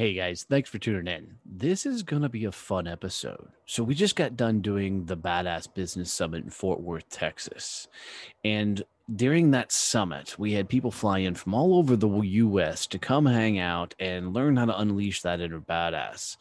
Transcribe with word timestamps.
Hey 0.00 0.14
guys, 0.14 0.46
thanks 0.48 0.70
for 0.70 0.78
tuning 0.78 1.14
in. 1.14 1.36
This 1.44 1.84
is 1.84 2.02
going 2.02 2.22
to 2.22 2.30
be 2.30 2.46
a 2.46 2.52
fun 2.52 2.88
episode. 2.88 3.48
So, 3.66 3.82
we 3.82 3.94
just 3.94 4.16
got 4.16 4.34
done 4.34 4.62
doing 4.62 5.04
the 5.04 5.14
Badass 5.14 5.74
Business 5.74 6.10
Summit 6.10 6.42
in 6.42 6.48
Fort 6.48 6.80
Worth, 6.80 7.10
Texas. 7.10 7.86
And 8.42 8.82
during 9.14 9.50
that 9.50 9.70
summit, 9.70 10.38
we 10.38 10.52
had 10.52 10.70
people 10.70 10.90
fly 10.90 11.18
in 11.18 11.34
from 11.34 11.52
all 11.52 11.76
over 11.76 11.96
the 11.96 12.08
US 12.08 12.86
to 12.86 12.98
come 12.98 13.26
hang 13.26 13.58
out 13.58 13.94
and 14.00 14.32
learn 14.32 14.56
how 14.56 14.64
to 14.64 14.80
unleash 14.80 15.20
that 15.20 15.42
inner 15.42 15.60
badass. 15.60 16.38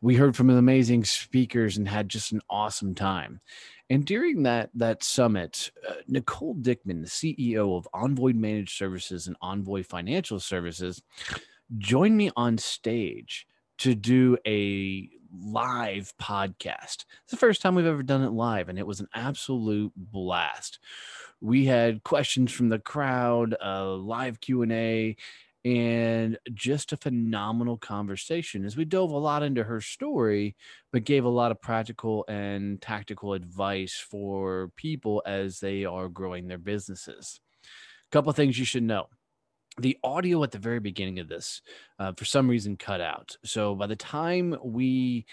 We 0.00 0.16
heard 0.16 0.34
from 0.34 0.48
amazing 0.48 1.04
speakers 1.04 1.76
and 1.76 1.86
had 1.86 2.08
just 2.08 2.32
an 2.32 2.40
awesome 2.48 2.94
time. 2.94 3.42
And 3.90 4.06
during 4.06 4.44
that 4.44 4.70
that 4.76 5.04
summit, 5.04 5.70
uh, 5.86 5.96
Nicole 6.08 6.54
Dickman, 6.54 7.02
the 7.02 7.10
CEO 7.10 7.76
of 7.76 7.86
Envoy 7.92 8.32
Managed 8.32 8.74
Services 8.74 9.26
and 9.26 9.36
Envoy 9.42 9.82
Financial 9.82 10.40
Services, 10.40 11.02
joined 11.78 12.16
me 12.16 12.30
on 12.36 12.58
stage 12.58 13.46
to 13.78 13.94
do 13.94 14.36
a 14.46 15.08
live 15.34 16.12
podcast. 16.20 17.04
It's 17.22 17.30
the 17.30 17.36
first 17.36 17.62
time 17.62 17.74
we've 17.74 17.86
ever 17.86 18.02
done 18.02 18.22
it 18.22 18.30
live, 18.30 18.68
and 18.68 18.78
it 18.78 18.86
was 18.86 19.00
an 19.00 19.08
absolute 19.14 19.92
blast. 19.96 20.78
We 21.40 21.64
had 21.64 22.04
questions 22.04 22.52
from 22.52 22.68
the 22.68 22.78
crowd, 22.78 23.56
a 23.60 23.84
live 23.84 24.40
Q 24.40 24.62
and 24.62 24.72
A, 24.72 25.16
and 25.64 26.38
just 26.52 26.92
a 26.92 26.96
phenomenal 26.96 27.78
conversation 27.78 28.64
as 28.64 28.76
we 28.76 28.84
dove 28.84 29.10
a 29.10 29.18
lot 29.18 29.42
into 29.42 29.64
her 29.64 29.80
story, 29.80 30.56
but 30.92 31.04
gave 31.04 31.24
a 31.24 31.28
lot 31.28 31.52
of 31.52 31.62
practical 31.62 32.24
and 32.28 32.82
tactical 32.82 33.32
advice 33.32 33.94
for 33.94 34.70
people 34.76 35.22
as 35.24 35.60
they 35.60 35.84
are 35.84 36.08
growing 36.08 36.48
their 36.48 36.58
businesses. 36.58 37.40
A 37.64 38.10
couple 38.10 38.32
things 38.32 38.58
you 38.58 38.64
should 38.64 38.82
know 38.82 39.08
the 39.78 39.98
audio 40.04 40.42
at 40.42 40.50
the 40.50 40.58
very 40.58 40.80
beginning 40.80 41.18
of 41.18 41.28
this 41.28 41.62
uh, 41.98 42.12
for 42.12 42.24
some 42.24 42.48
reason 42.48 42.76
cut 42.76 43.00
out. 43.00 43.36
So 43.44 43.74
by 43.74 43.86
the 43.86 43.96
time 43.96 44.56
we 44.62 45.26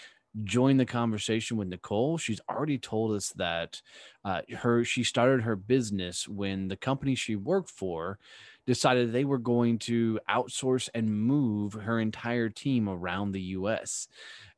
join 0.44 0.76
the 0.76 0.86
conversation 0.86 1.56
with 1.56 1.68
nicole 1.68 2.16
she's 2.16 2.40
already 2.48 2.78
told 2.78 3.16
us 3.16 3.30
that 3.30 3.82
uh, 4.24 4.42
her 4.56 4.84
she 4.84 5.02
started 5.02 5.42
her 5.42 5.56
business 5.56 6.28
when 6.28 6.68
the 6.68 6.76
company 6.76 7.14
she 7.14 7.34
worked 7.34 7.70
for 7.70 8.18
decided 8.66 9.12
they 9.12 9.24
were 9.24 9.38
going 9.38 9.78
to 9.78 10.20
outsource 10.30 10.88
and 10.94 11.12
move 11.12 11.72
her 11.72 11.98
entire 11.98 12.48
team 12.48 12.88
around 12.88 13.32
the 13.32 13.40
us 13.40 14.06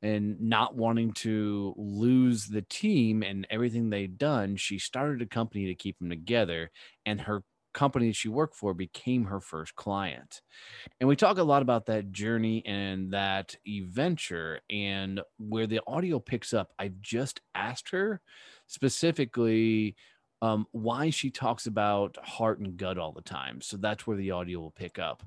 and 0.03 0.39
not 0.41 0.75
wanting 0.75 1.13
to 1.13 1.73
lose 1.79 2.47
the 2.47 2.63
team 2.63 3.23
and 3.23 3.47
everything 3.49 3.89
they'd 3.89 4.19
done 4.19 4.57
she 4.57 4.79
started 4.79 5.23
a 5.23 5.27
company 5.27 5.67
to 5.67 5.75
keep 5.75 5.99
them 5.99 6.11
together 6.11 6.71
and 7.07 7.23
her 7.23 7.43
company 7.73 8.13
she 8.13 8.29
worked 8.29 8.55
for 8.55 8.75
became 8.75 9.25
her 9.25 9.41
first 9.41 9.75
client. 9.75 10.43
And 11.01 11.09
we 11.09 11.17
talk 11.17 11.39
a 11.39 11.43
lot 11.43 11.63
about 11.63 11.87
that 11.87 12.13
journey 12.13 12.65
and 12.67 13.13
that 13.13 13.57
adventure 13.67 14.61
and 14.71 15.21
where 15.39 15.67
the 15.67 15.81
audio 15.87 16.19
picks 16.19 16.53
up. 16.53 16.73
I've 16.79 17.01
just 17.01 17.41
asked 17.55 17.91
her 17.91 18.21
specifically 18.67 19.97
um, 20.43 20.67
why 20.73 21.11
she 21.11 21.31
talks 21.31 21.67
about 21.67 22.19
heart 22.21 22.59
and 22.59 22.77
gut 22.77 22.99
all 22.99 23.13
the 23.13 23.23
time. 23.23 23.61
So 23.61 23.77
that's 23.77 24.09
where 24.09 24.17
the 24.17 24.33
audio 24.33 24.59
will 24.59 24.73
pick 24.73 24.99
up. 24.99 25.23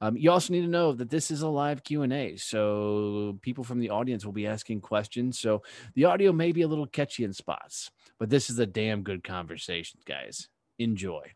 Um, 0.00 0.16
you 0.16 0.30
also 0.30 0.52
need 0.52 0.60
to 0.60 0.68
know 0.68 0.92
that 0.92 1.10
this 1.10 1.32
is 1.32 1.42
a 1.42 1.48
live 1.48 1.82
Q&A. 1.82 2.36
So 2.36 3.36
people 3.42 3.64
from 3.64 3.80
the 3.80 3.90
audience 3.90 4.24
will 4.24 4.32
be 4.32 4.46
asking 4.46 4.82
questions. 4.82 5.40
So 5.40 5.62
the 5.96 6.04
audio 6.04 6.32
may 6.32 6.52
be 6.52 6.62
a 6.62 6.68
little 6.68 6.86
catchy 6.86 7.24
in 7.24 7.32
spots, 7.32 7.90
but 8.20 8.30
this 8.30 8.48
is 8.48 8.60
a 8.60 8.66
damn 8.66 9.02
good 9.02 9.24
conversation, 9.24 9.98
guys. 10.06 10.48
Enjoy. 10.78 11.32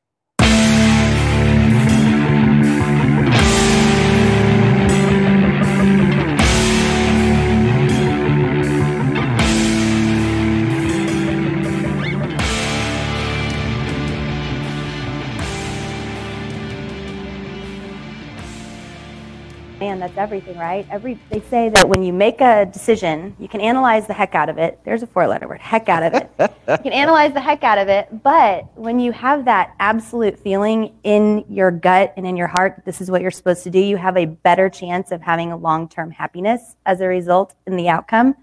Man, 19.84 20.00
that's 20.00 20.16
everything, 20.16 20.56
right? 20.56 20.86
Every 20.90 21.18
they 21.28 21.40
say 21.40 21.68
that 21.68 21.86
when 21.86 22.02
you 22.02 22.12
make 22.12 22.40
a 22.40 22.64
decision, 22.64 23.36
you 23.38 23.48
can 23.48 23.60
analyze 23.60 24.06
the 24.06 24.14
heck 24.14 24.34
out 24.34 24.48
of 24.48 24.56
it. 24.56 24.80
There's 24.82 25.02
a 25.02 25.06
four-letter 25.06 25.46
word, 25.46 25.60
heck 25.60 25.90
out 25.90 26.02
of 26.02 26.14
it. 26.14 26.30
you 26.38 26.78
can 26.78 26.92
analyze 26.94 27.34
the 27.34 27.40
heck 27.40 27.62
out 27.62 27.76
of 27.76 27.88
it, 27.88 28.08
but 28.22 28.66
when 28.76 28.98
you 28.98 29.12
have 29.12 29.44
that 29.44 29.74
absolute 29.78 30.38
feeling 30.38 30.94
in 31.02 31.44
your 31.50 31.70
gut 31.70 32.14
and 32.16 32.26
in 32.26 32.34
your 32.34 32.46
heart 32.46 32.82
this 32.86 33.02
is 33.02 33.10
what 33.10 33.20
you're 33.20 33.30
supposed 33.30 33.62
to 33.64 33.70
do, 33.70 33.78
you 33.78 33.98
have 33.98 34.16
a 34.16 34.24
better 34.24 34.70
chance 34.70 35.12
of 35.12 35.20
having 35.20 35.52
a 35.52 35.56
long-term 35.56 36.10
happiness 36.10 36.76
as 36.86 37.02
a 37.02 37.06
result 37.06 37.54
in 37.66 37.76
the 37.76 37.90
outcome. 37.90 38.34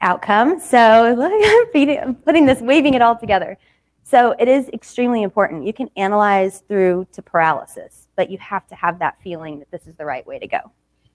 Outcome. 0.00 0.58
So 0.58 0.78
I'm 1.22 2.14
putting 2.14 2.46
this, 2.46 2.62
weaving 2.62 2.94
it 2.94 3.02
all 3.02 3.16
together. 3.16 3.58
So 4.04 4.34
it 4.38 4.48
is 4.48 4.68
extremely 4.70 5.22
important. 5.22 5.66
You 5.66 5.74
can 5.74 5.90
analyze 5.96 6.62
through 6.66 7.08
to 7.12 7.20
paralysis 7.20 8.01
but 8.22 8.30
you 8.30 8.38
have 8.38 8.64
to 8.68 8.76
have 8.76 9.00
that 9.00 9.20
feeling 9.20 9.58
that 9.58 9.68
this 9.72 9.88
is 9.88 9.96
the 9.96 10.04
right 10.04 10.24
way 10.24 10.38
to 10.38 10.46
go. 10.46 10.60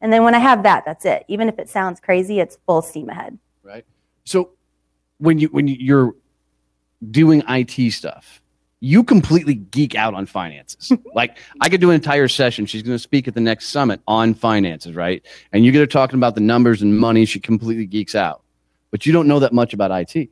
And 0.02 0.12
then 0.12 0.26
when 0.26 0.36
I 0.36 0.40
have 0.40 0.64
that, 0.64 0.84
that's 0.86 1.06
it. 1.06 1.24
Even 1.30 1.48
if 1.48 1.58
it 1.58 1.70
sounds 1.70 2.02
crazy, 2.02 2.42
it's 2.42 2.58
full 2.66 2.82
steam 2.82 3.08
ahead. 3.08 3.40
Right. 3.64 3.86
So 4.26 4.50
when 5.20 5.40
you 5.40 5.48
when 5.48 5.70
you're 5.70 6.16
doing 7.10 7.44
IT 7.48 7.94
stuff, 7.94 8.42
you 8.82 9.06
completely 9.06 9.54
geek 9.54 9.96
out 9.96 10.16
on 10.16 10.26
finances. 10.26 10.92
like 11.16 11.38
I 11.62 11.70
could 11.70 11.80
do 11.80 11.92
an 11.92 11.96
entire 11.96 12.28
session. 12.28 12.66
She's 12.66 12.84
going 12.84 12.96
to 12.96 13.00
speak 13.00 13.30
at 13.30 13.34
the 13.34 13.40
next 13.40 13.68
summit 13.68 14.02
on 14.06 14.34
finances, 14.34 14.94
right? 14.94 15.26
And 15.54 15.64
you 15.64 15.72
get 15.72 15.80
her 15.80 15.88
talking 15.88 16.20
about 16.20 16.36
the 16.36 16.42
numbers 16.42 16.82
and 16.82 17.00
money. 17.00 17.24
She 17.24 17.40
completely 17.40 17.86
geeks 17.86 18.16
out, 18.16 18.44
but 18.92 19.06
you 19.06 19.14
don't 19.14 19.30
know 19.30 19.40
that 19.40 19.54
much 19.54 19.74
about 19.74 19.92
IT. 19.92 20.30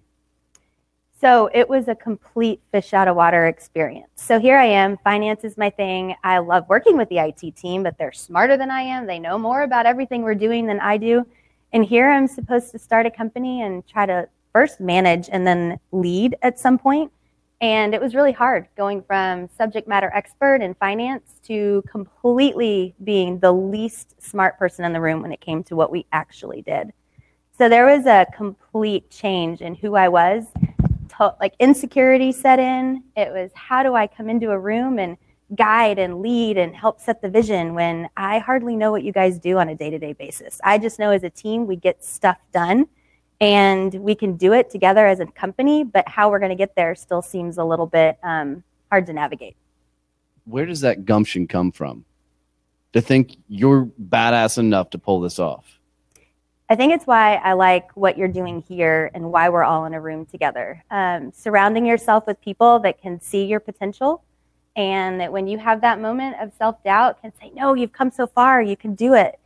So 1.25 1.49
it 1.55 1.67
was 1.67 1.87
a 1.87 1.95
complete 1.95 2.61
fish 2.71 2.93
out 2.93 3.07
of 3.07 3.15
water 3.15 3.47
experience. 3.47 4.11
So 4.13 4.39
here 4.39 4.59
I 4.59 4.65
am, 4.65 4.95
finance 4.97 5.43
is 5.43 5.57
my 5.57 5.71
thing. 5.71 6.13
I 6.23 6.37
love 6.37 6.69
working 6.69 6.97
with 6.97 7.09
the 7.09 7.17
IT 7.17 7.55
team, 7.55 7.81
but 7.81 7.97
they're 7.97 8.11
smarter 8.11 8.57
than 8.57 8.69
I 8.69 8.81
am. 8.81 9.07
They 9.07 9.17
know 9.17 9.39
more 9.39 9.63
about 9.63 9.87
everything 9.87 10.21
we're 10.21 10.35
doing 10.35 10.67
than 10.67 10.79
I 10.79 10.97
do. 10.97 11.25
And 11.73 11.83
here 11.83 12.11
I'm 12.11 12.27
supposed 12.27 12.69
to 12.73 12.77
start 12.77 13.07
a 13.07 13.09
company 13.09 13.63
and 13.63 13.83
try 13.87 14.05
to 14.05 14.29
first 14.53 14.79
manage 14.79 15.27
and 15.31 15.47
then 15.47 15.79
lead 15.91 16.35
at 16.43 16.59
some 16.59 16.77
point. 16.77 17.11
And 17.59 17.95
it 17.95 18.01
was 18.01 18.13
really 18.13 18.31
hard 18.31 18.67
going 18.77 19.01
from 19.01 19.49
subject 19.57 19.87
matter 19.87 20.11
expert 20.13 20.61
in 20.61 20.75
finance 20.75 21.39
to 21.45 21.83
completely 21.89 22.93
being 23.03 23.39
the 23.39 23.51
least 23.51 24.21
smart 24.21 24.59
person 24.59 24.85
in 24.85 24.93
the 24.93 25.01
room 25.01 25.23
when 25.23 25.31
it 25.31 25.41
came 25.41 25.63
to 25.63 25.75
what 25.75 25.91
we 25.91 26.05
actually 26.11 26.61
did. 26.61 26.93
So 27.57 27.67
there 27.67 27.87
was 27.87 28.05
a 28.05 28.27
complete 28.35 29.09
change 29.09 29.61
in 29.61 29.73
who 29.73 29.95
I 29.95 30.07
was 30.07 30.45
to- 31.17 31.35
like 31.39 31.53
insecurity 31.59 32.31
set 32.31 32.59
in. 32.59 33.03
It 33.15 33.31
was 33.31 33.51
how 33.55 33.83
do 33.83 33.95
I 33.95 34.07
come 34.07 34.29
into 34.29 34.51
a 34.51 34.59
room 34.59 34.99
and 34.99 35.17
guide 35.53 35.99
and 35.99 36.21
lead 36.21 36.57
and 36.57 36.75
help 36.75 36.99
set 36.99 37.21
the 37.21 37.29
vision 37.29 37.75
when 37.75 38.09
I 38.17 38.39
hardly 38.39 38.75
know 38.75 38.91
what 38.91 39.03
you 39.03 39.11
guys 39.11 39.37
do 39.37 39.57
on 39.57 39.69
a 39.69 39.75
day 39.75 39.89
to 39.89 39.99
day 39.99 40.13
basis. 40.13 40.59
I 40.63 40.77
just 40.77 40.97
know 40.97 41.11
as 41.11 41.23
a 41.23 41.29
team 41.29 41.67
we 41.67 41.75
get 41.75 42.03
stuff 42.03 42.37
done 42.51 42.87
and 43.39 43.93
we 43.95 44.15
can 44.15 44.37
do 44.37 44.53
it 44.53 44.69
together 44.69 45.05
as 45.05 45.19
a 45.19 45.25
company, 45.27 45.83
but 45.83 46.07
how 46.07 46.29
we're 46.29 46.39
going 46.39 46.49
to 46.49 46.55
get 46.55 46.75
there 46.75 46.95
still 46.95 47.21
seems 47.21 47.57
a 47.57 47.63
little 47.63 47.85
bit 47.85 48.17
um, 48.23 48.63
hard 48.89 49.05
to 49.07 49.13
navigate. 49.13 49.55
Where 50.45 50.65
does 50.65 50.81
that 50.81 51.05
gumption 51.05 51.47
come 51.47 51.71
from? 51.71 52.05
To 52.93 53.01
think 53.01 53.35
you're 53.49 53.85
badass 53.85 54.57
enough 54.57 54.89
to 54.91 54.97
pull 54.97 55.19
this 55.19 55.37
off? 55.37 55.74
I 56.67 56.75
think 56.75 56.93
it's 56.93 57.05
why 57.05 57.35
I 57.35 57.53
like 57.53 57.95
what 57.95 58.17
you're 58.17 58.27
doing 58.27 58.63
here 58.67 59.11
and 59.13 59.31
why 59.31 59.49
we're 59.49 59.63
all 59.63 59.85
in 59.85 59.93
a 59.93 60.01
room 60.01 60.25
together. 60.25 60.83
Um, 60.89 61.31
surrounding 61.31 61.85
yourself 61.85 62.25
with 62.25 62.41
people 62.41 62.79
that 62.79 62.99
can 62.99 63.21
see 63.21 63.45
your 63.45 63.59
potential 63.59 64.23
and 64.75 65.21
that 65.21 65.31
when 65.31 65.47
you 65.47 65.59
have 65.59 65.81
that 65.81 66.01
moment 66.01 66.37
of 66.41 66.51
self 66.57 66.83
doubt, 66.83 67.21
can 67.21 67.31
say, 67.39 67.51
No, 67.53 67.75
you've 67.75 67.93
come 67.93 68.09
so 68.11 68.25
far, 68.25 68.61
you 68.61 68.75
can 68.75 68.95
do 68.95 69.13
it. 69.13 69.39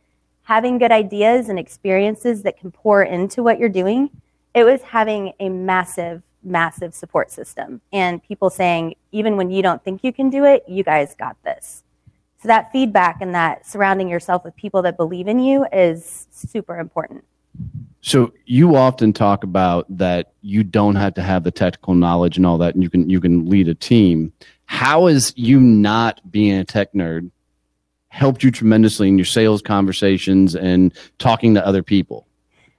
Having 0.44 0.78
good 0.78 0.90
ideas 0.90 1.48
and 1.48 1.58
experiences 1.58 2.42
that 2.42 2.58
can 2.58 2.70
pour 2.70 3.02
into 3.02 3.42
what 3.42 3.58
you're 3.58 3.68
doing, 3.68 4.10
it 4.54 4.64
was 4.64 4.80
having 4.82 5.34
a 5.38 5.50
massive, 5.50 6.22
massive 6.42 6.94
support 6.94 7.30
system 7.30 7.82
and 7.92 8.22
people 8.22 8.48
saying, 8.48 8.94
Even 9.12 9.36
when 9.36 9.50
you 9.50 9.62
don't 9.62 9.84
think 9.84 10.02
you 10.02 10.12
can 10.12 10.30
do 10.30 10.44
it, 10.44 10.64
you 10.66 10.82
guys 10.82 11.14
got 11.14 11.36
this. 11.44 11.84
So 12.42 12.48
that 12.48 12.72
feedback 12.72 13.18
and 13.20 13.34
that 13.34 13.66
surrounding 13.66 14.08
yourself 14.08 14.44
with 14.44 14.56
people 14.56 14.82
that 14.82 14.96
believe 14.96 15.28
in 15.28 15.38
you 15.38 15.66
is 15.72 16.26
super 16.30 16.78
important. 16.78 17.24
So 18.00 18.32
you 18.46 18.76
often 18.76 19.12
talk 19.12 19.44
about 19.44 19.86
that 19.98 20.32
you 20.40 20.64
don't 20.64 20.96
have 20.96 21.14
to 21.14 21.22
have 21.22 21.44
the 21.44 21.50
technical 21.50 21.94
knowledge 21.94 22.38
and 22.38 22.46
all 22.46 22.56
that, 22.58 22.74
and 22.74 22.82
you 22.82 22.88
can 22.88 23.10
you 23.10 23.20
can 23.20 23.50
lead 23.50 23.68
a 23.68 23.74
team. 23.74 24.32
How 24.64 25.06
is 25.06 25.34
you 25.36 25.60
not 25.60 26.20
being 26.30 26.58
a 26.58 26.64
tech 26.64 26.94
nerd 26.94 27.30
helped 28.08 28.42
you 28.42 28.50
tremendously 28.50 29.08
in 29.08 29.18
your 29.18 29.24
sales 29.26 29.60
conversations 29.60 30.54
and 30.54 30.94
talking 31.18 31.54
to 31.54 31.66
other 31.66 31.82
people? 31.82 32.26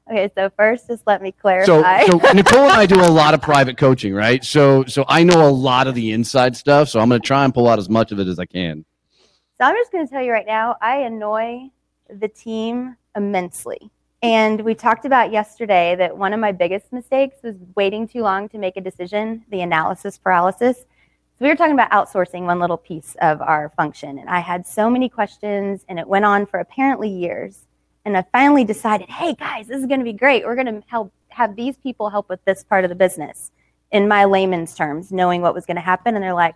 Okay, 0.09 0.29
so 0.35 0.49
first, 0.57 0.87
just 0.87 1.05
let 1.05 1.21
me 1.21 1.31
clarify. 1.31 2.05
So, 2.05 2.19
so 2.19 2.31
Nicole 2.33 2.63
and 2.63 2.73
I 2.73 2.85
do 2.85 2.99
a 2.99 3.07
lot 3.07 3.33
of 3.33 3.41
private 3.41 3.77
coaching, 3.77 4.13
right? 4.13 4.43
So, 4.43 4.83
so 4.85 5.05
I 5.07 5.23
know 5.23 5.47
a 5.47 5.51
lot 5.51 5.87
of 5.87 5.95
the 5.95 6.11
inside 6.11 6.57
stuff. 6.57 6.89
So 6.89 6.99
I'm 6.99 7.07
going 7.07 7.21
to 7.21 7.25
try 7.25 7.45
and 7.45 7.53
pull 7.53 7.69
out 7.69 7.79
as 7.79 7.89
much 7.89 8.11
of 8.11 8.19
it 8.19 8.27
as 8.27 8.37
I 8.37 8.45
can. 8.45 8.83
So 9.61 9.67
I'm 9.67 9.75
just 9.75 9.91
going 9.91 10.07
to 10.07 10.11
tell 10.11 10.23
you 10.23 10.31
right 10.31 10.47
now, 10.47 10.75
I 10.81 11.01
annoy 11.01 11.69
the 12.09 12.27
team 12.27 12.97
immensely. 13.15 13.91
And 14.23 14.59
we 14.61 14.73
talked 14.73 15.05
about 15.05 15.31
yesterday 15.31 15.95
that 15.99 16.17
one 16.17 16.33
of 16.33 16.39
my 16.39 16.51
biggest 16.51 16.91
mistakes 16.91 17.35
was 17.43 17.57
waiting 17.75 18.07
too 18.07 18.21
long 18.21 18.49
to 18.49 18.57
make 18.57 18.75
a 18.75 18.81
decision, 18.81 19.45
the 19.51 19.61
analysis 19.61 20.17
paralysis. 20.17 20.77
So 20.77 21.45
we 21.45 21.47
were 21.47 21.55
talking 21.55 21.75
about 21.75 21.91
outsourcing 21.91 22.47
one 22.47 22.57
little 22.57 22.75
piece 22.75 23.15
of 23.21 23.39
our 23.39 23.71
function. 23.77 24.17
And 24.17 24.27
I 24.31 24.39
had 24.39 24.65
so 24.65 24.89
many 24.89 25.07
questions, 25.07 25.85
and 25.87 25.99
it 25.99 26.07
went 26.07 26.25
on 26.25 26.47
for 26.47 26.59
apparently 26.59 27.09
years. 27.09 27.67
And 28.03 28.17
I 28.17 28.25
finally 28.31 28.63
decided, 28.63 29.11
hey 29.11 29.35
guys, 29.35 29.67
this 29.67 29.79
is 29.79 29.85
going 29.85 29.99
to 29.99 30.03
be 30.03 30.11
great. 30.11 30.43
We're 30.43 30.55
going 30.55 30.81
to 30.81 30.83
help 30.87 31.13
have 31.29 31.55
these 31.55 31.77
people 31.77 32.09
help 32.09 32.29
with 32.29 32.43
this 32.45 32.63
part 32.63 32.83
of 32.83 32.89
the 32.89 32.95
business 32.95 33.51
in 33.91 34.07
my 34.07 34.25
layman's 34.25 34.73
terms, 34.73 35.11
knowing 35.11 35.43
what 35.43 35.53
was 35.53 35.67
going 35.67 35.75
to 35.75 35.81
happen. 35.81 36.15
And 36.15 36.23
they're 36.23 36.33
like, 36.33 36.55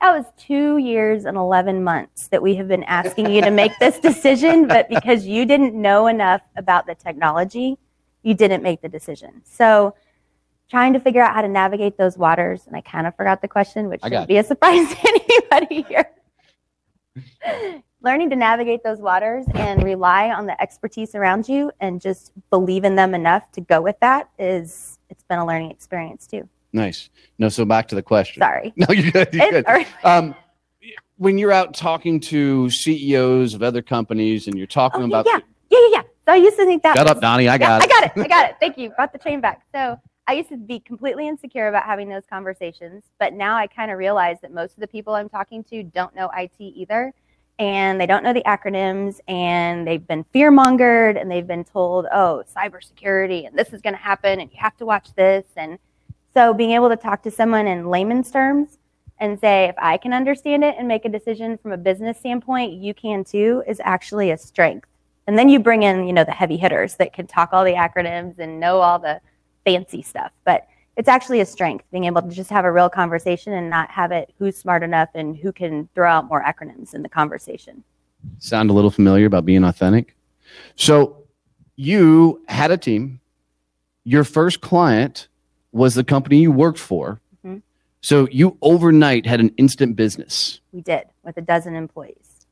that 0.00 0.16
was 0.16 0.26
two 0.36 0.78
years 0.78 1.24
and 1.24 1.36
11 1.36 1.82
months 1.82 2.28
that 2.28 2.42
we 2.42 2.54
have 2.56 2.68
been 2.68 2.84
asking 2.84 3.30
you 3.30 3.40
to 3.40 3.50
make 3.50 3.72
this 3.78 3.98
decision, 3.98 4.68
but 4.68 4.88
because 4.90 5.26
you 5.26 5.46
didn't 5.46 5.74
know 5.74 6.06
enough 6.06 6.42
about 6.56 6.86
the 6.86 6.94
technology, 6.94 7.78
you 8.22 8.34
didn't 8.34 8.62
make 8.62 8.82
the 8.82 8.88
decision. 8.88 9.42
So, 9.44 9.94
trying 10.68 10.92
to 10.92 11.00
figure 11.00 11.22
out 11.22 11.32
how 11.32 11.42
to 11.42 11.48
navigate 11.48 11.96
those 11.96 12.18
waters, 12.18 12.66
and 12.66 12.76
I 12.76 12.80
kind 12.80 13.06
of 13.06 13.14
forgot 13.16 13.40
the 13.40 13.48
question, 13.48 13.88
which 13.88 14.02
shouldn't 14.02 14.28
be 14.28 14.38
a 14.38 14.44
surprise 14.44 14.88
to 14.94 15.08
anybody 15.08 15.82
here. 15.82 16.10
Learning 18.02 18.28
to 18.30 18.36
navigate 18.36 18.82
those 18.82 18.98
waters 18.98 19.46
and 19.54 19.82
rely 19.82 20.30
on 20.30 20.46
the 20.46 20.60
expertise 20.60 21.14
around 21.14 21.48
you 21.48 21.70
and 21.80 22.00
just 22.00 22.32
believe 22.50 22.84
in 22.84 22.96
them 22.96 23.14
enough 23.14 23.50
to 23.52 23.60
go 23.60 23.80
with 23.80 23.98
that 24.00 24.28
is 24.38 24.98
it's 25.08 25.24
been 25.24 25.38
a 25.38 25.46
learning 25.46 25.70
experience 25.70 26.26
too. 26.26 26.48
Nice. 26.76 27.08
No, 27.38 27.48
so 27.48 27.64
back 27.64 27.88
to 27.88 27.94
the 27.94 28.02
question. 28.02 28.42
Sorry. 28.42 28.72
No, 28.76 28.86
you're 28.90 29.10
good. 29.10 29.32
You're 29.32 29.62
good. 29.62 29.86
Um, 30.04 30.34
when 31.16 31.38
you're 31.38 31.50
out 31.50 31.72
talking 31.72 32.20
to 32.20 32.68
CEOs 32.68 33.54
of 33.54 33.62
other 33.62 33.80
companies 33.80 34.46
and 34.46 34.58
you're 34.58 34.66
talking 34.66 35.02
oh, 35.02 35.06
about 35.06 35.24
yeah. 35.26 35.40
yeah, 35.70 35.78
yeah, 35.80 35.88
yeah. 35.92 36.02
So 36.02 36.32
I 36.32 36.36
used 36.36 36.58
to 36.58 36.66
think 36.66 36.82
that. 36.82 36.94
Shut 36.94 37.06
up, 37.06 37.22
Donnie. 37.22 37.48
I 37.48 37.56
got 37.56 37.68
yeah, 37.68 37.76
it. 37.78 37.82
I 37.82 37.86
got 37.86 38.04
it. 38.04 38.24
I 38.24 38.28
got 38.28 38.50
it. 38.50 38.56
Thank 38.60 38.76
you. 38.76 38.90
Brought 38.90 39.14
the 39.14 39.18
chain 39.18 39.40
back. 39.40 39.62
So 39.74 39.98
I 40.26 40.34
used 40.34 40.50
to 40.50 40.58
be 40.58 40.80
completely 40.80 41.26
insecure 41.26 41.68
about 41.68 41.84
having 41.84 42.10
those 42.10 42.24
conversations, 42.28 43.04
but 43.18 43.32
now 43.32 43.56
I 43.56 43.66
kind 43.66 43.90
of 43.90 43.96
realize 43.96 44.36
that 44.42 44.52
most 44.52 44.74
of 44.74 44.80
the 44.80 44.88
people 44.88 45.14
I'm 45.14 45.30
talking 45.30 45.64
to 45.64 45.82
don't 45.82 46.14
know 46.14 46.30
IT 46.36 46.56
either, 46.58 47.14
and 47.58 47.98
they 47.98 48.06
don't 48.06 48.22
know 48.22 48.34
the 48.34 48.42
acronyms, 48.42 49.18
and 49.28 49.86
they've 49.86 50.06
been 50.06 50.24
fear 50.32 50.52
mongered, 50.52 51.18
and 51.18 51.30
they've 51.30 51.46
been 51.46 51.64
told, 51.64 52.06
oh, 52.12 52.44
cybersecurity, 52.54 53.46
and 53.46 53.56
this 53.56 53.72
is 53.72 53.80
going 53.80 53.94
to 53.94 54.00
happen, 54.00 54.40
and 54.40 54.50
you 54.50 54.58
have 54.60 54.76
to 54.76 54.84
watch 54.84 55.14
this, 55.14 55.46
and 55.56 55.78
so 56.36 56.52
being 56.52 56.72
able 56.72 56.90
to 56.90 56.96
talk 56.96 57.22
to 57.22 57.30
someone 57.30 57.66
in 57.66 57.86
layman's 57.86 58.30
terms 58.30 58.76
and 59.18 59.40
say, 59.40 59.70
if 59.70 59.74
I 59.78 59.96
can 59.96 60.12
understand 60.12 60.64
it 60.64 60.74
and 60.78 60.86
make 60.86 61.06
a 61.06 61.08
decision 61.08 61.56
from 61.56 61.72
a 61.72 61.78
business 61.78 62.18
standpoint, 62.18 62.74
you 62.74 62.92
can 62.92 63.24
too, 63.24 63.62
is 63.66 63.80
actually 63.82 64.30
a 64.30 64.36
strength. 64.36 64.86
And 65.26 65.38
then 65.38 65.48
you 65.48 65.58
bring 65.58 65.82
in, 65.82 66.06
you 66.06 66.12
know, 66.12 66.24
the 66.24 66.32
heavy 66.32 66.58
hitters 66.58 66.96
that 66.96 67.14
can 67.14 67.26
talk 67.26 67.54
all 67.54 67.64
the 67.64 67.72
acronyms 67.72 68.38
and 68.38 68.60
know 68.60 68.80
all 68.80 68.98
the 68.98 69.18
fancy 69.64 70.02
stuff. 70.02 70.30
But 70.44 70.66
it's 70.98 71.08
actually 71.08 71.40
a 71.40 71.46
strength 71.46 71.86
being 71.90 72.04
able 72.04 72.20
to 72.20 72.28
just 72.28 72.50
have 72.50 72.66
a 72.66 72.72
real 72.72 72.90
conversation 72.90 73.54
and 73.54 73.70
not 73.70 73.90
have 73.90 74.12
it 74.12 74.34
who's 74.38 74.58
smart 74.58 74.82
enough 74.82 75.08
and 75.14 75.38
who 75.38 75.52
can 75.52 75.88
throw 75.94 76.10
out 76.10 76.28
more 76.28 76.44
acronyms 76.44 76.92
in 76.92 77.02
the 77.02 77.08
conversation. 77.08 77.82
Sound 78.40 78.68
a 78.68 78.74
little 78.74 78.90
familiar 78.90 79.24
about 79.24 79.46
being 79.46 79.64
authentic? 79.64 80.14
So 80.74 81.24
you 81.76 82.42
had 82.46 82.72
a 82.72 82.76
team. 82.76 83.22
Your 84.04 84.22
first 84.22 84.60
client 84.60 85.28
was 85.76 85.94
the 85.94 86.04
company 86.04 86.38
you 86.38 86.50
worked 86.50 86.78
for. 86.78 87.20
Mm-hmm. 87.44 87.58
So 88.00 88.26
you 88.30 88.56
overnight 88.62 89.26
had 89.26 89.40
an 89.40 89.50
instant 89.56 89.94
business. 89.94 90.60
We 90.72 90.80
did 90.80 91.04
with 91.22 91.36
a 91.36 91.42
dozen 91.42 91.76
employees. 91.76 92.46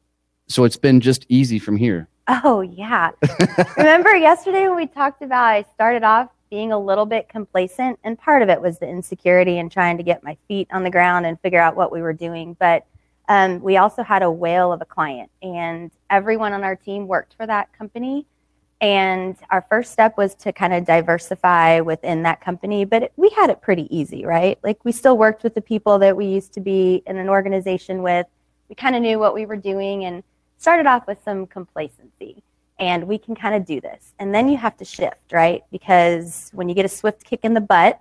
So 0.46 0.64
it's 0.64 0.76
been 0.76 1.00
just 1.00 1.24
easy 1.28 1.58
from 1.58 1.76
here. 1.76 2.08
Oh, 2.28 2.60
yeah. 2.60 3.10
Remember 3.76 4.14
yesterday 4.14 4.68
when 4.68 4.76
we 4.76 4.86
talked 4.86 5.22
about 5.22 5.44
I 5.44 5.64
started 5.74 6.04
off 6.04 6.30
being 6.50 6.72
a 6.72 6.78
little 6.78 7.06
bit 7.06 7.28
complacent, 7.28 7.98
and 8.04 8.18
part 8.18 8.42
of 8.42 8.48
it 8.48 8.60
was 8.60 8.78
the 8.78 8.88
insecurity 8.88 9.58
and 9.58 9.72
trying 9.72 9.96
to 9.96 10.02
get 10.02 10.22
my 10.22 10.36
feet 10.46 10.68
on 10.70 10.84
the 10.84 10.90
ground 10.90 11.26
and 11.26 11.40
figure 11.40 11.60
out 11.60 11.74
what 11.76 11.90
we 11.90 12.00
were 12.00 12.12
doing. 12.12 12.56
But 12.60 12.86
um, 13.28 13.60
we 13.60 13.76
also 13.78 14.02
had 14.02 14.22
a 14.22 14.30
whale 14.30 14.72
of 14.72 14.80
a 14.80 14.84
client, 14.84 15.30
and 15.42 15.90
everyone 16.10 16.52
on 16.52 16.62
our 16.62 16.76
team 16.76 17.08
worked 17.08 17.34
for 17.34 17.46
that 17.46 17.72
company. 17.72 18.26
And 18.80 19.36
our 19.50 19.64
first 19.68 19.92
step 19.92 20.16
was 20.16 20.34
to 20.36 20.52
kind 20.52 20.74
of 20.74 20.84
diversify 20.84 21.80
within 21.80 22.22
that 22.24 22.40
company, 22.40 22.84
but 22.84 23.04
it, 23.04 23.12
we 23.16 23.30
had 23.30 23.48
it 23.48 23.62
pretty 23.62 23.94
easy, 23.96 24.24
right? 24.26 24.58
Like 24.62 24.84
we 24.84 24.92
still 24.92 25.16
worked 25.16 25.42
with 25.42 25.54
the 25.54 25.60
people 25.60 25.98
that 26.00 26.16
we 26.16 26.26
used 26.26 26.52
to 26.54 26.60
be 26.60 27.02
in 27.06 27.16
an 27.16 27.28
organization 27.28 28.02
with. 28.02 28.26
We 28.68 28.74
kind 28.74 28.94
of 28.94 29.02
knew 29.02 29.18
what 29.18 29.34
we 29.34 29.46
were 29.46 29.56
doing 29.56 30.04
and 30.04 30.22
started 30.58 30.86
off 30.86 31.06
with 31.06 31.18
some 31.24 31.46
complacency. 31.46 32.42
And 32.78 33.04
we 33.06 33.18
can 33.18 33.36
kind 33.36 33.54
of 33.54 33.64
do 33.64 33.80
this. 33.80 34.12
And 34.18 34.34
then 34.34 34.48
you 34.48 34.56
have 34.56 34.76
to 34.78 34.84
shift, 34.84 35.32
right? 35.32 35.62
Because 35.70 36.50
when 36.52 36.68
you 36.68 36.74
get 36.74 36.84
a 36.84 36.88
swift 36.88 37.24
kick 37.24 37.40
in 37.44 37.54
the 37.54 37.60
butt, 37.60 38.00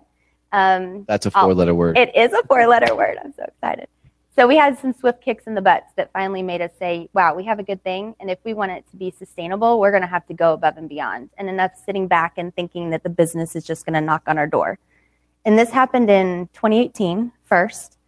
um, 0.51 1.05
that's 1.07 1.25
a 1.25 1.31
four 1.31 1.53
letter 1.53 1.75
word. 1.75 1.97
It 1.97 2.15
is 2.15 2.33
a 2.33 2.43
four 2.43 2.65
letter 2.67 2.95
word. 2.95 3.17
I'm 3.23 3.33
so 3.33 3.43
excited. 3.43 3.87
So 4.35 4.47
we 4.47 4.57
had 4.57 4.79
some 4.79 4.93
swift 4.93 5.21
kicks 5.21 5.45
in 5.45 5.53
the 5.53 5.61
butts 5.61 5.93
that 5.95 6.11
finally 6.11 6.41
made 6.41 6.59
us 6.59 6.71
say, 6.79 7.07
wow, 7.13 7.35
we 7.35 7.43
have 7.43 7.59
a 7.59 7.63
good 7.63 7.83
thing. 7.83 8.15
And 8.19 8.31
if 8.31 8.39
we 8.43 8.55
want 8.55 8.71
it 8.71 8.83
to 8.89 8.97
be 8.97 9.11
sustainable, 9.11 9.79
we're 9.79 9.91
going 9.91 10.01
to 10.01 10.07
have 10.07 10.25
to 10.25 10.33
go 10.33 10.53
above 10.53 10.77
and 10.77 10.89
beyond. 10.89 11.29
And 11.37 11.47
enough 11.47 11.73
sitting 11.85 12.07
back 12.07 12.33
and 12.37 12.53
thinking 12.55 12.89
that 12.89 13.03
the 13.03 13.09
business 13.09 13.55
is 13.55 13.63
just 13.63 13.85
going 13.85 13.93
to 13.93 14.01
knock 14.01 14.23
on 14.25 14.39
our 14.39 14.47
door. 14.47 14.79
And 15.45 15.59
this 15.59 15.69
happened 15.69 16.09
in 16.09 16.49
2018 16.53 17.31
first. 17.45 17.99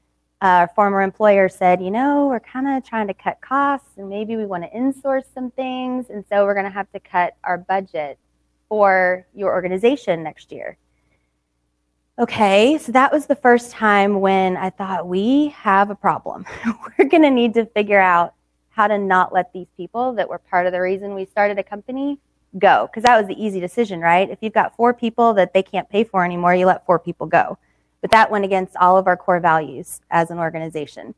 Our 0.42 0.68
former 0.70 1.04
employer 1.04 1.48
said, 1.48 1.80
you 1.80 1.92
know, 1.92 2.28
we're 2.28 2.40
kind 2.40 2.68
of 2.68 2.84
trying 2.84 3.08
to 3.08 3.14
cut 3.14 3.40
costs 3.42 3.90
and 3.98 4.10
maybe 4.10 4.36
we 4.36 4.48
want 4.48 4.64
to 4.64 4.70
insource 4.72 5.26
some 5.32 5.52
things. 5.52 6.10
And 6.10 6.26
so 6.28 6.44
we're 6.44 6.56
going 6.56 6.66
to 6.66 6.72
have 6.72 6.92
to 6.94 7.00
cut 7.00 7.36
our 7.44 7.60
budget 7.60 8.18
for 8.68 9.28
your 9.36 9.54
organization 9.54 10.24
next 10.24 10.52
year. 10.52 10.78
Okay, 12.18 12.78
so 12.78 12.94
that 12.94 13.12
was 13.12 13.26
the 13.26 13.36
first 13.36 13.72
time 13.72 14.22
when 14.22 14.56
I 14.56 14.70
thought 14.70 15.06
we 15.06 15.50
have 15.50 15.90
a 15.90 15.96
problem. 15.96 16.46
We're 16.98 17.10
going 17.10 17.24
to 17.24 17.30
need 17.30 17.54
to 17.56 17.66
figure 17.66 18.00
out 18.00 18.34
how 18.70 18.88
to 18.88 18.98
not 18.98 19.34
let 19.34 19.52
these 19.52 19.68
people 19.76 20.14
that 20.14 20.30
were 20.30 20.38
part 20.38 20.66
of 20.66 20.72
the 20.72 20.80
reason 20.80 21.14
we 21.14 21.26
started 21.26 21.60
a 21.60 21.64
company 21.64 22.18
go. 22.58 22.88
Because 22.88 23.04
that 23.04 23.18
was 23.18 23.28
the 23.28 23.44
easy 23.44 23.60
decision, 23.60 24.00
right? 24.00 24.30
If 24.30 24.38
you've 24.40 24.54
got 24.54 24.78
four 24.78 24.94
people 24.94 25.34
that 25.34 25.54
they 25.54 25.62
can't 25.62 25.90
pay 25.90 26.06
for 26.06 26.24
anymore, 26.24 26.56
you 26.56 26.66
let 26.66 26.86
four 26.86 27.00
people 27.00 27.28
go. 27.28 27.58
But 28.00 28.12
that 28.12 28.32
went 28.32 28.46
against 28.46 28.78
all 28.78 28.98
of 28.98 29.08
our 29.08 29.18
core 29.18 29.42
values 29.42 30.00
as 30.10 30.32
an 30.32 30.40
organization. 30.40 31.16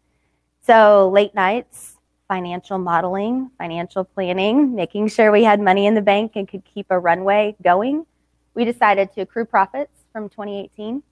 So 0.66 1.12
late 1.14 1.36
nights, 1.36 1.98
financial 2.28 2.80
modeling, 2.80 3.52
financial 3.60 4.04
planning, 4.04 4.74
making 4.74 5.10
sure 5.10 5.32
we 5.32 5.44
had 5.44 5.60
money 5.60 5.86
in 5.86 5.94
the 5.94 6.02
bank 6.02 6.32
and 6.34 6.48
could 6.48 6.66
keep 6.66 6.88
a 6.90 6.98
runway 6.98 7.56
going. 7.62 8.08
We 8.56 8.66
decided 8.66 9.14
to 9.14 9.22
accrue 9.22 9.46
profits 9.46 9.92
from 10.18 10.30
2018 10.30 11.04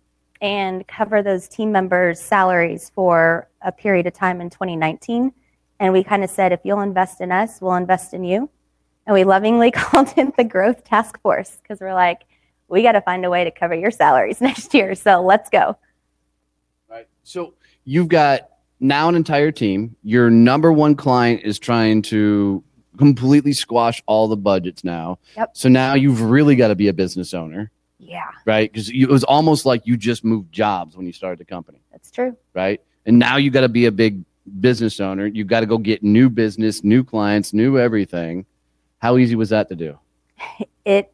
and 0.41 0.87
cover 0.87 1.21
those 1.21 1.47
team 1.47 1.71
members' 1.71 2.19
salaries 2.19 2.91
for 2.95 3.47
a 3.61 3.71
period 3.71 4.07
of 4.07 4.13
time 4.13 4.41
in 4.41 4.49
2019. 4.49 5.31
And 5.79 5.93
we 5.93 6.03
kind 6.03 6.23
of 6.23 6.29
said, 6.31 6.51
if 6.51 6.61
you'll 6.63 6.81
invest 6.81 7.21
in 7.21 7.31
us, 7.31 7.61
we'll 7.61 7.75
invest 7.75 8.15
in 8.15 8.23
you. 8.23 8.49
And 9.05 9.13
we 9.13 9.23
lovingly 9.23 9.69
called 9.75 10.11
it 10.17 10.35
the 10.35 10.43
Growth 10.43 10.83
Task 10.83 11.21
Force 11.21 11.57
because 11.61 11.79
we're 11.79 11.93
like, 11.93 12.23
we 12.67 12.81
got 12.81 12.93
to 12.93 13.01
find 13.01 13.23
a 13.25 13.29
way 13.29 13.43
to 13.43 13.51
cover 13.51 13.75
your 13.75 13.91
salaries 13.91 14.41
next 14.41 14.73
year. 14.73 14.95
So 14.95 15.21
let's 15.21 15.51
go. 15.51 15.77
Right. 16.89 17.07
So 17.21 17.53
you've 17.83 18.07
got 18.07 18.49
now 18.79 19.07
an 19.07 19.13
entire 19.13 19.51
team. 19.51 19.95
Your 20.01 20.31
number 20.31 20.73
one 20.73 20.95
client 20.95 21.41
is 21.43 21.59
trying 21.59 22.01
to 22.03 22.63
completely 22.97 23.53
squash 23.53 24.01
all 24.07 24.27
the 24.27 24.35
budgets 24.35 24.83
now. 24.83 25.19
Yep. 25.37 25.51
So 25.53 25.69
now 25.69 25.93
you've 25.93 26.23
really 26.23 26.55
got 26.55 26.69
to 26.69 26.75
be 26.75 26.87
a 26.87 26.93
business 26.93 27.35
owner. 27.35 27.71
Yeah. 28.07 28.29
Right. 28.45 28.71
Because 28.71 28.89
it 28.89 29.07
was 29.07 29.23
almost 29.23 29.65
like 29.65 29.85
you 29.85 29.97
just 29.97 30.23
moved 30.23 30.51
jobs 30.51 30.95
when 30.95 31.05
you 31.05 31.13
started 31.13 31.39
the 31.39 31.45
company. 31.45 31.79
That's 31.91 32.11
true. 32.11 32.37
Right. 32.53 32.81
And 33.05 33.19
now 33.19 33.37
you 33.37 33.49
got 33.49 33.61
to 33.61 33.69
be 33.69 33.85
a 33.85 33.91
big 33.91 34.23
business 34.59 34.99
owner. 34.99 35.25
You 35.25 35.43
got 35.43 35.61
to 35.61 35.65
go 35.65 35.77
get 35.77 36.03
new 36.03 36.29
business, 36.29 36.83
new 36.83 37.03
clients, 37.03 37.53
new 37.53 37.79
everything. 37.79 38.45
How 38.99 39.17
easy 39.17 39.35
was 39.35 39.49
that 39.49 39.69
to 39.69 39.75
do? 39.75 39.99
It 40.85 41.11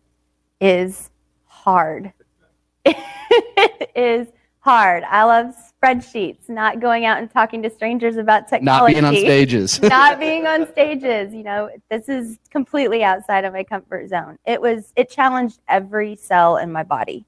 is 0.60 1.10
hard. 1.46 2.12
it 2.86 3.92
is 3.96 4.28
hard. 4.62 5.04
I 5.04 5.24
love 5.24 5.56
spreadsheets, 5.84 6.48
not 6.48 6.80
going 6.80 7.04
out 7.04 7.18
and 7.18 7.30
talking 7.30 7.62
to 7.64 7.70
strangers 7.70 8.18
about 8.18 8.48
technology. 8.48 9.02
Not 9.02 9.12
being 9.12 9.24
on 9.24 9.26
stages. 9.26 9.82
not 9.82 10.20
being 10.20 10.48
on 10.48 10.72
stages. 10.72 11.34
You 11.34 11.44
know, 11.44 11.70
this 11.90 12.08
is 12.08 12.38
completely 12.50 13.04
outside 13.04 13.44
of 13.44 13.54
my 13.54 13.64
comfort 13.64 14.10
zone. 14.10 14.38
It 14.46 14.62
was, 14.62 14.94
it 14.96 15.10
challenged 15.10 15.60
every 15.68 16.16
cell 16.16 16.58
in 16.58 16.72
my 16.72 16.84
body 16.84 17.26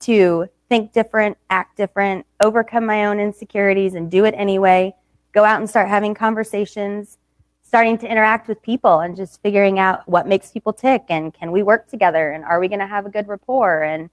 to 0.00 0.48
think 0.68 0.92
different, 0.92 1.38
act 1.50 1.76
different, 1.76 2.26
overcome 2.42 2.84
my 2.84 3.06
own 3.06 3.20
insecurities 3.20 3.94
and 3.94 4.10
do 4.10 4.24
it 4.24 4.34
anyway. 4.36 4.92
Go 5.32 5.44
out 5.44 5.60
and 5.60 5.70
start 5.70 5.88
having 5.88 6.14
conversations, 6.14 7.18
starting 7.62 7.96
to 7.98 8.10
interact 8.10 8.48
with 8.48 8.60
people 8.60 9.00
and 9.00 9.16
just 9.16 9.40
figuring 9.40 9.78
out 9.78 10.06
what 10.08 10.26
makes 10.26 10.50
people 10.50 10.72
tick 10.72 11.04
and 11.08 11.32
can 11.32 11.52
we 11.52 11.62
work 11.62 11.88
together 11.88 12.32
and 12.32 12.44
are 12.44 12.58
we 12.58 12.66
going 12.66 12.80
to 12.80 12.86
have 12.86 13.06
a 13.06 13.10
good 13.10 13.28
rapport? 13.28 13.84
And 13.84 14.10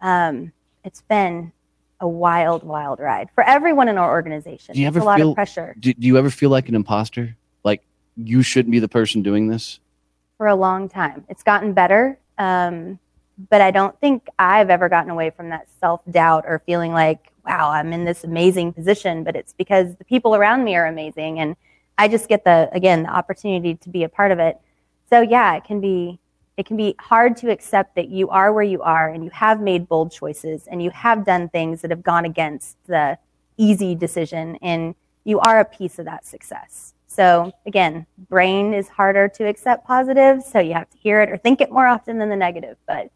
um, 0.00 0.52
it's 0.84 1.02
been 1.02 1.52
a 2.02 2.08
wild, 2.08 2.64
wild 2.64 2.98
ride 3.00 3.30
for 3.34 3.42
everyone 3.44 3.88
in 3.88 3.96
our 3.96 4.10
organization. 4.10 4.74
Do 4.74 4.80
you 4.80 4.88
It's 4.88 4.96
ever 4.96 5.02
a 5.02 5.06
lot 5.06 5.18
feel- 5.18 5.30
of 5.30 5.34
pressure 5.36 5.74
do, 5.78 5.94
do 5.94 6.06
you 6.06 6.18
ever 6.18 6.28
feel 6.28 6.50
like 6.50 6.68
an 6.68 6.74
imposter? 6.74 7.34
Like 7.64 7.82
you 8.16 8.42
shouldn't 8.42 8.72
be 8.72 8.80
the 8.80 8.88
person 8.88 9.22
doing 9.22 9.48
this? 9.48 9.78
for 10.38 10.48
a 10.48 10.56
long 10.56 10.88
time. 10.88 11.24
It's 11.28 11.44
gotten 11.44 11.72
better. 11.72 12.18
Um, 12.36 12.98
but 13.48 13.60
I 13.60 13.70
don't 13.70 13.96
think 14.00 14.26
I've 14.40 14.70
ever 14.70 14.88
gotten 14.88 15.08
away 15.08 15.30
from 15.30 15.50
that 15.50 15.68
self 15.78 16.00
doubt 16.10 16.44
or 16.48 16.60
feeling 16.66 16.92
like, 16.92 17.30
wow, 17.46 17.70
I'm 17.70 17.92
in 17.92 18.04
this 18.04 18.24
amazing 18.24 18.72
position. 18.72 19.22
But 19.22 19.36
it's 19.36 19.52
because 19.52 19.94
the 19.94 20.04
people 20.04 20.34
around 20.34 20.64
me 20.64 20.74
are 20.74 20.86
amazing. 20.86 21.38
And 21.38 21.54
I 21.96 22.08
just 22.08 22.28
get 22.28 22.42
the, 22.42 22.68
again, 22.72 23.04
the 23.04 23.10
opportunity 23.10 23.76
to 23.76 23.88
be 23.88 24.02
a 24.02 24.08
part 24.08 24.32
of 24.32 24.40
it. 24.40 24.58
So 25.08 25.20
yeah, 25.20 25.54
it 25.54 25.62
can 25.62 25.80
be, 25.80 26.18
it 26.56 26.66
can 26.66 26.76
be 26.76 26.94
hard 26.98 27.36
to 27.38 27.50
accept 27.50 27.96
that 27.96 28.08
you 28.08 28.28
are 28.28 28.52
where 28.52 28.64
you 28.64 28.82
are 28.82 29.08
and 29.08 29.24
you 29.24 29.30
have 29.30 29.60
made 29.60 29.88
bold 29.88 30.12
choices 30.12 30.66
and 30.66 30.82
you 30.82 30.90
have 30.90 31.24
done 31.24 31.48
things 31.48 31.80
that 31.80 31.90
have 31.90 32.02
gone 32.02 32.24
against 32.24 32.76
the 32.86 33.18
easy 33.56 33.94
decision 33.94 34.56
and 34.60 34.94
you 35.24 35.40
are 35.40 35.60
a 35.60 35.64
piece 35.64 35.98
of 35.98 36.04
that 36.04 36.26
success. 36.26 36.94
So 37.06 37.52
again, 37.66 38.06
brain 38.28 38.74
is 38.74 38.88
harder 38.88 39.28
to 39.28 39.44
accept 39.44 39.86
positive, 39.86 40.42
so 40.42 40.58
you 40.58 40.74
have 40.74 40.88
to 40.90 40.98
hear 40.98 41.20
it 41.20 41.30
or 41.30 41.36
think 41.36 41.60
it 41.60 41.70
more 41.70 41.86
often 41.86 42.18
than 42.18 42.28
the 42.28 42.36
negative, 42.36 42.76
but 42.86 43.10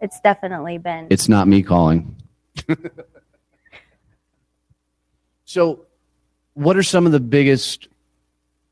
it's 0.00 0.20
definitely 0.20 0.78
been 0.78 1.08
It's 1.10 1.28
not 1.28 1.46
me 1.46 1.62
calling. 1.62 2.16
so, 5.44 5.84
what 6.54 6.76
are 6.76 6.82
some 6.82 7.04
of 7.04 7.12
the 7.12 7.20
biggest 7.20 7.88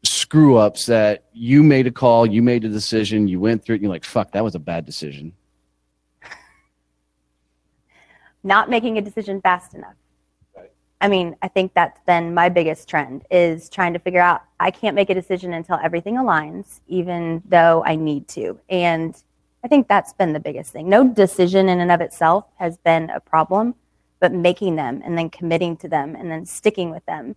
screw 0.05 0.57
ups 0.57 0.87
that 0.87 1.25
you 1.33 1.63
made 1.63 1.87
a 1.87 1.91
call, 1.91 2.27
you 2.27 2.43
made 2.43 2.65
a 2.65 2.69
decision, 2.69 3.29
you 3.29 3.41
went 3.41 3.65
through 3.65 3.75
it, 3.75 3.77
and 3.77 3.83
you're 3.85 3.93
like, 3.93 4.05
fuck, 4.05 4.33
that 4.33 4.43
was 4.43 4.55
a 4.55 4.59
bad 4.59 4.85
decision? 4.85 5.33
not 8.45 8.69
making 8.69 8.99
a 8.99 9.03
decision 9.03 9.41
fast 9.41 9.75
enough. 9.75 9.95
I 11.01 11.09
mean, 11.09 11.37
I 11.43 11.49
think 11.49 11.75
that's 11.75 11.99
been 12.07 12.33
my 12.33 12.49
biggest 12.49 12.89
trend 12.89 13.25
is 13.31 13.69
trying 13.69 13.93
to 13.93 13.99
figure 13.99 14.21
out 14.21 14.43
I 14.61 14.71
can't 14.71 14.95
make 14.95 15.11
a 15.11 15.15
decision 15.15 15.53
until 15.53 15.79
everything 15.83 16.15
aligns, 16.15 16.81
even 16.87 17.43
though 17.45 17.83
I 17.85 17.97
need 17.97 18.29
to. 18.29 18.59
And 18.69 19.21
I 19.65 19.69
think 19.69 19.89
that's 19.89 20.13
been 20.13 20.33
the 20.33 20.41
biggest 20.41 20.73
thing. 20.73 20.89
No 20.89 21.09
decision 21.09 21.69
in 21.69 21.81
and 21.81 21.91
of 21.91 22.01
itself 22.01 22.45
has 22.59 22.77
been 22.77 23.11
a 23.11 23.19
problem, 23.19 23.75
but 24.21 24.33
making 24.33 24.77
them 24.77 25.03
and 25.05 25.19
then 25.19 25.29
committing 25.29 25.77
to 25.79 25.89
them 25.89 26.15
and 26.15 26.31
then 26.31 26.47
sticking 26.47 26.91
with 26.91 27.05
them, 27.07 27.35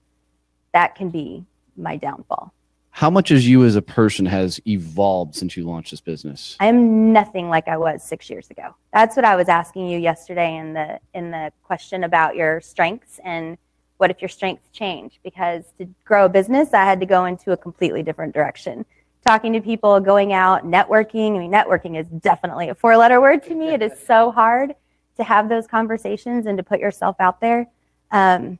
that 0.74 0.94
can 0.94 1.10
be 1.10 1.44
my 1.78 1.98
downfall. 1.98 2.54
How 2.92 3.10
much 3.10 3.30
as 3.30 3.46
you 3.46 3.66
as 3.66 3.76
a 3.76 3.82
person 3.82 4.26
has 4.26 4.62
evolved 4.66 5.36
since 5.36 5.58
you 5.58 5.66
launched 5.66 5.92
this 5.92 6.00
business? 6.00 6.56
I 6.62 6.68
am 6.68 7.12
nothing 7.12 7.50
like 7.50 7.68
I 7.68 7.76
was 7.76 8.02
six 8.02 8.30
years 8.30 8.50
ago. 8.50 8.74
That's 8.94 9.18
what 9.18 9.26
I 9.26 9.36
was 9.36 9.50
asking 9.50 9.90
you 9.90 10.00
yesterday 10.00 10.56
in 10.56 10.74
the 10.74 11.00
in 11.14 11.32
the 11.32 11.52
question 11.64 12.06
about 12.06 12.38
your 12.38 12.62
strengths 12.62 13.20
and 13.26 13.58
what 13.98 14.12
if 14.12 14.22
your 14.22 14.30
strengths 14.30 14.70
change? 14.72 15.20
Because 15.24 15.66
to 15.78 15.88
grow 16.06 16.26
a 16.26 16.30
business, 16.30 16.74
I 16.74 16.84
had 16.86 17.00
to 17.02 17.06
go 17.06 17.26
into 17.26 17.52
a 17.52 17.58
completely 17.58 18.04
different 18.04 18.34
direction. 18.34 18.86
Talking 19.26 19.54
to 19.54 19.62
people, 19.62 20.00
going 20.00 20.34
out, 20.34 20.66
networking. 20.66 21.36
I 21.36 21.40
mean, 21.40 21.52
networking 21.52 22.00
is 22.00 22.08
definitely 22.08 22.70
a 22.70 22.76
four-letter 22.76 23.20
word 23.20 23.44
to 23.44 23.56
me. 23.56 23.70
It 23.70 23.82
is 23.82 23.94
so 24.06 24.32
hard 24.32 24.76
to 25.18 25.24
have 25.24 25.50
those 25.50 25.68
conversations 25.68 26.46
and 26.46 26.58
to 26.58 26.64
put 26.64 26.80
yourself 26.80 27.16
out 27.20 27.42
there. 27.42 27.68
Um, 28.12 28.60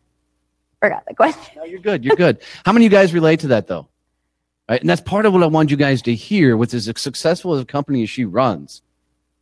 forgot 0.82 1.06
the 1.08 1.14
question. 1.14 1.54
No, 1.58 1.64
you're 1.64 1.80
good. 1.80 2.04
You're 2.04 2.16
good. 2.16 2.40
How 2.66 2.74
many 2.74 2.86
of 2.86 2.92
you 2.92 2.98
guys 2.98 3.14
relate 3.14 3.42
to 3.42 3.48
that 3.48 3.68
though? 3.68 3.88
Right? 4.70 4.82
And 4.82 4.90
that's 4.90 5.02
part 5.02 5.26
of 5.26 5.34
what 5.34 5.44
I 5.44 5.48
want 5.48 5.70
you 5.70 5.78
guys 5.78 6.02
to 6.04 6.16
hear. 6.16 6.58
With 6.58 6.74
as 6.74 6.86
successful 6.98 7.54
as 7.54 7.62
a 7.62 7.66
company 7.66 8.04
as 8.04 8.10
she 8.10 8.26
runs, 8.26 8.82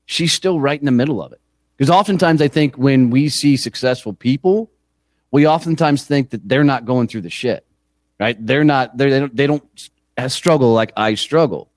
she's 0.06 0.34
still 0.34 0.60
right 0.60 0.80
in 0.80 0.86
the 0.86 0.92
middle 0.92 1.22
of 1.22 1.32
it. 1.32 1.40
Because 1.78 1.90
oftentimes 1.90 2.42
I 2.42 2.48
think 2.48 2.76
when 2.76 3.10
we 3.10 3.30
see 3.30 3.58
successful 3.58 4.14
people, 4.14 4.70
we 5.32 5.48
oftentimes 5.48 6.04
think 6.04 6.30
that 6.32 6.48
they're 6.48 6.64
not 6.64 6.86
going 6.86 7.08
through 7.08 7.22
the 7.22 7.30
shit. 7.30 7.66
Right? 8.20 8.38
They're 8.46 8.64
not. 8.64 8.98
They're, 8.98 9.10
they 9.10 9.20
don't. 9.20 9.36
They 9.36 9.48
don't 9.48 9.90
struggle 10.28 10.74
like 10.74 10.94
I 10.96 11.16
struggle, 11.16 11.70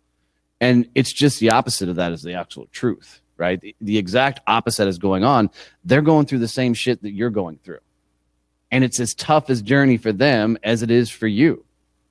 and 0.61 0.89
it's 0.95 1.13
just 1.13 1.41
the 1.41 1.51
opposite 1.51 1.89
of 1.89 1.97
that 1.97 2.13
is 2.13 2.23
the 2.23 2.35
actual 2.35 2.67
truth. 2.73 3.21
Right? 3.39 3.61
The, 3.61 3.75
the 3.81 3.99
exact 3.99 4.41
opposite 4.47 4.89
is 4.89 4.99
going 4.99 5.25
on. 5.25 5.51
They're 5.85 6.03
going 6.03 6.27
through 6.27 6.39
the 6.39 6.49
same 6.49 6.75
shit 6.75 7.03
that 7.03 7.13
you're 7.13 7.31
going 7.31 7.59
through 7.65 7.81
and 8.71 8.85
it's 8.85 9.01
as 9.01 9.15
tough 9.15 9.51
as 9.51 9.63
journey 9.63 9.97
for 9.97 10.13
them 10.13 10.59
as 10.63 10.83
it 10.83 10.91
is 10.91 11.11
for 11.11 11.27
you. 11.27 11.65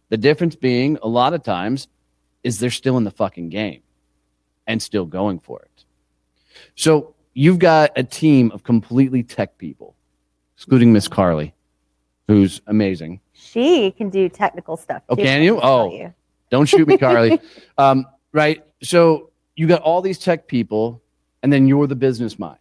The 0.09 0.17
difference 0.17 0.55
being 0.55 0.97
a 1.01 1.07
lot 1.07 1.33
of 1.33 1.43
times 1.43 1.88
is 2.43 2.59
they're 2.59 2.69
still 2.69 2.97
in 2.97 3.03
the 3.03 3.12
fucking 3.12 3.50
game 3.50 3.81
and 4.67 4.81
still 4.81 5.05
going 5.05 5.39
for 5.39 5.62
it. 5.62 5.85
So 6.75 7.15
you've 7.33 7.59
got 7.59 7.91
a 7.95 8.03
team 8.03 8.51
of 8.51 8.63
completely 8.63 9.24
tech 9.24 9.57
people, 9.57 9.95
excluding 10.55 10.93
Miss 10.93 11.07
Carly, 11.07 11.53
who's 12.27 12.62
amazing. 12.67 13.19
She 13.33 13.91
can 13.91 14.09
do 14.09 14.29
technical 14.29 14.77
stuff. 14.77 15.03
Oh, 15.09 15.15
too, 15.15 15.24
can 15.24 15.41
you? 15.43 15.59
Oh. 15.62 15.91
you. 15.91 16.13
Don't 16.50 16.67
shoot 16.67 16.88
me, 16.88 16.97
Carly. 16.97 17.39
um, 17.77 18.05
right. 18.31 18.63
So 18.81 19.31
you 19.55 19.67
got 19.67 19.81
all 19.81 20.01
these 20.01 20.19
tech 20.19 20.47
people, 20.47 21.01
and 21.43 21.51
then 21.51 21.67
you're 21.67 21.88
the 21.88 21.95
business 21.95 22.38
mind. 22.39 22.59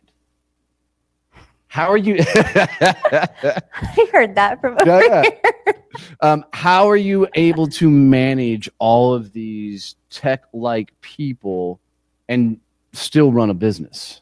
How 1.75 1.91
are 1.91 1.97
you? 1.97 2.15
I 2.25 4.09
heard 4.13 4.37
that 4.37 4.61
from 4.61 4.79
over 4.79 4.89
Yeah. 4.89 5.23
here. 5.25 5.75
um, 6.21 6.45
how 6.53 6.89
are 6.89 6.97
you 6.97 7.27
able 7.35 7.67
to 7.67 7.91
manage 7.91 8.71
all 8.79 9.13
of 9.13 9.33
these 9.33 9.97
tech 10.09 10.45
like 10.53 10.93
people 11.01 11.81
and 12.29 12.61
still 12.93 13.33
run 13.33 13.51
a 13.51 13.55
business? 13.55 14.21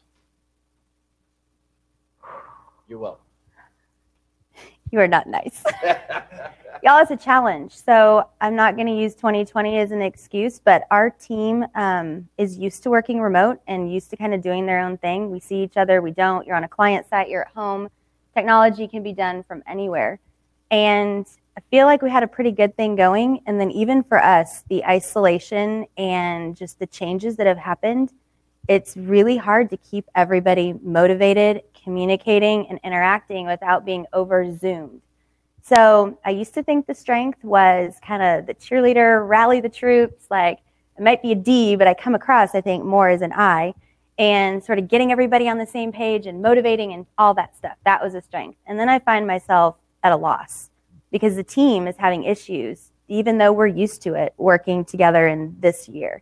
You're 2.87 2.97
welcome. 2.97 3.22
You 4.93 4.99
are 4.99 5.07
not 5.07 5.25
nice. 5.25 5.63
Y'all, 6.83 7.01
it's 7.01 7.09
a 7.09 7.17
challenge. 7.17 7.75
So 7.75 8.29
I'm 8.39 8.55
not 8.55 8.75
going 8.75 8.85
to 8.85 8.93
use 8.93 9.15
2020 9.15 9.79
as 9.79 9.89
an 9.89 10.03
excuse, 10.03 10.59
but 10.59 10.83
our 10.91 11.09
team 11.09 11.65
um, 11.73 12.29
is 12.37 12.59
used 12.59 12.83
to 12.83 12.91
working 12.91 13.19
remote 13.19 13.59
and 13.65 13.91
used 13.91 14.11
to 14.11 14.17
kind 14.17 14.35
of 14.35 14.43
doing 14.43 14.67
their 14.67 14.79
own 14.79 14.99
thing. 14.99 15.31
We 15.31 15.39
see 15.39 15.63
each 15.63 15.77
other, 15.77 15.99
we 16.03 16.11
don't. 16.11 16.45
You're 16.45 16.55
on 16.55 16.63
a 16.63 16.67
client 16.67 17.09
site, 17.09 17.27
you're 17.27 17.41
at 17.41 17.53
home. 17.55 17.89
Technology 18.35 18.87
can 18.87 19.01
be 19.01 19.13
done 19.13 19.41
from 19.41 19.63
anywhere. 19.65 20.19
And 20.69 21.25
I 21.57 21.61
feel 21.71 21.87
like 21.87 22.03
we 22.03 22.11
had 22.11 22.21
a 22.21 22.27
pretty 22.27 22.51
good 22.51 22.77
thing 22.77 22.95
going. 22.95 23.41
And 23.47 23.59
then, 23.59 23.71
even 23.71 24.03
for 24.03 24.23
us, 24.23 24.63
the 24.69 24.85
isolation 24.85 25.87
and 25.97 26.55
just 26.55 26.77
the 26.77 26.85
changes 26.85 27.35
that 27.37 27.47
have 27.47 27.57
happened, 27.57 28.11
it's 28.67 28.95
really 28.95 29.37
hard 29.37 29.69
to 29.71 29.77
keep 29.77 30.05
everybody 30.15 30.73
motivated, 30.81 31.63
communicating, 31.83 32.67
and 32.69 32.79
interacting 32.83 33.45
without 33.45 33.85
being 33.85 34.05
over 34.13 34.55
zoomed. 34.57 35.01
So 35.61 36.17
I 36.25 36.31
used 36.31 36.53
to 36.55 36.63
think 36.63 36.87
the 36.87 36.95
strength 36.95 37.43
was 37.43 37.95
kind 38.05 38.21
of 38.21 38.45
the 38.47 38.53
cheerleader, 38.53 39.27
rally 39.27 39.61
the 39.61 39.69
troops, 39.69 40.25
like 40.29 40.59
it 40.97 41.03
might 41.03 41.21
be 41.21 41.31
a 41.31 41.35
D, 41.35 41.75
but 41.75 41.87
I 41.87 41.93
come 41.93 42.15
across, 42.15 42.53
I 42.53 42.61
think, 42.61 42.83
more 42.83 43.09
as 43.09 43.21
an 43.21 43.33
I, 43.33 43.73
and 44.17 44.63
sort 44.63 44.77
of 44.77 44.87
getting 44.87 45.11
everybody 45.11 45.49
on 45.49 45.57
the 45.57 45.65
same 45.65 45.91
page 45.91 46.27
and 46.27 46.41
motivating 46.41 46.93
and 46.93 47.05
all 47.17 47.33
that 47.33 47.55
stuff. 47.55 47.77
That 47.85 48.03
was 48.03 48.13
a 48.13 48.21
strength. 48.21 48.59
And 48.67 48.77
then 48.77 48.89
I 48.89 48.99
find 48.99 49.25
myself 49.25 49.75
at 50.03 50.11
a 50.11 50.17
loss 50.17 50.69
because 51.11 51.35
the 51.35 51.43
team 51.43 51.87
is 51.87 51.95
having 51.97 52.23
issues, 52.23 52.91
even 53.07 53.37
though 53.37 53.53
we're 53.53 53.67
used 53.67 54.01
to 54.03 54.13
it 54.13 54.33
working 54.37 54.85
together 54.85 55.27
in 55.27 55.55
this 55.59 55.87
year. 55.87 56.21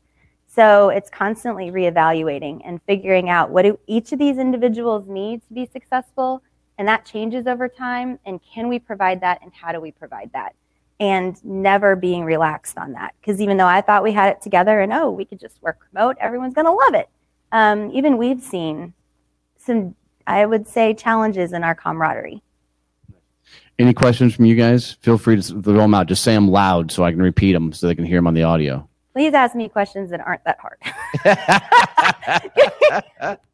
So 0.54 0.90
it's 0.90 1.10
constantly 1.10 1.72
reevaluating 1.72 2.62
and 2.66 2.82
figuring 2.84 3.30
out 3.30 3.52
what 3.52 3.62
do 3.62 3.80
each 3.88 4.12
of 4.12 4.20
these 4.20 4.38
individuals 4.38 5.08
need 5.08 5.42
to 5.48 5.54
be 5.54 5.66
successful 5.66 6.44
and 6.78 6.88
that 6.88 7.06
changes 7.06 7.48
over 7.48 7.70
time 7.70 8.20
and 8.26 8.40
can 8.42 8.68
we 8.68 8.80
provide 8.80 9.22
that 9.22 9.40
and 9.42 9.54
how 9.54 9.72
do 9.72 9.80
we 9.80 9.92
provide 9.92 10.30
that 10.34 10.56
and 11.00 11.44
never 11.46 11.96
being 11.96 12.26
relaxed 12.26 12.78
on 12.78 12.94
that 12.94 13.14
because 13.22 13.40
even 13.40 13.56
though 13.56 13.68
i 13.68 13.82
thought 13.82 14.02
we 14.02 14.12
had 14.12 14.32
it 14.32 14.42
together 14.42 14.82
and 14.82 14.92
oh 14.92 15.12
we 15.12 15.24
could 15.24 15.40
just 15.40 15.62
work 15.62 15.78
remote 15.94 16.18
everyone's 16.20 16.56
going 16.56 16.66
to 16.66 16.72
love 16.72 16.96
it 16.96 17.08
um, 17.52 17.92
even 17.92 18.18
we've 18.18 18.42
seen 18.42 18.94
some 19.58 19.96
i 20.26 20.44
would 20.44 20.68
say 20.68 20.94
challenges 20.94 21.54
in 21.54 21.64
our 21.64 21.76
camaraderie 21.76 22.42
Any 23.80 23.94
questions 23.94 24.36
from 24.36 24.46
you 24.46 24.56
guys? 24.56 24.92
Feel 25.02 25.18
free 25.18 25.42
to 25.42 25.42
throw 25.42 25.74
them 25.74 25.96
out. 25.96 26.06
Just 26.06 26.24
say 26.24 26.36
them 26.36 26.48
loud 26.48 26.92
so 26.92 27.04
I 27.04 27.12
can 27.12 27.22
repeat 27.22 27.54
them 27.54 27.74
so 27.74 27.88
they 27.88 27.96
can 27.96 28.06
hear 28.06 28.20
them 28.20 28.28
on 28.28 28.36
the 28.36 28.44
audio. 28.44 28.88
Please 29.14 29.34
ask 29.34 29.56
me 29.56 29.70
questions 29.70 30.10
that 30.10 30.22
aren't 30.22 30.44
that 30.44 30.58
hard 30.60 30.78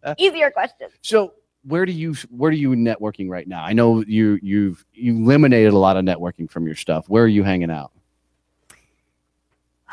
easier 0.18 0.52
questions 0.52 0.92
so 1.02 1.34
where 1.68 1.86
do 1.86 1.92
you 1.92 2.14
where 2.30 2.50
are 2.50 2.54
you 2.54 2.70
networking 2.70 3.30
right 3.30 3.48
now? 3.48 3.64
I 3.64 3.74
know 3.74 4.02
you 4.08 4.40
you've 4.42 4.86
you 4.94 5.18
eliminated 5.18 5.74
a 5.74 5.78
lot 5.78 5.98
of 5.98 6.06
networking 6.06 6.50
from 6.50 6.66
your 6.66 6.76
stuff. 6.76 7.10
Where 7.10 7.24
are 7.24 7.28
you 7.28 7.44
hanging 7.44 7.70
out? 7.70 7.92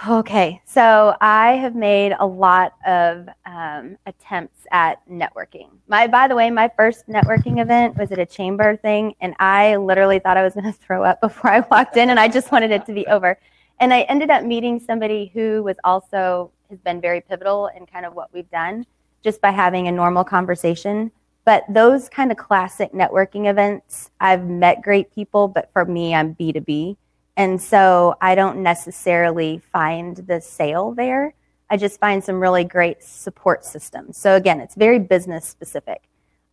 Okay, 0.08 0.60
so 0.66 1.16
I 1.20 1.52
have 1.52 1.76
made 1.76 2.14
a 2.18 2.26
lot 2.26 2.74
of 2.84 3.28
um, 3.46 3.96
attempts 4.06 4.66
at 4.72 4.98
networking. 5.08 5.68
My, 5.86 6.08
by 6.08 6.26
the 6.26 6.34
way, 6.34 6.50
my 6.50 6.68
first 6.76 7.06
networking 7.08 7.62
event 7.62 7.96
was 7.96 8.10
at 8.10 8.18
a 8.18 8.26
chamber 8.26 8.76
thing, 8.76 9.14
and 9.20 9.34
I 9.38 9.76
literally 9.76 10.18
thought 10.18 10.36
I 10.36 10.42
was 10.42 10.54
going 10.54 10.64
to 10.72 10.72
throw 10.72 11.04
up 11.04 11.20
before 11.20 11.50
I 11.50 11.60
walked 11.70 11.96
in, 11.96 12.10
and 12.10 12.18
I 12.18 12.26
just 12.26 12.50
wanted 12.50 12.72
it 12.72 12.84
to 12.86 12.92
be 12.92 13.06
over. 13.06 13.38
And 13.80 13.92
I 13.92 14.02
ended 14.02 14.30
up 14.30 14.44
meeting 14.44 14.80
somebody 14.80 15.30
who 15.34 15.62
was 15.62 15.76
also 15.84 16.50
has 16.70 16.78
been 16.80 17.00
very 17.00 17.20
pivotal 17.20 17.68
in 17.76 17.86
kind 17.86 18.06
of 18.06 18.14
what 18.14 18.32
we've 18.32 18.50
done, 18.50 18.86
just 19.22 19.40
by 19.40 19.50
having 19.50 19.88
a 19.88 19.92
normal 19.92 20.24
conversation. 20.24 21.10
But 21.44 21.64
those 21.68 22.08
kind 22.08 22.30
of 22.30 22.38
classic 22.38 22.92
networking 22.92 23.50
events, 23.50 24.10
I've 24.20 24.46
met 24.46 24.80
great 24.82 25.14
people, 25.14 25.48
but 25.48 25.70
for 25.72 25.84
me, 25.84 26.14
I'm 26.14 26.32
B 26.32 26.52
two 26.52 26.60
B. 26.60 26.96
And 27.36 27.60
so 27.60 28.16
I 28.20 28.34
don't 28.34 28.62
necessarily 28.62 29.58
find 29.58 30.16
the 30.16 30.40
sale 30.40 30.92
there. 30.92 31.34
I 31.68 31.76
just 31.76 31.98
find 31.98 32.22
some 32.22 32.40
really 32.40 32.64
great 32.64 33.02
support 33.02 33.64
systems. 33.64 34.16
So 34.16 34.36
again, 34.36 34.60
it's 34.60 34.74
very 34.74 34.98
business 35.00 35.44
specific. 35.44 36.02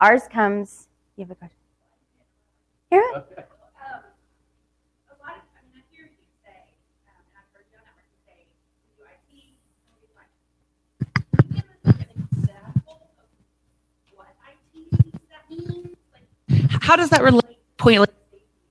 Ours 0.01 0.23
comes, 0.29 0.87
you 1.15 1.23
have 1.25 1.31
a 1.31 1.35
question? 1.35 1.57
Here? 2.89 3.23
How 16.91 16.97
does 16.97 17.11
that 17.11 17.23
relate 17.23 17.57
point 17.77 18.05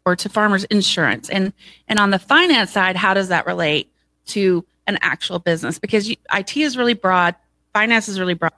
or 0.04 0.14
to 0.14 0.28
farmers 0.28 0.64
insurance? 0.64 1.30
And 1.30 1.54
and 1.88 1.98
on 1.98 2.10
the 2.10 2.18
finance 2.18 2.70
side 2.70 2.94
how 2.94 3.14
does 3.14 3.28
that 3.28 3.46
relate 3.46 3.90
to 4.26 4.62
an 4.86 4.98
actual 5.00 5.38
business? 5.38 5.78
Because 5.78 6.06
you, 6.06 6.16
it 6.30 6.54
is 6.54 6.76
really 6.76 6.92
broad 6.92 7.34
finance 7.72 8.10
is 8.10 8.20
really 8.20 8.34
broad. 8.34 8.52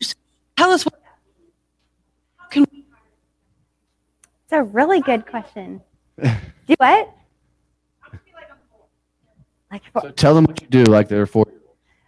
Just 0.00 0.16
tell 0.56 0.70
us 0.70 0.86
what 0.86 0.98
can 2.48 2.64
we 2.72 2.86
it's 4.44 4.52
a 4.52 4.62
really 4.62 5.02
good 5.02 5.26
question. 5.26 5.82
Do 6.18 6.74
what? 6.78 7.14
Like 9.70 9.82
so 10.00 10.10
tell 10.12 10.34
them 10.34 10.44
what 10.44 10.62
you 10.62 10.68
do 10.68 10.84
like 10.84 11.08
they're 11.08 11.26
for 11.26 11.46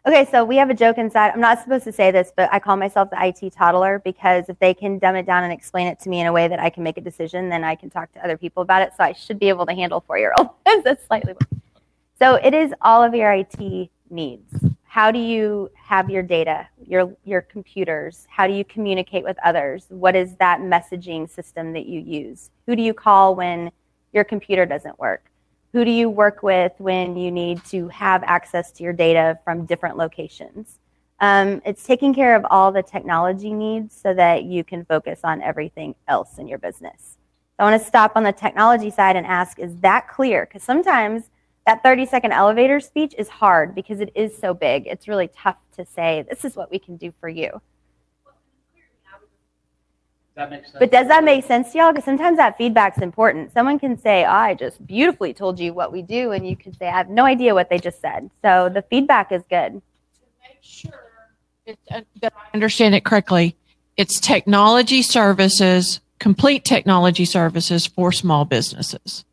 Okay, 0.09 0.27
so 0.31 0.43
we 0.43 0.57
have 0.57 0.71
a 0.71 0.75
joke 0.75 0.97
inside. 0.97 1.33
I'm 1.35 1.41
not 1.41 1.63
supposed 1.63 1.85
to 1.85 1.93
say 1.93 2.11
this, 2.11 2.33
but 2.35 2.49
I 2.51 2.59
call 2.59 2.79
myself 2.79 3.11
the 3.11 3.19
IT 3.23 3.53
toddler 3.53 3.99
because 3.99 4.49
if 4.49 4.59
they 4.59 4.73
can 4.73 4.99
dumb 4.99 5.17
it 5.17 5.27
down 5.27 5.45
and 5.45 5.53
explain 5.53 5.87
it 5.87 6.01
to 6.01 6.09
me 6.09 6.23
in 6.23 6.27
a 6.27 6.33
way 6.33 6.49
that 6.49 6.59
I 6.59 6.71
can 6.71 6.83
make 6.83 6.97
a 6.97 7.03
decision, 7.03 7.51
then 7.51 7.63
I 7.63 7.75
can 7.75 7.91
talk 7.91 8.11
to 8.15 8.25
other 8.25 8.39
people 8.39 8.63
about 8.63 8.81
it. 8.81 8.93
So 8.97 9.05
I 9.05 9.13
should 9.13 9.39
be 9.39 9.51
able 9.51 9.67
to 9.67 9.75
handle 9.75 10.01
four 10.01 10.17
year 10.17 10.33
olds. 10.39 10.49
That's 10.83 11.07
slightly. 11.07 11.35
So 12.19 12.37
it 12.37 12.55
is 12.55 12.73
all 12.81 13.05
of 13.05 13.15
your 13.15 13.31
IT 13.33 13.91
needs. 14.09 14.65
How 14.85 15.11
do 15.11 15.19
you 15.19 15.71
have 15.75 16.09
your 16.09 16.23
data, 16.23 16.67
your 16.87 17.15
your 17.27 17.43
computers? 17.43 18.27
How 18.31 18.47
do 18.47 18.55
you 18.55 18.65
communicate 18.65 19.25
with 19.25 19.37
others? 19.45 19.89
What 19.91 20.17
is 20.17 20.37
that 20.37 20.61
messaging 20.61 21.29
system 21.29 21.75
that 21.75 21.85
you 21.85 22.01
use? 22.01 22.49
Who 22.65 22.75
do 22.75 22.81
you 22.81 22.95
call 22.95 23.37
when 23.37 23.71
your 24.15 24.25
computer 24.25 24.65
doesn't 24.65 24.99
work? 24.99 25.31
Who 25.79 25.85
do 25.85 25.93
you 25.93 26.11
work 26.11 26.43
with 26.43 26.73
when 26.79 27.17
you 27.17 27.31
need 27.31 27.65
to 27.67 27.87
have 27.87 28.25
access 28.25 28.73
to 28.73 28.83
your 28.83 28.93
data 28.93 29.39
from 29.45 29.65
different 29.65 29.97
locations? 29.97 30.77
Um, 31.21 31.63
it's 31.65 31.85
taking 31.85 32.13
care 32.13 32.35
of 32.35 32.45
all 32.51 32.73
the 32.73 32.83
technology 32.83 33.53
needs 33.53 33.95
so 33.95 34.13
that 34.13 34.43
you 34.43 34.65
can 34.65 34.85
focus 34.85 35.21
on 35.23 35.41
everything 35.41 35.95
else 36.09 36.39
in 36.39 36.49
your 36.49 36.59
business. 36.59 37.17
So 37.57 37.61
I 37.61 37.71
want 37.71 37.81
to 37.81 37.87
stop 37.87 38.17
on 38.17 38.25
the 38.25 38.33
technology 38.33 38.91
side 38.91 39.15
and 39.15 39.25
ask, 39.25 39.61
is 39.61 39.77
that 39.77 40.09
clear? 40.09 40.47
Because 40.47 40.65
sometimes 40.65 41.31
that 41.65 41.85
30 41.85 42.07
second 42.07 42.33
elevator 42.33 42.81
speech 42.81 43.15
is 43.17 43.29
hard 43.29 43.77
because 43.77 44.01
it 44.01 44.11
is 44.17 44.37
so 44.37 44.55
big. 44.55 44.89
It's 44.89 45.07
really 45.07 45.29
tough 45.29 45.59
to 45.77 45.87
say, 45.87 46.27
this 46.29 46.45
is 46.45 46.57
what 46.57 46.73
we 46.73 46.81
can 46.81 46.97
do 46.97 47.13
for 47.21 47.29
you. 47.29 47.63
That 50.39 50.51
makes 50.51 50.69
sense. 50.69 50.79
But 50.79 50.93
does 50.93 51.09
that 51.09 51.25
make 51.25 51.45
sense 51.45 51.73
to 51.73 51.79
y'all? 51.79 51.91
Because 51.91 52.05
sometimes 52.05 52.37
that 52.37 52.57
feedback's 52.57 52.99
important. 52.99 53.53
Someone 53.53 53.81
can 53.81 53.99
say, 53.99 54.25
oh, 54.25 54.31
I 54.31 54.55
just 54.55 54.87
beautifully 54.87 55.35
told 55.35 55.59
you 55.59 55.75
what 55.75 55.91
we 55.91 56.01
do, 56.01 56.31
and 56.31 56.49
you 56.49 56.55
can 56.57 56.73
say, 56.79 56.87
I 56.87 56.97
have 56.97 57.09
no 57.09 57.25
idea 57.25 57.55
what 57.55 57.69
they 57.69 57.79
just 57.79 58.01
said. 58.01 58.31
So 58.41 58.71
the 58.73 58.83
feedback 58.83 59.33
is 59.33 59.43
good. 59.51 59.73
To 59.73 59.81
make 60.49 60.59
sure 60.63 60.93
uh, 61.91 62.03
that 62.21 62.33
I 62.37 62.55
understand 62.55 62.95
it 62.95 63.05
correctly, 63.05 63.57
it's 63.97 64.21
technology 64.21 65.03
services, 65.03 66.01
complete 66.21 66.65
technology 66.65 67.25
services 67.25 67.89
for 67.89 68.13
small 68.13 68.45
businesses. 68.45 69.25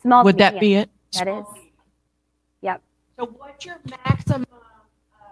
Small 0.00 0.22
Would 0.22 0.38
that 0.38 0.60
be 0.60 0.74
it? 0.74 0.88
That 1.14 1.26
is. 1.26 1.44
Yep. 2.60 2.82
So 3.18 3.26
what's 3.36 3.66
your 3.66 3.80
maximum 4.04 4.46
uh, 4.52 5.26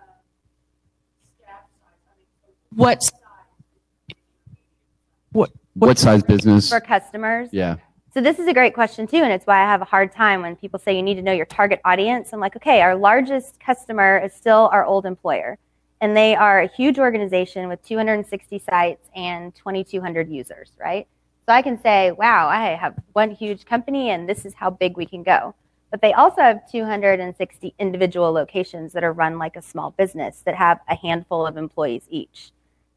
staff 1.39 1.61
size? 1.79 2.01
I 2.09 2.17
mean, 2.19 2.57
what's 2.75 3.13
what, 5.75 5.99
size 5.99 6.23
business? 6.23 6.69
For 6.69 6.81
customers? 6.81 7.49
Yeah. 7.53 7.77
So 8.13 8.21
this 8.21 8.39
is 8.39 8.47
a 8.47 8.55
great 8.55 8.75
question 8.75 9.07
too, 9.07 9.17
and 9.17 9.33
it's 9.33 9.47
why 9.47 9.61
I 9.61 9.69
have 9.69 9.83
a 9.83 9.87
hard 9.87 10.13
time 10.13 10.43
when 10.43 10.55
people 10.55 10.79
say 10.79 10.95
you 10.95 11.03
need 11.03 11.17
to 11.17 11.23
know 11.23 11.33
your 11.33 11.47
target 11.47 11.81
audience. 11.85 12.33
I'm 12.33 12.39
like, 12.39 12.55
okay, 12.57 12.81
our 12.81 12.95
largest 12.95 13.59
customer 13.59 14.19
is 14.25 14.33
still 14.33 14.69
our 14.73 14.85
old 14.85 15.05
employer, 15.05 15.59
and 16.01 16.17
they 16.17 16.37
are 16.37 16.61
a 16.61 16.69
huge 16.69 16.99
organization 16.99 17.69
with 17.69 17.85
260 17.85 18.61
sites 18.61 19.09
and 19.17 19.53
2,200 19.57 20.31
users, 20.31 20.71
right? 20.79 21.09
So 21.47 21.53
I 21.53 21.61
can 21.61 21.81
say, 21.83 22.13
wow, 22.13 22.47
I 22.47 22.77
have 22.77 22.95
one 23.13 23.33
huge 23.33 23.65
company, 23.65 24.11
and 24.11 24.29
this 24.29 24.47
is 24.47 24.55
how 24.55 24.71
big 24.71 24.97
we 24.97 25.07
can 25.07 25.25
go. 25.25 25.55
But 25.91 26.01
they 26.01 26.13
also 26.13 26.41
have 26.41 26.71
260 26.71 27.75
individual 27.79 28.33
locations 28.33 28.93
that 28.93 29.05
are 29.05 29.13
run 29.13 29.39
like 29.39 29.57
a 29.57 29.63
small 29.63 29.91
business 29.91 30.43
that 30.47 30.55
have 30.55 30.79
a 30.89 30.95
handful 30.95 31.47
of 31.47 31.57
employees 31.57 32.07
each. 32.11 32.53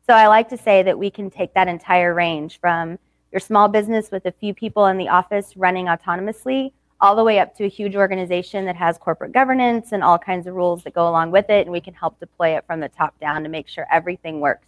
So 0.07 0.13
I 0.13 0.27
like 0.27 0.47
to 0.49 0.57
say 0.57 0.83
that 0.83 0.97
we 0.97 1.11
can 1.11 1.29
take 1.29 1.53
that 1.53 1.67
entire 1.67 2.13
range 2.13 2.61
from 2.61 2.97
your 3.33 3.41
small 3.41 3.67
business 3.67 4.09
with 4.09 4.25
a 4.25 4.31
few 4.31 4.53
people 4.53 4.85
in 4.85 4.97
the 4.97 5.09
office 5.09 5.57
running 5.57 5.87
autonomously 5.87 6.71
all 7.01 7.15
the 7.15 7.23
way 7.23 7.39
up 7.39 7.55
to 7.57 7.65
a 7.65 7.67
huge 7.67 7.95
organization 7.95 8.65
that 8.65 8.75
has 8.77 8.97
corporate 8.97 9.33
governance 9.33 9.91
and 9.91 10.03
all 10.03 10.17
kinds 10.17 10.47
of 10.47 10.55
rules 10.55 10.83
that 10.83 10.93
go 10.93 11.09
along 11.09 11.31
with 11.31 11.49
it. 11.49 11.67
And 11.67 11.71
we 11.71 11.81
can 11.81 11.93
help 11.93 12.19
deploy 12.21 12.55
it 12.57 12.65
from 12.65 12.79
the 12.79 12.87
top 12.87 13.19
down 13.19 13.43
to 13.43 13.49
make 13.49 13.67
sure 13.67 13.85
everything 13.91 14.39
works 14.39 14.67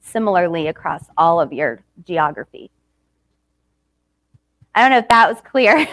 similarly 0.00 0.68
across 0.68 1.04
all 1.18 1.40
of 1.40 1.52
your 1.52 1.80
geography. 2.06 2.70
I 4.72 4.82
don't 4.82 4.90
know 4.90 4.98
if 4.98 5.08
that 5.08 5.28
was 5.28 5.40
clear. 5.42 5.86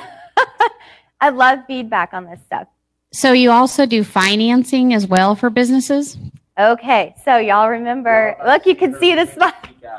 I 1.21 1.29
love 1.29 1.59
feedback 1.65 2.13
on 2.13 2.25
this 2.25 2.39
stuff. 2.45 2.67
So 3.11 3.31
you 3.31 3.49
also 3.49 3.85
do 3.87 4.03
financing 4.03 4.93
as 4.93 5.07
well 5.07 5.35
for 5.35 5.49
businesses? 5.49 6.17
Okay, 6.57 7.15
so 7.25 7.37
y'all 7.37 7.67
remember, 7.67 8.37
look, 8.45 8.67
you 8.67 8.75
can 8.75 8.93
see 8.99 9.15
the 9.15 9.25
smile. 9.25 9.53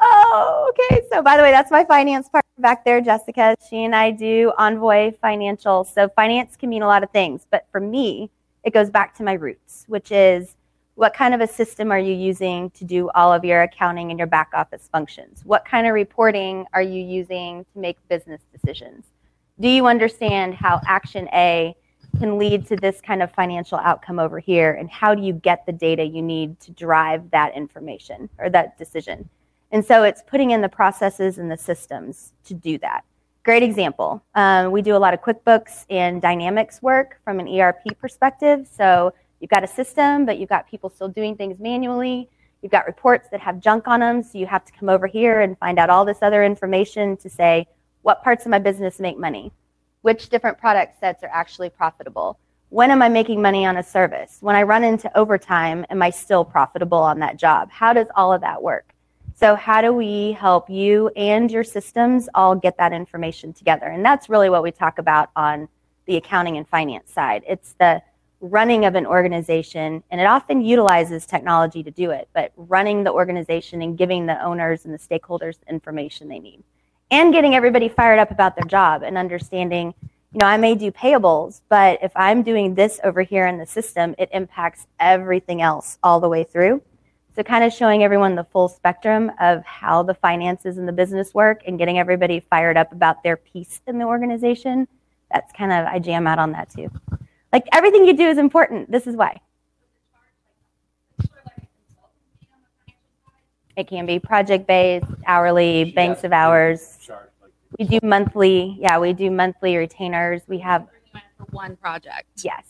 oh, 0.00 0.70
okay. 0.70 1.02
So 1.12 1.20
by 1.20 1.36
the 1.36 1.42
way, 1.42 1.50
that's 1.50 1.70
my 1.70 1.84
finance 1.84 2.28
partner 2.30 2.50
back 2.58 2.86
there, 2.86 3.02
Jessica. 3.02 3.54
She 3.68 3.84
and 3.84 3.94
I 3.94 4.10
do 4.10 4.52
Envoy 4.56 5.12
Financial. 5.20 5.84
So 5.84 6.08
finance 6.16 6.56
can 6.56 6.70
mean 6.70 6.82
a 6.82 6.86
lot 6.86 7.02
of 7.02 7.10
things, 7.10 7.46
but 7.50 7.66
for 7.70 7.80
me, 7.80 8.30
it 8.62 8.72
goes 8.72 8.88
back 8.88 9.14
to 9.16 9.22
my 9.22 9.34
roots, 9.34 9.84
which 9.88 10.10
is 10.10 10.56
what 10.94 11.12
kind 11.12 11.34
of 11.34 11.42
a 11.42 11.46
system 11.46 11.92
are 11.92 11.98
you 11.98 12.14
using 12.14 12.70
to 12.70 12.84
do 12.84 13.10
all 13.14 13.30
of 13.30 13.44
your 13.44 13.62
accounting 13.62 14.10
and 14.10 14.18
your 14.18 14.28
back 14.28 14.52
office 14.54 14.88
functions? 14.90 15.42
What 15.44 15.66
kind 15.66 15.86
of 15.86 15.92
reporting 15.92 16.64
are 16.72 16.82
you 16.82 17.02
using 17.02 17.66
to 17.74 17.78
make 17.78 17.98
business 18.08 18.40
decisions? 18.52 19.04
Do 19.60 19.68
you 19.68 19.86
understand 19.86 20.54
how 20.54 20.80
action 20.86 21.28
A 21.34 21.76
can 22.18 22.38
lead 22.38 22.66
to 22.68 22.76
this 22.76 23.00
kind 23.00 23.22
of 23.22 23.32
financial 23.32 23.78
outcome 23.78 24.18
over 24.18 24.38
here? 24.38 24.72
And 24.72 24.90
how 24.90 25.14
do 25.14 25.22
you 25.22 25.32
get 25.32 25.66
the 25.66 25.72
data 25.72 26.04
you 26.04 26.22
need 26.22 26.60
to 26.60 26.70
drive 26.72 27.30
that 27.30 27.54
information 27.56 28.28
or 28.38 28.50
that 28.50 28.78
decision? 28.78 29.28
And 29.70 29.84
so 29.84 30.04
it's 30.04 30.22
putting 30.26 30.52
in 30.52 30.60
the 30.60 30.68
processes 30.68 31.38
and 31.38 31.50
the 31.50 31.56
systems 31.56 32.32
to 32.44 32.54
do 32.54 32.78
that. 32.78 33.04
Great 33.44 33.62
example. 33.62 34.22
Um, 34.34 34.70
we 34.70 34.82
do 34.82 34.96
a 34.96 34.98
lot 34.98 35.12
of 35.12 35.20
quickbooks 35.20 35.84
and 35.90 36.22
dynamics 36.22 36.80
work 36.80 37.18
from 37.24 37.40
an 37.40 37.48
erp 37.48 37.84
perspective. 38.00 38.68
So 38.72 39.12
you've 39.40 39.50
got 39.50 39.64
a 39.64 39.66
system 39.66 40.24
but 40.24 40.38
you've 40.38 40.48
got 40.48 40.68
people 40.68 40.90
still 40.90 41.08
doing 41.08 41.36
things 41.36 41.58
manually. 41.58 42.30
You've 42.62 42.72
got 42.72 42.86
reports 42.86 43.28
that 43.30 43.40
have 43.40 43.60
junk 43.60 43.86
on 43.86 44.00
them 44.00 44.22
so 44.22 44.38
you 44.38 44.46
have 44.46 44.64
to 44.64 44.72
come 44.72 44.88
over 44.88 45.06
here 45.06 45.40
and 45.40 45.58
find 45.58 45.78
out 45.78 45.90
all 45.90 46.04
this 46.04 46.22
other 46.22 46.42
information 46.42 47.16
to 47.18 47.28
say 47.28 47.66
what 48.02 48.22
parts 48.22 48.46
of 48.46 48.50
my 48.50 48.58
business 48.58 48.98
make 49.00 49.18
money 49.18 49.52
which 50.04 50.28
different 50.28 50.58
product 50.58 51.00
sets 51.00 51.24
are 51.24 51.30
actually 51.32 51.70
profitable. 51.70 52.38
When 52.68 52.90
am 52.90 53.00
I 53.00 53.08
making 53.08 53.40
money 53.40 53.64
on 53.64 53.78
a 53.78 53.82
service? 53.82 54.36
When 54.42 54.54
I 54.54 54.62
run 54.62 54.84
into 54.84 55.10
overtime, 55.16 55.86
am 55.88 56.02
I 56.02 56.10
still 56.10 56.44
profitable 56.44 56.98
on 56.98 57.20
that 57.20 57.38
job? 57.38 57.70
How 57.70 57.94
does 57.94 58.08
all 58.14 58.30
of 58.30 58.42
that 58.42 58.62
work? 58.62 58.92
So, 59.34 59.54
how 59.54 59.80
do 59.80 59.94
we 59.94 60.32
help 60.32 60.68
you 60.68 61.08
and 61.16 61.50
your 61.50 61.64
systems 61.64 62.28
all 62.34 62.54
get 62.54 62.76
that 62.76 62.92
information 62.92 63.54
together? 63.54 63.86
And 63.86 64.04
that's 64.04 64.28
really 64.28 64.50
what 64.50 64.62
we 64.62 64.70
talk 64.70 64.98
about 64.98 65.30
on 65.36 65.68
the 66.04 66.16
accounting 66.16 66.58
and 66.58 66.68
finance 66.68 67.10
side. 67.10 67.42
It's 67.48 67.72
the 67.80 68.02
running 68.42 68.84
of 68.84 68.96
an 68.96 69.06
organization, 69.06 70.02
and 70.10 70.20
it 70.20 70.26
often 70.26 70.60
utilizes 70.60 71.24
technology 71.24 71.82
to 71.82 71.90
do 71.90 72.10
it, 72.10 72.28
but 72.34 72.52
running 72.58 73.04
the 73.04 73.10
organization 73.10 73.80
and 73.80 73.96
giving 73.96 74.26
the 74.26 74.38
owners 74.44 74.84
and 74.84 74.92
the 74.92 74.98
stakeholders 74.98 75.60
the 75.60 75.70
information 75.70 76.28
they 76.28 76.40
need, 76.40 76.62
and 77.10 77.32
getting 77.32 77.54
everybody 77.54 77.88
fired 77.88 78.18
up 78.18 78.30
about 78.30 78.56
their 78.56 78.64
job 78.64 79.02
and 79.02 79.16
understanding, 79.16 79.94
you 80.32 80.38
know, 80.40 80.46
I 80.46 80.56
may 80.56 80.74
do 80.74 80.90
payables, 80.90 81.60
but 81.68 81.98
if 82.02 82.12
I'm 82.16 82.42
doing 82.42 82.74
this 82.74 82.98
over 83.04 83.22
here 83.22 83.46
in 83.46 83.58
the 83.58 83.66
system, 83.66 84.14
it 84.18 84.28
impacts 84.32 84.86
everything 84.98 85.62
else 85.62 85.98
all 86.02 86.18
the 86.18 86.28
way 86.28 86.44
through. 86.44 86.82
So, 87.36 87.42
kind 87.42 87.64
of 87.64 87.72
showing 87.72 88.04
everyone 88.04 88.36
the 88.36 88.44
full 88.44 88.68
spectrum 88.68 89.32
of 89.40 89.64
how 89.64 90.04
the 90.04 90.14
finances 90.14 90.78
and 90.78 90.86
the 90.86 90.92
business 90.92 91.34
work 91.34 91.62
and 91.66 91.78
getting 91.78 91.98
everybody 91.98 92.40
fired 92.40 92.76
up 92.76 92.92
about 92.92 93.22
their 93.22 93.36
piece 93.36 93.80
in 93.86 93.98
the 93.98 94.04
organization. 94.04 94.86
That's 95.32 95.52
kind 95.52 95.72
of, 95.72 95.86
I 95.86 95.98
jam 95.98 96.28
out 96.28 96.38
on 96.38 96.52
that 96.52 96.70
too. 96.70 96.90
Like 97.52 97.66
everything 97.72 98.04
you 98.04 98.16
do 98.16 98.28
is 98.28 98.38
important. 98.38 98.90
This 98.90 99.06
is 99.06 99.16
why. 99.16 99.40
It 103.76 103.88
can 103.88 104.06
be 104.06 104.18
project 104.18 104.66
based, 104.66 105.06
hourly, 105.26 105.92
banks 105.92 106.22
of 106.24 106.32
hours. 106.32 106.98
We 107.78 107.86
do 107.86 107.98
monthly. 108.02 108.76
Yeah, 108.80 108.98
we 108.98 109.12
do 109.12 109.30
monthly 109.30 109.76
retainers. 109.76 110.42
We 110.46 110.58
have 110.58 110.86
For 111.36 111.44
one 111.50 111.76
project. 111.76 112.28
yes, 112.36 112.64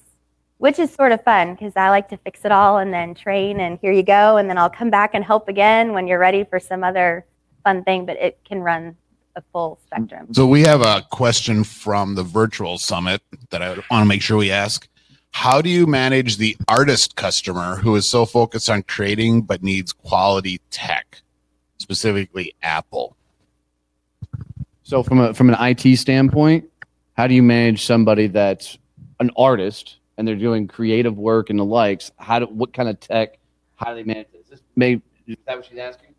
which 0.58 0.78
is 0.78 0.90
sort 0.90 1.12
of 1.12 1.22
fun 1.22 1.54
because 1.54 1.74
I 1.76 1.90
like 1.90 2.08
to 2.08 2.16
fix 2.16 2.44
it 2.44 2.52
all 2.52 2.78
and 2.78 2.92
then 2.92 3.14
train 3.14 3.60
and 3.60 3.78
here 3.80 3.92
you 3.92 4.02
go, 4.02 4.38
and 4.38 4.48
then 4.48 4.56
I'll 4.56 4.70
come 4.70 4.88
back 4.90 5.10
and 5.12 5.22
help 5.22 5.48
again 5.48 5.92
when 5.92 6.06
you're 6.06 6.18
ready 6.18 6.44
for 6.44 6.58
some 6.58 6.82
other 6.82 7.26
fun 7.64 7.84
thing. 7.84 8.06
But 8.06 8.16
it 8.16 8.38
can 8.46 8.60
run 8.62 8.96
a 9.36 9.42
full 9.52 9.78
spectrum. 9.84 10.28
So 10.32 10.46
we 10.46 10.62
have 10.62 10.80
a 10.80 11.02
question 11.10 11.64
from 11.64 12.14
the 12.14 12.22
virtual 12.22 12.78
summit 12.78 13.20
that 13.50 13.60
I 13.60 13.70
want 13.90 14.02
to 14.02 14.04
make 14.06 14.22
sure 14.22 14.38
we 14.38 14.50
ask. 14.50 14.88
How 15.34 15.60
do 15.60 15.68
you 15.68 15.86
manage 15.86 16.36
the 16.38 16.56
artist 16.68 17.16
customer 17.16 17.74
who 17.74 17.96
is 17.96 18.08
so 18.08 18.24
focused 18.24 18.70
on 18.70 18.84
creating 18.84 19.42
but 19.42 19.64
needs 19.64 19.92
quality 19.92 20.60
tech, 20.70 21.22
specifically 21.76 22.54
Apple? 22.62 23.16
So 24.84 25.02
from 25.02 25.18
a 25.18 25.34
from 25.34 25.50
an 25.50 25.56
IT 25.60 25.98
standpoint, 25.98 26.70
how 27.14 27.26
do 27.26 27.34
you 27.34 27.42
manage 27.42 27.84
somebody 27.84 28.28
that's 28.28 28.78
an 29.18 29.32
artist 29.36 29.96
and 30.16 30.26
they're 30.26 30.36
doing 30.36 30.68
creative 30.68 31.18
work 31.18 31.50
and 31.50 31.58
the 31.58 31.64
likes? 31.64 32.12
How 32.16 32.38
do 32.38 32.46
what 32.46 32.72
kind 32.72 32.88
of 32.88 33.00
tech? 33.00 33.36
How 33.74 33.90
do 33.90 33.96
they 33.96 34.04
manage 34.04 34.28
this? 34.32 34.44
Is 34.44 34.50
this 34.50 34.60
may, 34.76 35.02
is 35.26 35.36
that 35.46 35.56
what 35.56 35.66
she's 35.66 35.78
asking? 35.78 36.14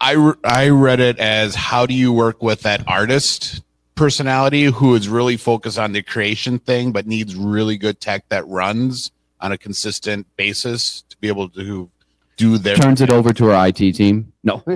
I, 0.00 0.32
I 0.42 0.68
read 0.70 0.98
it 0.98 1.18
as 1.20 1.54
how 1.54 1.86
do 1.86 1.94
you 1.94 2.12
work 2.12 2.42
with 2.42 2.62
that 2.62 2.86
artist 2.88 3.62
personality 3.94 4.64
who 4.64 4.94
is 4.94 5.08
really 5.08 5.36
focused 5.36 5.78
on 5.78 5.92
the 5.92 6.02
creation 6.02 6.58
thing 6.58 6.92
but 6.92 7.06
needs 7.06 7.34
really 7.34 7.76
good 7.76 8.00
tech 8.00 8.28
that 8.28 8.46
runs 8.48 9.10
on 9.40 9.52
a 9.52 9.58
consistent 9.58 10.26
basis 10.36 11.02
to 11.08 11.16
be 11.18 11.28
able 11.28 11.48
to 11.48 11.90
do 12.36 12.58
their 12.58 12.76
Turns 12.76 13.00
it 13.00 13.10
over 13.10 13.32
to 13.32 13.50
our 13.50 13.68
IT 13.68 13.92
team. 13.92 14.32
No. 14.42 14.64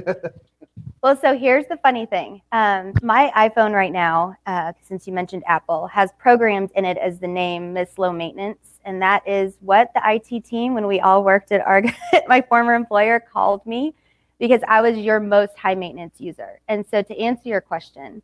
Well, 1.07 1.17
so 1.17 1.39
here's 1.39 1.67
the 1.67 1.77
funny 1.77 2.05
thing. 2.05 2.43
Um, 2.51 2.93
my 3.01 3.31
iPhone 3.37 3.73
right 3.73 3.93
now, 3.93 4.35
uh, 4.45 4.73
since 4.83 5.07
you 5.07 5.13
mentioned 5.13 5.45
Apple, 5.47 5.87
has 5.87 6.11
programmed 6.19 6.73
in 6.75 6.85
it 6.85 6.99
as 6.99 7.21
the 7.21 7.29
name 7.29 7.73
Miss 7.73 7.97
Low 7.97 8.11
Maintenance, 8.11 8.81
and 8.85 9.01
that 9.03 9.23
is 9.25 9.57
what 9.61 9.93
the 9.95 10.01
IT 10.05 10.45
team, 10.45 10.75
when 10.75 10.89
we 10.89 10.99
all 10.99 11.23
worked 11.23 11.53
at 11.53 11.65
Arg, 11.65 11.95
my 12.27 12.41
former 12.41 12.75
employer, 12.75 13.21
called 13.21 13.65
me 13.67 13.95
because 14.41 14.63
I 14.67 14.81
was 14.81 14.97
your 14.97 15.21
most 15.21 15.57
high 15.57 15.77
maintenance 15.77 16.17
user. 16.19 16.59
And 16.67 16.85
so, 16.91 17.03
to 17.03 17.17
answer 17.17 17.51
your 17.51 17.61
question, 17.61 18.21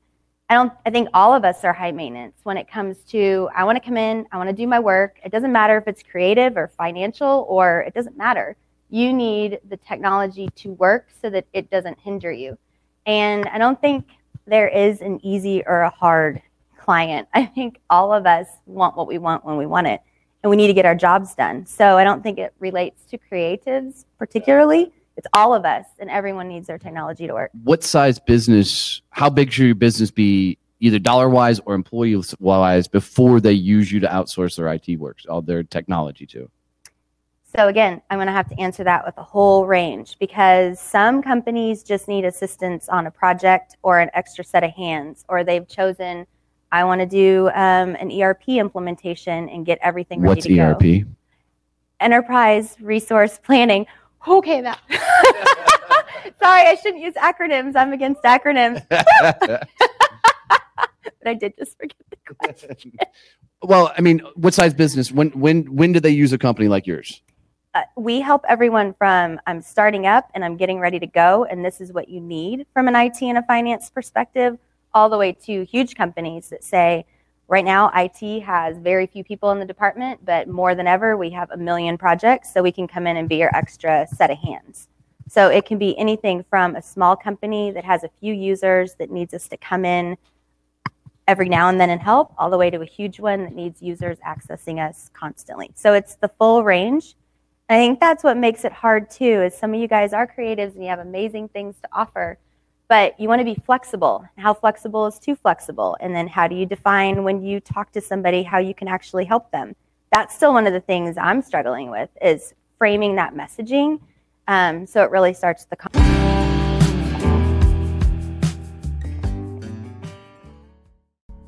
I 0.49 0.55
don't. 0.55 0.73
I 0.85 0.91
think 0.91 1.09
all 1.15 1.35
of 1.35 1.45
us 1.45 1.65
are 1.65 1.73
high 1.73 1.93
maintenance 1.93 2.37
when 2.43 2.57
it 2.57 2.69
comes 2.69 2.99
to 3.05 3.49
I 3.55 3.65
want 3.65 3.77
to 3.77 3.85
come 3.85 3.97
in, 3.97 4.27
I 4.33 4.37
want 4.37 4.51
to 4.51 4.55
do 4.55 4.67
my 4.67 4.81
work. 4.81 5.19
It 5.25 5.33
doesn't 5.33 5.53
matter 5.53 5.79
if 5.79 5.89
it's 5.89 6.03
creative 6.03 6.57
or 6.57 6.69
financial, 6.69 7.47
or 7.49 7.81
it 7.87 7.95
doesn't 7.95 8.17
matter. 8.17 8.57
You 8.91 9.13
need 9.13 9.61
the 9.69 9.79
technology 9.79 10.51
to 10.57 10.73
work 10.73 11.09
so 11.23 11.31
that 11.31 11.47
it 11.55 11.71
doesn't 11.71 11.99
hinder 11.99 12.31
you. 12.31 12.59
And 13.07 13.47
I 13.47 13.57
don't 13.57 13.81
think 13.81 14.07
there 14.47 14.69
is 14.69 15.01
an 15.01 15.25
easy 15.25 15.63
or 15.67 15.81
a 15.83 15.91
hard 15.91 16.43
client. 16.79 17.29
I 17.35 17.47
think 17.47 17.81
all 17.89 18.13
of 18.13 18.27
us 18.27 18.49
want 18.67 18.97
what 18.97 19.07
we 19.07 19.19
want 19.19 19.45
when 19.45 19.57
we 19.57 19.67
want 19.67 19.87
it, 19.87 20.03
and 20.43 20.51
we 20.51 20.57
need 20.57 20.67
to 20.67 20.75
get 20.75 20.85
our 20.85 20.95
jobs 20.95 21.35
done. 21.35 21.65
So 21.65 21.97
I 21.97 22.05
don't 22.05 22.23
think 22.23 22.39
it 22.39 22.53
relates 22.59 23.05
to 23.07 23.19
creatives 23.19 24.05
particularly. 24.19 24.93
It's 25.23 25.29
all 25.35 25.55
of 25.55 25.65
us, 25.65 25.87
and 26.01 26.11
everyone 26.11 26.49
needs 26.49 26.67
their 26.67 26.79
technology 26.79 27.29
to 27.29 27.33
work. 27.33 27.53
what 27.63 27.85
size 27.85 28.19
business? 28.19 29.03
How 29.11 29.31
big 29.31 29.53
should 29.53 29.67
your 29.67 29.77
business 29.77 30.11
be, 30.11 30.59
either 30.81 30.99
dollar 30.99 31.29
wise 31.29 31.61
or 31.65 31.77
employee 31.77 32.21
wise, 32.41 32.89
before 32.89 33.39
they 33.39 33.53
use 33.53 33.93
you 33.93 34.01
to 34.01 34.09
outsource 34.09 34.57
their 34.57 34.67
IT 34.67 34.99
works, 34.99 35.25
all 35.27 35.41
their 35.41 35.63
technology 35.63 36.27
to? 36.27 36.51
So 37.57 37.69
again, 37.69 38.03
I'm 38.11 38.19
going 38.19 38.27
to 38.27 38.33
have 38.33 38.49
to 38.49 38.59
answer 38.59 38.83
that 38.83 39.07
with 39.07 39.17
a 39.17 39.23
whole 39.23 39.65
range 39.65 40.17
because 40.19 40.81
some 40.81 41.23
companies 41.23 41.85
just 41.85 42.09
need 42.09 42.25
assistance 42.25 42.89
on 42.89 43.07
a 43.07 43.11
project 43.13 43.77
or 43.85 44.01
an 44.01 44.11
extra 44.15 44.43
set 44.43 44.65
of 44.65 44.73
hands, 44.73 45.25
or 45.29 45.45
they've 45.45 45.69
chosen, 45.69 46.27
I 46.73 46.83
want 46.83 47.01
to 47.01 47.07
do 47.07 47.47
um, 47.55 47.95
an 47.95 48.11
ERP 48.11 48.49
implementation 48.49 49.49
and 49.51 49.65
get 49.65 49.79
everything 49.83 50.21
ready 50.21 50.31
What's 50.31 50.47
to 50.47 50.59
ERP? 50.59 51.05
go. 51.05 51.11
Enterprise 52.01 52.77
Resource 52.81 53.39
Planning. 53.45 53.87
Okay, 54.27 54.61
that. 54.61 54.81
Sorry, 56.41 56.67
I 56.67 56.77
shouldn't 56.81 57.03
use 57.03 57.15
acronyms. 57.15 57.77
I'm 57.77 57.93
against 57.93 58.23
acronyms, 58.23 58.87
but 58.91 59.69
I 61.27 61.35
did 61.35 61.55
just 61.59 61.77
forget 61.77 61.97
the 62.11 62.35
question. 62.35 62.93
well, 63.63 63.93
I 63.97 64.01
mean, 64.01 64.21
what 64.35 64.55
size 64.55 64.75
business? 64.75 65.13
When 65.13 65.31
when 65.31 65.75
when 65.75 65.93
do 65.93 66.01
they 66.01 66.11
use 66.11 66.33
a 66.33 66.39
company 66.39 66.69
like 66.69 66.87
yours? 66.87 67.23
uh, 67.75 67.83
we 67.97 68.21
help 68.21 68.45
everyone 68.49 68.95
from 68.95 69.41
I'm 69.47 69.61
starting 69.63 70.07
up 70.07 70.31
and 70.35 70.45
I'm 70.45 70.57
getting 70.57 70.79
ready 70.79 70.99
to 70.99 71.07
go, 71.07 71.45
and 71.45 71.65
this 71.65 71.81
is 71.81 71.93
what 71.93 72.09
you 72.09 72.21
need 72.21 72.67
from 72.73 72.89
an 72.89 72.97
IT 72.97 73.23
and 73.23 73.39
a 73.39 73.43
finance 73.43 73.91
perspective, 73.91 74.59
all 74.95 75.09
the 75.09 75.19
way 75.19 75.33
to 75.47 75.65
huge 75.65 75.95
companies 75.95 76.49
that 76.51 76.65
say, 76.65 77.07
right 77.53 77.67
now, 77.67 77.91
IT 77.95 78.41
has 78.41 78.79
very 78.79 79.07
few 79.07 79.23
people 79.23 79.51
in 79.51 79.59
the 79.59 79.67
department, 79.67 80.25
but 80.25 80.49
more 80.49 80.75
than 80.75 80.87
ever, 80.87 81.19
we 81.19 81.29
have 81.29 81.51
a 81.51 81.57
million 81.59 81.99
projects, 81.99 82.51
so 82.51 82.63
we 82.63 82.73
can 82.73 82.89
come 82.89 83.07
in 83.07 83.19
and 83.19 83.29
be 83.29 83.37
your 83.37 83.55
extra 83.55 84.07
set 84.11 84.31
of 84.31 84.39
hands. 84.39 84.89
So 85.29 85.49
it 85.49 85.67
can 85.67 85.77
be 85.77 85.97
anything 85.99 86.47
from 86.49 86.77
a 86.77 86.83
small 86.83 87.15
company 87.15 87.71
that 87.73 87.85
has 87.85 88.05
a 88.05 88.11
few 88.21 88.33
users 88.33 88.95
that 88.95 89.11
needs 89.11 89.35
us 89.35 89.49
to 89.49 89.59
come 89.59 89.85
in 89.85 90.17
every 91.29 91.51
now 91.51 91.69
and 91.69 91.79
then 91.79 91.91
and 91.91 92.01
help, 92.01 92.33
all 92.39 92.49
the 92.49 92.57
way 92.57 92.71
to 92.71 92.81
a 92.81 92.87
huge 92.87 93.21
one 93.21 93.45
that 93.45 93.55
needs 93.55 93.83
users 93.83 94.17
accessing 94.27 94.79
us 94.83 95.11
constantly. 95.13 95.71
So 95.75 95.93
it's 95.93 96.15
the 96.15 96.29
full 96.29 96.65
range. 96.65 97.17
I 97.69 97.77
think 97.77 98.01
that's 98.01 98.25
what 98.25 98.39
makes 98.39 98.65
it 98.65 98.73
hard 98.73 99.11
too, 99.11 99.43
is 99.43 99.55
some 99.55 99.75
of 99.75 99.81
you 99.81 99.89
guys 99.89 100.15
are 100.15 100.27
creatives 100.27 100.73
and 100.75 100.83
you 100.83 100.89
have 100.89 101.01
amazing 101.01 101.49
things 101.49 101.77
to 101.83 101.89
offer, 101.93 102.39
but 102.89 103.19
you 103.19 103.29
want 103.29 103.41
to 103.41 103.45
be 103.45 103.55
flexible. 103.67 104.25
How 104.37 104.55
flexible 104.55 105.07
is 105.07 105.19
too 105.19 105.37
flexible? 105.37 105.97
And 106.01 106.15
then 106.15 106.29
how 106.29 106.49
do 106.49 106.55
you 106.55 106.67
define 106.67 107.25
when 107.25 107.43
you 107.43 107.61
talk 107.61 107.93
to 107.93 108.01
somebody 108.01 108.43
how 108.43 108.59
you 108.59 108.75
can 108.75 108.89
actually 108.89 109.25
help 109.25 109.51
them? 109.51 109.75
That's 110.13 110.35
still 110.35 110.53
one 110.53 110.67
of 110.67 110.73
the 110.73 110.81
things 110.81 111.17
I'm 111.17 111.43
struggling 111.43 111.91
with 111.91 112.11
is 112.21 112.55
framing 112.79 113.17
that 113.17 113.35
messaging. 113.35 114.01
Um, 114.49 114.87
so 114.87 115.03
it 115.03 115.11
really 115.11 115.33
starts 115.33 115.65
the 115.65 115.77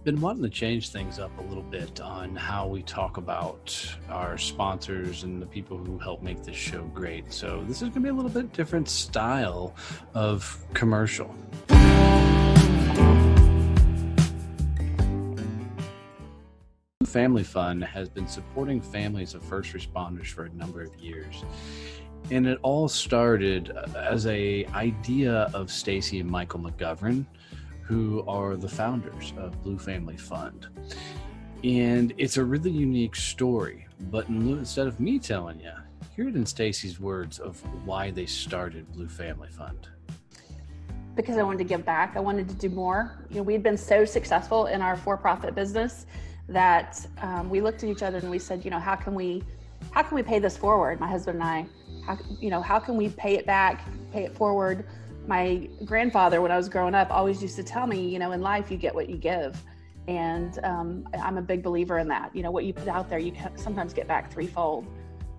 Been 0.05 0.21
wanting 0.21 0.43
to 0.43 0.51
change 0.51 0.91
things 0.91 1.19
up 1.19 1.31
a 1.39 1.41
little 1.41 1.63
bit 1.63 1.99
on 2.03 2.37
how 2.37 2.67
we 2.67 2.83
talk 2.83 3.17
about 3.17 3.75
our 4.11 4.37
sponsors 4.37 5.23
and 5.23 5.41
the 5.41 5.47
people 5.47 5.79
who 5.79 5.99
help 5.99 6.23
make 6.23 6.43
this 6.45 6.57
show 6.57 6.83
great. 6.93 7.33
So 7.33 7.65
this 7.67 7.77
is 7.81 7.89
going 7.89 7.93
to 7.95 8.01
be 8.01 8.09
a 8.11 8.13
little 8.13 8.31
bit 8.31 8.53
different 8.53 8.87
style 8.87 9.75
of 10.13 10.63
commercial. 10.75 11.35
Family 17.07 17.43
Fund 17.43 17.83
has 17.83 18.11
been 18.11 18.29
supporting 18.29 18.83
families 18.83 19.33
of 19.33 19.43
first 19.43 19.73
responders 19.73 20.27
for 20.27 20.45
a 20.45 20.51
number 20.51 20.83
of 20.83 20.95
years. 20.97 21.47
And 22.31 22.47
it 22.47 22.59
all 22.61 22.89
started 22.89 23.71
uh, 23.75 23.87
as 23.99 24.27
a 24.27 24.67
idea 24.75 25.51
of 25.55 25.71
Stacy 25.71 26.21
and 26.21 26.31
Michael 26.31 26.61
McGovern, 26.61 27.25
who 27.85 28.25
are 28.27 28.57
the 28.57 28.69
founders 28.69 29.33
of 29.37 29.63
Blue 29.63 29.79
Family 29.79 30.17
Fund. 30.17 30.69
And 31.63 32.13
it's 32.19 32.37
a 32.37 32.45
really 32.45 32.71
unique 32.71 33.15
story, 33.15 33.87
but 34.11 34.29
instead 34.29 34.87
of 34.87 35.01
me 35.01 35.19
telling 35.19 35.61
you, 35.61 35.73
hear 36.17 36.29
it 36.29 36.35
in 36.37 36.47
Stacy's 36.47 36.99
words 36.99 37.39
of 37.39 37.61
why 37.87 38.11
they 38.11 38.27
started 38.27 38.91
Blue 38.93 39.09
Family 39.09 39.49
Fund. 39.49 39.89
because 41.15 41.37
I 41.39 41.43
wanted 41.43 41.59
to 41.59 41.65
give 41.65 41.85
back. 41.85 42.17
I 42.17 42.21
wanted 42.21 42.49
to 42.49 42.55
do 42.55 42.69
more. 42.69 43.25
You 43.31 43.37
know, 43.37 43.43
we 43.43 43.53
had 43.53 43.63
been 43.63 43.77
so 43.77 44.05
successful 44.05 44.67
in 44.67 44.83
our 44.83 44.97
for-profit 44.97 45.55
business 45.55 46.07
that 46.49 47.07
um, 47.23 47.49
we 47.49 47.61
looked 47.61 47.83
at 47.83 47.89
each 47.89 48.03
other 48.03 48.19
and 48.19 48.31
we 48.31 48.39
said, 48.39 48.65
you 48.65 48.71
know, 48.71 48.79
how 48.79 48.97
can 48.97 49.15
we, 49.15 49.43
how 49.93 50.03
can 50.03 50.15
we 50.17 50.23
pay 50.23 50.39
this 50.39 50.57
forward? 50.57 51.01
My 51.01 51.09
husband 51.09 51.41
and 51.41 51.45
I, 51.45 51.67
how, 52.05 52.19
you 52.41 52.51
know, 52.51 52.61
how 52.61 52.79
can 52.79 52.97
we 52.97 53.09
pay 53.11 53.37
it 53.37 53.47
back, 53.47 53.87
pay 54.13 54.25
it 54.25 54.35
forward? 54.35 54.87
My 55.27 55.69
grandfather, 55.85 56.43
when 56.43 56.51
I 56.51 56.57
was 56.57 56.69
growing 56.69 56.95
up, 56.95 57.11
always 57.11 57.41
used 57.41 57.57
to 57.57 57.63
tell 57.63 57.87
me, 57.87 58.09
you 58.09 58.19
know, 58.19 58.33
in 58.33 58.43
life 58.43 58.71
you 58.71 58.77
get 58.77 58.95
what 58.95 59.09
you 59.09 59.17
give. 59.17 59.63
And 60.07 60.59
um, 60.65 61.09
I'm 61.15 61.39
a 61.39 61.43
big 61.43 61.63
believer 61.63 61.99
in 61.99 62.09
that. 62.09 62.35
You 62.37 62.43
know, 62.43 62.51
what 62.51 62.65
you 62.65 62.75
put 62.75 62.89
out 62.89 63.09
there, 63.09 63.19
you 63.19 63.33
sometimes 63.57 63.95
get 63.95 64.07
back 64.07 64.31
threefold. 64.31 64.87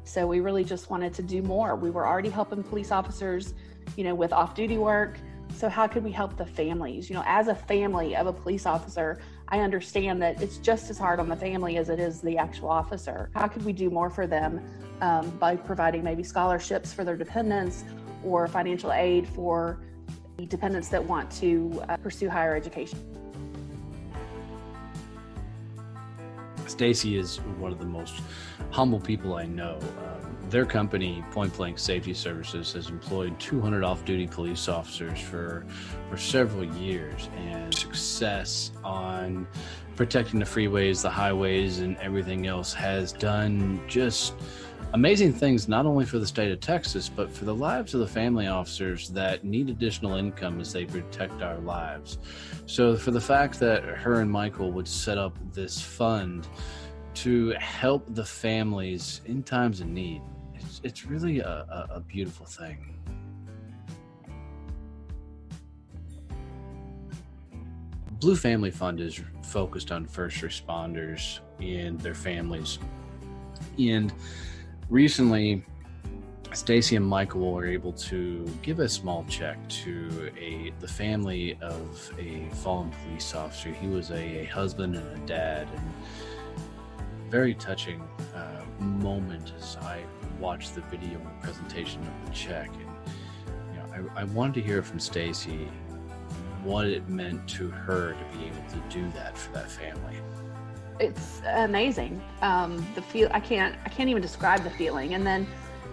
So 0.03 0.25
we 0.25 0.39
really 0.39 0.63
just 0.63 0.89
wanted 0.89 1.13
to 1.15 1.23
do 1.23 1.43
more. 1.43 1.75
We 1.75 1.91
were 1.91 2.07
already 2.07 2.29
helping 2.29 2.63
police 2.63 2.91
officers, 2.91 3.53
you 3.95 4.03
know, 4.03 4.15
with 4.15 4.33
off 4.33 4.55
duty 4.55 4.77
work. 4.77 5.19
So 5.55 5.69
how 5.69 5.87
could 5.87 6.03
we 6.03 6.11
help 6.11 6.35
the 6.35 6.45
families? 6.45 7.09
You 7.09 7.15
know, 7.15 7.23
as 7.25 7.47
a 7.47 7.55
family 7.55 8.15
of 8.15 8.25
a 8.25 8.33
police 8.33 8.65
officer, 8.65 9.19
I 9.49 9.59
understand 9.59 10.21
that 10.23 10.41
it's 10.41 10.57
just 10.57 10.89
as 10.89 10.97
hard 10.97 11.19
on 11.19 11.29
the 11.29 11.35
family 11.35 11.77
as 11.77 11.89
it 11.89 11.99
is 11.99 12.21
the 12.21 12.37
actual 12.37 12.69
officer. 12.69 13.29
How 13.35 13.47
could 13.47 13.63
we 13.63 13.71
do 13.71 13.91
more 13.91 14.09
for 14.09 14.25
them 14.25 14.61
um, 15.01 15.29
by 15.37 15.55
providing 15.55 16.03
maybe 16.03 16.23
scholarships 16.23 16.91
for 16.91 17.03
their 17.03 17.15
dependents 17.15 17.83
or 18.25 18.47
financial 18.47 18.91
aid 18.91 19.27
for 19.27 19.79
dependents 20.47 20.89
that 20.89 21.03
want 21.03 21.31
to 21.31 21.81
uh, 21.87 21.97
pursue 21.97 22.29
higher 22.29 22.55
education? 22.55 22.99
Stacy 26.67 27.17
is 27.17 27.37
one 27.59 27.71
of 27.71 27.79
the 27.79 27.85
most 27.85 28.21
humble 28.71 28.99
people 28.99 29.35
I 29.35 29.45
know. 29.45 29.79
Um, 29.81 30.35
their 30.49 30.65
company, 30.65 31.23
Point 31.31 31.55
Blank 31.55 31.79
Safety 31.79 32.13
Services, 32.13 32.73
has 32.73 32.89
employed 32.89 33.39
200 33.39 33.83
off-duty 33.83 34.27
police 34.27 34.67
officers 34.67 35.19
for 35.19 35.65
for 36.09 36.17
several 36.17 36.65
years, 36.65 37.29
and 37.37 37.73
success 37.73 38.71
on 38.83 39.47
protecting 39.95 40.39
the 40.39 40.45
freeways, 40.45 41.01
the 41.01 41.09
highways, 41.09 41.79
and 41.79 41.97
everything 41.97 42.47
else 42.47 42.73
has 42.73 43.11
done 43.13 43.81
just 43.87 44.33
amazing 44.93 45.33
things 45.33 45.67
not 45.67 45.85
only 45.85 46.05
for 46.05 46.19
the 46.19 46.27
state 46.27 46.51
of 46.51 46.59
Texas, 46.59 47.09
but 47.09 47.31
for 47.31 47.45
the 47.45 47.55
lives 47.55 47.93
of 47.93 47.99
the 47.99 48.07
family 48.07 48.47
officers 48.47 49.09
that 49.09 49.43
need 49.43 49.69
additional 49.69 50.15
income 50.15 50.59
as 50.59 50.71
they 50.71 50.85
protect 50.85 51.41
our 51.41 51.57
lives. 51.59 52.17
So, 52.65 52.95
for 52.95 53.11
the 53.11 53.21
fact 53.21 53.59
that 53.59 53.83
her 53.83 54.21
and 54.21 54.31
Michael 54.31 54.71
would 54.71 54.87
set 54.87 55.17
up 55.17 55.37
this 55.53 55.81
fund 55.81 56.47
to 57.15 57.49
help 57.51 58.05
the 58.13 58.25
families 58.25 59.21
in 59.25 59.43
times 59.43 59.81
of 59.81 59.87
need, 59.87 60.21
it's, 60.53 60.81
it's 60.83 61.05
really 61.05 61.39
a, 61.39 61.47
a, 61.47 61.95
a 61.95 61.99
beautiful 61.99 62.45
thing. 62.45 62.95
Blue 68.19 68.35
Family 68.35 68.71
Fund 68.71 68.99
is 68.99 69.21
focused 69.43 69.91
on 69.91 70.05
first 70.05 70.37
responders 70.37 71.39
and 71.59 71.99
their 71.99 72.15
families. 72.15 72.79
And 73.77 74.11
recently, 74.89 75.63
Stacy 76.53 76.95
and 76.95 77.05
Michael 77.05 77.51
were 77.51 77.65
able 77.65 77.91
to 77.91 78.45
give 78.61 78.79
a 78.79 78.87
small 78.87 79.25
check 79.27 79.57
to 79.67 80.31
a 80.39 80.71
the 80.79 80.87
family 80.87 81.57
of 81.61 82.13
a 82.17 82.47
fallen 82.55 82.91
police 83.03 83.35
officer. 83.35 83.69
He 83.69 83.87
was 83.87 84.11
a, 84.11 84.43
a 84.43 84.45
husband 84.45 84.95
and 84.95 85.05
a 85.23 85.25
dad, 85.25 85.67
and 85.75 85.91
very 87.29 87.55
touching 87.55 88.01
uh, 88.33 88.63
moment 88.79 89.51
as 89.57 89.77
I 89.81 90.03
watched 90.39 90.75
the 90.75 90.81
video 90.81 91.19
and 91.19 91.41
presentation 91.41 92.01
of 92.01 92.25
the 92.25 92.31
check. 92.31 92.69
And 92.73 93.15
you 93.73 93.79
know, 93.79 94.11
I, 94.15 94.21
I 94.21 94.23
wanted 94.25 94.55
to 94.55 94.61
hear 94.61 94.81
from 94.81 94.99
Stacy 94.99 95.67
what 96.63 96.87
it 96.87 97.07
meant 97.09 97.47
to 97.49 97.69
her 97.69 98.13
to 98.13 98.37
be 98.37 98.45
able 98.45 98.63
to 98.69 98.81
do 98.89 99.11
that 99.11 99.37
for 99.37 99.51
that 99.53 99.69
family 99.69 100.17
it's 100.99 101.41
amazing. 101.45 102.21
Um, 102.41 102.85
the 102.95 103.01
feel 103.01 103.29
I 103.33 103.39
can't 103.39 103.75
I 103.85 103.89
can't 103.89 104.09
even 104.09 104.21
describe 104.21 104.63
the 104.63 104.69
feeling. 104.69 105.13
And 105.13 105.25
then, 105.25 105.47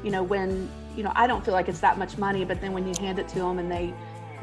you 0.05 0.11
know, 0.11 0.23
when 0.23 0.71
you 0.97 1.03
know 1.03 1.13
I 1.15 1.27
don't 1.27 1.45
feel 1.45 1.55
like 1.55 1.69
it's 1.69 1.81
that 1.81 1.99
much 1.99 2.19
money, 2.19 2.45
but 2.45 2.61
then 2.61 2.73
when 2.73 2.87
you 2.87 2.95
hand 3.01 3.19
it 3.19 3.29
to 3.29 3.39
them 3.41 3.59
and 3.59 3.71
they 3.71 3.95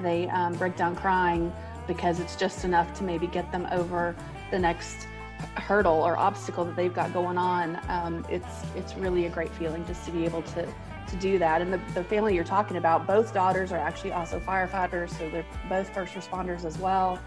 they 0.02 0.30
um, 0.30 0.54
break 0.54 0.76
down 0.76 0.96
crying 0.96 1.54
because 1.88 2.20
it's 2.20 2.36
just 2.36 2.66
enough 2.66 2.94
to 3.00 3.04
maybe 3.04 3.28
get 3.28 3.52
them 3.52 3.68
over 3.72 4.16
the 4.52 4.60
next 4.60 5.08
hurdle 5.56 6.02
or 6.02 6.18
obstacle 6.18 6.66
that 6.66 6.76
they've 6.76 6.94
got 6.94 7.14
going 7.14 7.38
on. 7.38 7.80
Um, 7.88 8.26
it's 8.30 8.66
it's 8.76 8.96
really 8.96 9.26
a 9.26 9.30
great 9.30 9.52
feeling 9.52 9.86
just 9.86 10.06
to 10.06 10.12
be 10.12 10.26
able 10.26 10.42
to 10.44 10.66
to 10.66 11.16
do 11.16 11.40
that. 11.40 11.62
And 11.62 11.74
the, 11.74 11.82
the 11.94 12.04
family 12.04 12.36
you're 12.36 12.44
talking 12.44 12.78
about, 12.78 13.08
both 13.08 13.34
daughters 13.34 13.72
are 13.72 13.80
actually 13.80 14.12
also 14.12 14.40
firefighters, 14.40 15.10
so 15.18 15.30
they're 15.30 15.46
both 15.68 15.90
first 15.94 16.14
responders 16.14 16.66
as 16.66 16.78
well. 16.78 17.20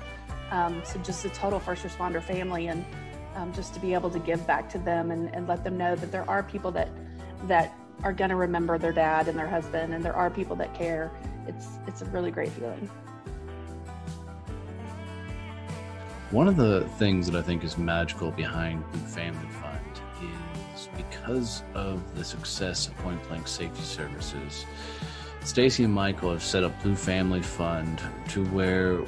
Um, 0.53 0.83
so 0.85 1.01
just 1.01 1.25
a 1.25 1.31
total 1.31 1.59
first 1.59 1.83
responder 1.83 2.23
family 2.23 2.68
and 2.68 2.85
um, 3.37 3.53
just 3.53 3.75
to 3.75 3.81
be 3.81 3.95
able 3.95 4.11
to 4.11 4.18
give 4.18 4.47
back 4.47 4.68
to 4.71 4.79
them 4.79 5.11
and, 5.11 5.35
and 5.35 5.49
let 5.49 5.64
them 5.64 5.77
know 5.77 5.95
that 5.97 6.12
there 6.12 6.29
are 6.29 6.42
people 6.42 6.71
that 6.73 6.88
that 7.49 7.75
are 8.05 8.12
going 8.12 8.31
to 8.31 8.37
remember 8.37 8.79
their 8.79 8.92
dad 8.92 9.29
and 9.29 9.38
their 9.38 9.49
husband 9.49 9.95
and 9.95 10.05
there 10.05 10.14
are 10.14 10.31
people 10.31 10.57
that 10.57 10.75
care. 10.75 11.11
It's 11.47 11.66
it's 11.87 12.03
a 12.03 12.05
really 12.07 12.31
great 12.31 12.51
feeling. 12.51 12.90
One 16.31 16.49
of 16.49 16.57
the 16.57 16.88
things 16.99 17.27
that 17.31 17.38
i 17.38 17.42
think 17.42 17.62
is 17.62 17.77
magical 17.77 18.31
behind 18.31 18.90
blue 18.90 19.01
family 19.03 19.49
fund 19.49 19.83
is 20.75 20.88
because 20.97 21.62
of 21.75 22.01
the 22.16 22.25
success 22.25 22.88
of 22.88 22.97
point 22.99 23.23
blank 23.29 23.47
safety 23.47 23.83
services 23.83 24.64
stacy 25.45 25.85
and 25.85 25.92
michael 25.92 26.31
have 26.31 26.42
set 26.42 26.64
up 26.64 26.83
blue 26.83 26.97
family 26.97 27.42
fund 27.42 28.01
to 28.29 28.45
where 28.47 28.99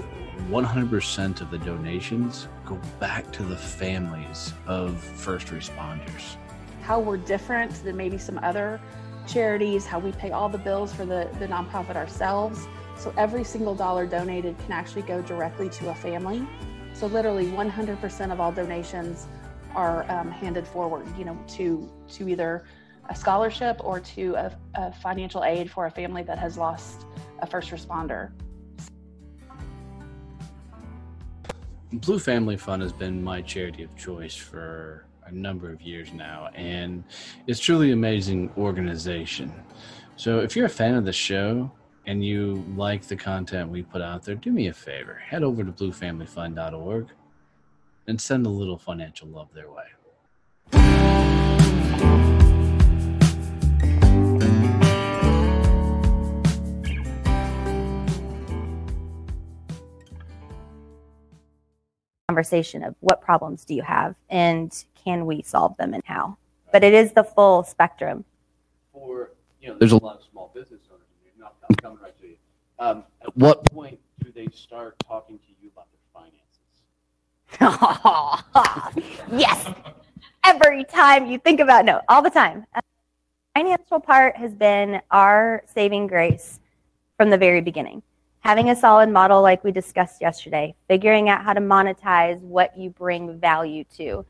100% 0.51 1.41
of 1.41 1.51
the 1.51 1.59
donations 1.59 2.49
go 2.65 2.81
back 2.99 3.31
to 3.33 3.43
the 3.43 3.57
families 3.57 4.53
of 4.67 4.99
first 4.99 5.49
responders. 5.49 6.37
How 6.83 7.01
we're 7.01 7.17
different 7.17 7.73
than 7.85 7.97
maybe 7.97 8.19
some 8.19 8.39
other 8.43 8.81
charities, 9.27 9.87
how 9.87 9.99
we 9.99 10.13
pay 10.13 10.31
all 10.31 10.49
the 10.49 10.59
bills 10.59 10.93
for 10.93 11.05
the, 11.05 11.29
the 11.39 11.47
nonprofit 11.47 11.97
ourselves. 11.97 12.67
So 12.97 13.13
every 13.17 13.45
single 13.45 13.75
dollar 13.75 14.07
donated 14.07 14.57
can 14.59 14.73
actually 14.73 15.03
go 15.03 15.23
directly 15.23 15.69
to 15.71 15.91
a 15.91 15.95
family. 15.95 16.47
So 16.93 17.07
literally 17.07 17.47
100% 17.47 18.33
of 18.33 18.41
all 18.41 18.53
donations 18.53 19.27
are 19.75 20.11
um, 20.11 20.31
handed 20.31 20.67
forward, 20.67 21.07
you 21.19 21.25
know, 21.25 21.37
to 21.49 21.91
to 22.09 22.29
either 22.29 22.65
a 23.09 23.15
scholarship 23.15 23.81
or 23.85 24.01
to 24.01 24.35
a, 24.37 24.57
a 24.75 24.93
financial 24.93 25.45
aid 25.45 25.71
for 25.71 25.87
a 25.87 25.91
family 25.91 26.23
that 26.23 26.39
has 26.39 26.57
lost 26.57 27.07
a 27.41 27.47
first 27.47 27.71
responder. 27.71 28.31
Blue 32.01 32.19
Family 32.19 32.57
Fund 32.57 32.83
has 32.83 32.93
been 32.93 33.23
my 33.23 33.41
charity 33.41 33.85
of 33.85 33.97
choice 33.97 34.35
for 34.35 35.07
a 35.27 35.33
number 35.33 35.71
of 35.71 35.81
years 35.81 36.13
now, 36.13 36.51
and 36.55 37.05
it's 37.47 37.61
truly 37.61 37.93
amazing 37.93 38.51
organization. 38.59 39.53
So 40.17 40.41
if 40.41 40.57
you're 40.57 40.67
a 40.67 40.71
fan 40.71 40.97
of 40.97 41.05
the 41.05 41.13
show 41.13 41.71
and 42.07 42.25
you 42.25 42.65
like 42.77 43.05
the 43.05 43.17
content 43.17 43.71
we 43.71 43.83
put 43.83 44.03
out 44.03 44.25
there, 44.25 44.35
do 44.35 44.51
me 44.51 44.67
a 44.69 44.73
favor. 44.73 45.15
Head 45.15 45.45
over 45.45 45.63
to 45.63 45.71
bluefamilyfund.org 45.71 47.09
and 48.09 48.21
send 48.21 48.45
a 48.47 48.51
little 48.51 48.77
financial 48.79 49.29
love 49.29 49.49
their 49.55 49.71
way. 49.71 49.85
Conversation 62.35 62.83
of 62.83 62.97
what 62.99 63.21
problems 63.21 63.65
do 63.65 63.75
you 63.75 63.83
have 63.83 64.17
and 64.29 64.85
can 65.05 65.25
we 65.25 65.41
solve 65.43 65.77
them 65.77 65.95
and 65.95 66.03
how. 66.05 66.37
But 66.73 66.83
it 66.83 66.93
is 66.93 67.13
the 67.13 67.23
full 67.23 67.63
spectrum. 67.63 68.25
For 68.93 69.31
you 69.61 69.69
know, 69.69 69.79
there's 69.79 69.93
a 69.93 69.99
lot 69.99 70.17
of 70.17 70.23
small 70.29 70.51
business 70.53 70.81
owners. 70.91 71.07
Not, 71.39 71.55
I'm 71.71 71.77
coming 71.77 71.99
right 72.03 72.19
to 72.21 72.27
you. 72.27 72.35
Um, 72.81 73.05
at 73.23 73.37
what 73.37 73.65
point 73.71 74.01
do 74.25 74.33
they 74.33 74.49
start 74.53 74.97
talking 75.07 75.39
to 75.39 75.45
you 75.63 75.71
about 75.73 75.87
their 75.93 76.01
finances? 78.99 79.31
yes. 79.41 79.73
Every 80.45 80.83
time 80.83 81.31
you 81.31 81.39
think 81.39 81.61
about 81.61 81.85
no, 81.85 82.01
all 82.09 82.21
the 82.21 82.31
time. 82.31 82.67
Financial 83.55 84.01
part 84.01 84.37
has 84.37 84.53
been 84.53 85.01
our 85.13 85.63
saving 85.73 86.09
grace 86.09 86.59
from 87.17 87.31
the 87.31 87.39
very 87.39 87.61
beginning 87.61 88.03
having 88.45 88.69
a 88.69 88.77
solid 88.77 89.09
model 89.09 89.41
like 89.41 89.65
we 89.65 89.73
discussed 89.73 90.21
yesterday, 90.21 90.75
figuring 90.87 91.31
out 91.31 91.43
how 91.43 91.55
to 91.55 91.61
monetize 91.61 92.39
what 92.41 92.77
you 92.77 92.91
bring 92.91 93.39
value 93.41 93.85
to, 93.97 94.25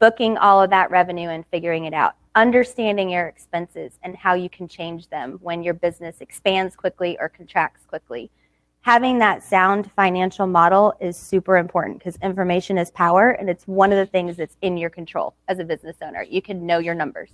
booking 0.00 0.36
all 0.36 0.60
of 0.60 0.68
that 0.70 0.90
revenue 0.90 1.28
and 1.28 1.46
figuring 1.46 1.84
it 1.84 1.94
out, 1.94 2.14
understanding 2.34 3.08
your 3.08 3.28
expenses 3.28 4.00
and 4.02 4.16
how 4.16 4.34
you 4.34 4.50
can 4.50 4.66
change 4.66 5.08
them 5.10 5.38
when 5.42 5.62
your 5.62 5.74
business 5.74 6.16
expands 6.20 6.74
quickly 6.74 7.16
or 7.20 7.28
contracts 7.28 7.86
quickly. 7.86 8.28
Having 8.80 9.18
that 9.18 9.44
sound 9.44 9.92
financial 9.92 10.48
model 10.48 10.92
is 11.00 11.16
super 11.16 11.56
important 11.56 11.98
because 11.98 12.16
information 12.22 12.78
is 12.78 12.90
power 12.90 13.30
and 13.30 13.48
it's 13.48 13.66
one 13.68 13.92
of 13.92 13.98
the 13.98 14.06
things 14.06 14.36
that's 14.36 14.56
in 14.62 14.76
your 14.76 14.90
control 14.90 15.34
as 15.46 15.60
a 15.60 15.64
business 15.64 15.96
owner. 16.02 16.24
You 16.28 16.42
can 16.42 16.66
know 16.66 16.78
your 16.78 16.94
numbers. 16.94 17.30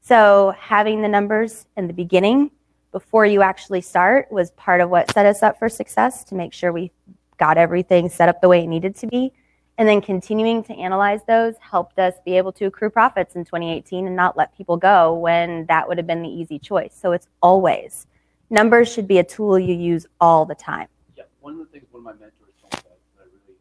So, 0.00 0.54
having 0.56 1.02
the 1.02 1.08
numbers 1.08 1.66
in 1.76 1.88
the 1.88 1.92
beginning 1.92 2.52
before 2.92 3.26
you 3.26 3.42
actually 3.42 3.80
start 3.80 4.30
was 4.30 4.50
part 4.52 4.80
of 4.80 4.90
what 4.90 5.12
set 5.12 5.26
us 5.26 5.42
up 5.42 5.58
for 5.58 5.68
success 5.68 6.24
to 6.24 6.34
make 6.34 6.52
sure 6.52 6.72
we 6.72 6.90
got 7.36 7.58
everything 7.58 8.08
set 8.08 8.28
up 8.28 8.40
the 8.40 8.48
way 8.48 8.64
it 8.64 8.66
needed 8.66 8.96
to 8.96 9.06
be. 9.06 9.32
And 9.76 9.88
then 9.88 10.00
continuing 10.00 10.64
to 10.64 10.74
analyze 10.74 11.20
those 11.28 11.54
helped 11.60 12.00
us 12.00 12.14
be 12.24 12.36
able 12.36 12.50
to 12.52 12.64
accrue 12.64 12.90
profits 12.90 13.36
in 13.36 13.44
2018 13.44 14.08
and 14.08 14.16
not 14.16 14.36
let 14.36 14.56
people 14.56 14.76
go 14.76 15.14
when 15.14 15.66
that 15.66 15.86
would 15.86 15.98
have 15.98 16.06
been 16.06 16.22
the 16.22 16.28
easy 16.28 16.58
choice. 16.58 16.96
So 17.00 17.12
it's 17.12 17.28
always 17.40 18.06
numbers 18.50 18.92
should 18.92 19.06
be 19.06 19.18
a 19.18 19.24
tool 19.24 19.58
you 19.58 19.74
use 19.74 20.06
all 20.20 20.44
the 20.44 20.54
time. 20.54 20.88
Yeah, 21.16 21.24
one 21.40 21.54
of 21.54 21.58
the 21.60 21.66
things 21.66 21.84
one 21.90 22.00
of 22.00 22.04
my 22.04 22.12
mentors 22.12 22.54
told 22.60 22.74
me 22.74 22.80
that 23.16 23.22
I 23.22 23.24
really 23.24 23.58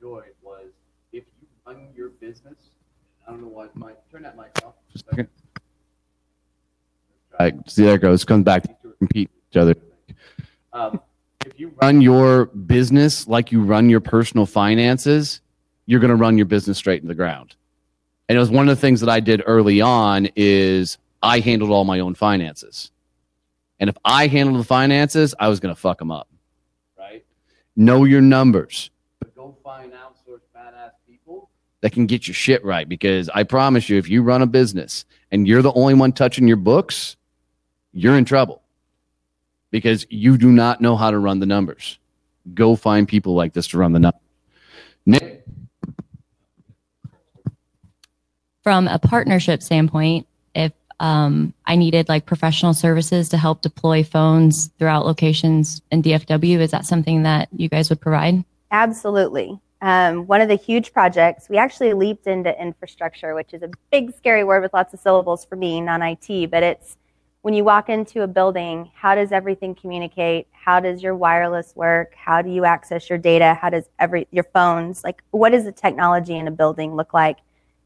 enjoyed 0.00 0.34
was 0.42 0.72
if 1.12 1.24
you 1.40 1.48
run 1.66 1.88
your 1.94 2.10
business. 2.10 2.70
I 3.26 3.32
don't 3.32 3.42
know 3.42 3.48
why 3.48 3.66
my 3.74 3.92
turn 4.10 4.22
that 4.22 4.36
mic 4.36 4.52
off. 4.64 4.74
Just 4.92 5.04
a 5.06 5.10
second. 5.10 5.28
Right, 7.38 7.54
see 7.68 7.84
there 7.84 7.98
goes. 7.98 8.24
Comes 8.24 8.44
back 8.44 8.62
to 8.62 8.74
compete 8.98 9.30
with 9.30 9.52
each 9.52 9.56
other. 9.56 9.74
Um, 10.72 11.00
if 11.44 11.58
you 11.60 11.72
run 11.80 12.00
your 12.00 12.46
business 12.46 13.28
like 13.28 13.52
you 13.52 13.62
run 13.62 13.88
your 13.88 14.00
personal 14.00 14.46
finances, 14.46 15.40
you're 15.86 16.00
going 16.00 16.10
to 16.10 16.16
run 16.16 16.36
your 16.36 16.46
business 16.46 16.78
straight 16.78 16.96
into 17.02 17.08
the 17.08 17.14
ground. 17.14 17.54
And 18.28 18.36
it 18.36 18.40
was 18.40 18.50
one 18.50 18.68
of 18.68 18.76
the 18.76 18.80
things 18.80 19.00
that 19.00 19.08
I 19.08 19.20
did 19.20 19.42
early 19.46 19.80
on 19.80 20.28
is 20.34 20.98
I 21.22 21.40
handled 21.40 21.70
all 21.70 21.84
my 21.84 22.00
own 22.00 22.14
finances. 22.14 22.90
And 23.78 23.88
if 23.88 23.96
I 24.04 24.26
handled 24.26 24.58
the 24.58 24.64
finances, 24.64 25.34
I 25.38 25.48
was 25.48 25.60
going 25.60 25.74
to 25.74 25.80
fuck 25.80 25.98
them 25.98 26.10
up. 26.10 26.28
Right? 26.98 27.24
Know 27.76 28.04
your 28.04 28.20
numbers. 28.20 28.90
But 29.20 29.34
go 29.34 29.56
find 29.62 29.92
outsourced 29.92 30.40
badass 30.56 30.92
people 31.06 31.50
that 31.82 31.92
can 31.92 32.06
get 32.06 32.26
your 32.26 32.34
shit 32.34 32.64
right. 32.64 32.88
Because 32.88 33.28
I 33.28 33.44
promise 33.44 33.88
you, 33.88 33.98
if 33.98 34.08
you 34.08 34.22
run 34.22 34.42
a 34.42 34.46
business 34.46 35.04
and 35.30 35.46
you're 35.46 35.62
the 35.62 35.72
only 35.72 35.94
one 35.94 36.12
touching 36.12 36.48
your 36.48 36.56
books, 36.56 37.16
you're 37.96 38.16
in 38.16 38.26
trouble 38.26 38.62
because 39.70 40.06
you 40.10 40.36
do 40.36 40.52
not 40.52 40.80
know 40.82 40.96
how 40.96 41.10
to 41.10 41.18
run 41.18 41.40
the 41.40 41.46
numbers. 41.46 41.98
Go 42.52 42.76
find 42.76 43.08
people 43.08 43.34
like 43.34 43.54
this 43.54 43.66
to 43.68 43.78
run 43.78 43.92
the 43.92 43.98
numbers. 43.98 44.20
Nick, 45.06 45.44
from 48.62 48.86
a 48.86 48.98
partnership 48.98 49.62
standpoint, 49.62 50.26
if 50.54 50.72
um, 51.00 51.54
I 51.64 51.76
needed 51.76 52.08
like 52.08 52.26
professional 52.26 52.74
services 52.74 53.30
to 53.30 53.38
help 53.38 53.62
deploy 53.62 54.04
phones 54.04 54.70
throughout 54.78 55.06
locations 55.06 55.80
in 55.90 56.02
DFW, 56.02 56.58
is 56.58 56.72
that 56.72 56.84
something 56.84 57.22
that 57.22 57.48
you 57.56 57.68
guys 57.68 57.88
would 57.88 58.00
provide? 58.00 58.44
Absolutely. 58.70 59.58
Um, 59.80 60.26
one 60.26 60.40
of 60.42 60.48
the 60.48 60.56
huge 60.56 60.92
projects, 60.92 61.48
we 61.48 61.56
actually 61.56 61.94
leaped 61.94 62.26
into 62.26 62.60
infrastructure, 62.60 63.34
which 63.34 63.54
is 63.54 63.62
a 63.62 63.70
big, 63.90 64.14
scary 64.16 64.44
word 64.44 64.62
with 64.62 64.74
lots 64.74 64.92
of 64.92 65.00
syllables 65.00 65.44
for 65.46 65.56
me, 65.56 65.80
non 65.80 66.02
IT, 66.02 66.50
but 66.50 66.62
it's 66.62 66.96
when 67.46 67.54
you 67.54 67.62
walk 67.62 67.88
into 67.88 68.22
a 68.22 68.26
building, 68.26 68.90
how 68.92 69.14
does 69.14 69.30
everything 69.30 69.72
communicate? 69.72 70.48
How 70.50 70.80
does 70.80 71.00
your 71.00 71.14
wireless 71.14 71.76
work? 71.76 72.12
How 72.16 72.42
do 72.42 72.50
you 72.50 72.64
access 72.64 73.08
your 73.08 73.18
data? 73.18 73.54
How 73.54 73.70
does 73.70 73.84
every 74.00 74.26
your 74.32 74.42
phones 74.42 75.04
like 75.04 75.22
what 75.30 75.50
does 75.50 75.62
the 75.62 75.70
technology 75.70 76.36
in 76.36 76.48
a 76.48 76.50
building 76.50 76.96
look 76.96 77.14
like? 77.14 77.38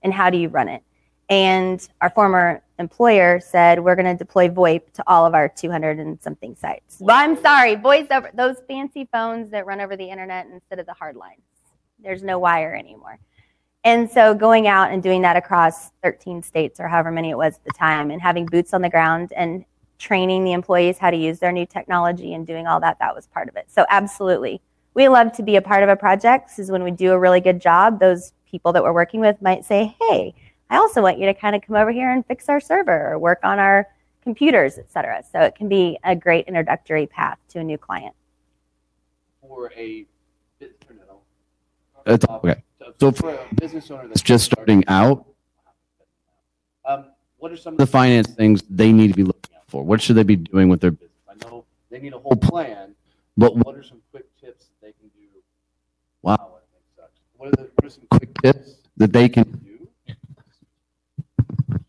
and 0.03 0.15
how 0.15 0.31
do 0.31 0.39
you 0.39 0.49
run 0.49 0.69
it? 0.69 0.83
And 1.29 1.87
our 2.01 2.11
former 2.11 2.63
employer 2.79 3.39
said, 3.39 3.81
we're 3.81 3.95
going 3.95 4.07
to 4.07 4.17
deploy 4.17 4.49
VoIP 4.49 4.93
to 4.95 5.05
all 5.07 5.27
of 5.27 5.35
our 5.35 5.49
200 5.49 5.99
and 5.99 6.21
something 6.21 6.57
sites. 6.57 6.97
Well, 6.99 7.17
I'm 7.17 7.41
sorry, 7.41 7.77
voice 7.77 8.07
over 8.11 8.31
those 8.35 8.57
fancy 8.67 9.09
phones 9.13 9.51
that 9.51 9.67
run 9.67 9.81
over 9.81 9.97
the 9.97 10.09
internet 10.09 10.47
instead 10.51 10.79
of 10.79 10.87
the 10.87 10.95
hard 10.95 11.17
lines. 11.17 11.43
There's 12.03 12.23
no 12.23 12.39
wire 12.39 12.75
anymore. 12.75 13.19
And 13.85 14.11
so 14.11 14.35
going 14.35 14.69
out 14.69 14.91
and 14.91 15.03
doing 15.03 15.23
that 15.23 15.37
across 15.37 15.91
13 16.03 16.43
states 16.43 16.81
or 16.81 16.89
however 16.89 17.11
many 17.11 17.31
it 17.31 17.39
was 17.39 17.55
at 17.55 17.65
the 17.65 17.73
time 17.79 18.11
and 18.11 18.21
having 18.21 18.45
boots 18.47 18.75
on 18.75 18.83
the 18.83 18.91
ground 18.91 19.33
and 19.35 19.65
training 19.99 20.45
the 20.45 20.53
employees 20.53 20.99
how 20.99 21.11
to 21.11 21.17
use 21.17 21.39
their 21.39 21.53
new 21.53 21.67
technology 21.67 22.35
and 22.35 22.47
doing 22.47 22.67
all 22.67 22.81
that, 22.81 22.99
that 22.99 23.15
was 23.15 23.27
part 23.29 23.49
of 23.49 23.57
it. 23.57 23.67
So 23.69 23.87
absolutely. 23.89 24.61
We 24.95 25.09
love 25.09 25.33
to 25.33 25.43
be 25.43 25.57
a 25.57 25.63
part 25.63 25.83
of 25.83 25.89
a 25.89 25.97
project 25.97 26.51
because 26.51 26.71
when 26.71 26.83
we 26.83 26.91
do 26.91 27.13
a 27.13 27.19
really 27.19 27.41
good 27.41 27.61
job, 27.61 28.01
those 28.01 28.33
people 28.51 28.73
that 28.73 28.83
we're 28.83 28.93
working 28.93 29.21
with 29.21 29.41
might 29.41 29.65
say, 29.65 29.95
hey, 30.01 30.35
I 30.69 30.77
also 30.77 31.01
want 31.01 31.19
you 31.19 31.27
to 31.27 31.35
kind 31.35 31.57
of 31.57 31.63
come 31.63 31.77
over 31.77 31.91
here 31.91 32.11
and 32.11 32.27
fix 32.27 32.49
our 32.49 32.61
server 32.61 33.13
or 33.13 33.19
work 33.19 33.41
on 33.45 33.59
our 33.59 33.87
computers, 34.23 34.79
et 34.79 34.91
cetera. 34.91 35.23
So 35.33 35.41
it 35.41 35.55
can 35.55 35.69
be 35.69 35.99
a 36.05 36.15
great 36.15 36.47
introductory 36.47 37.07
path 37.07 37.39
to 37.51 37.61
a 37.61 37.65
new 37.65 37.79
client. 37.79 38.15
For 39.41 39.73
a 39.77 40.07
okay. 42.29 42.63
So 42.99 43.13
for 43.13 43.31
a 43.31 43.55
business 43.55 43.91
owner 43.91 44.09
that's 44.09 44.23
just 44.23 44.45
starting 44.45 44.85
out, 44.89 45.27
um, 46.85 47.07
what 47.39 47.53
are 47.53 47.57
some 47.57 47.75
of 47.75 47.79
the 47.79 47.87
finance 47.87 48.29
things 48.29 48.63
they 48.69 48.93
need 48.93 49.09
to 49.09 49.15
be 49.15 49.25
looking 49.25 49.57
out 49.57 49.65
for? 49.69 49.85
What 49.85 50.01
should 50.01 50.17
they 50.17 50.23
be 50.23 50.37
doing 50.37 50.69
with 50.69 50.81
their 50.81 50.91
business? 50.91 51.11
I 51.29 51.35
know 51.47 51.65
they 51.91 51.99
need 51.99 52.15
a 52.15 52.19
whole 52.19 52.37
plan, 52.37 52.95
but 53.37 53.57
what 53.57 53.77
are 53.77 53.83
some 53.83 54.01
quick 54.11 54.27
tips 54.41 54.67
they 54.83 54.93
can 54.93 55.09
do? 55.09 55.27
Wow, 56.23 56.59
what 57.37 57.49
are, 57.49 57.57
the, 57.57 57.71
what 57.75 57.87
are 57.87 57.91
some 57.91 58.05
quick 58.11 58.35
tips 58.43 58.77
that 58.97 59.13
they 59.13 59.29
can 59.29 59.45
do? 59.51 60.15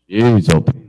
Jeez, 0.08 0.54
open. 0.54 0.82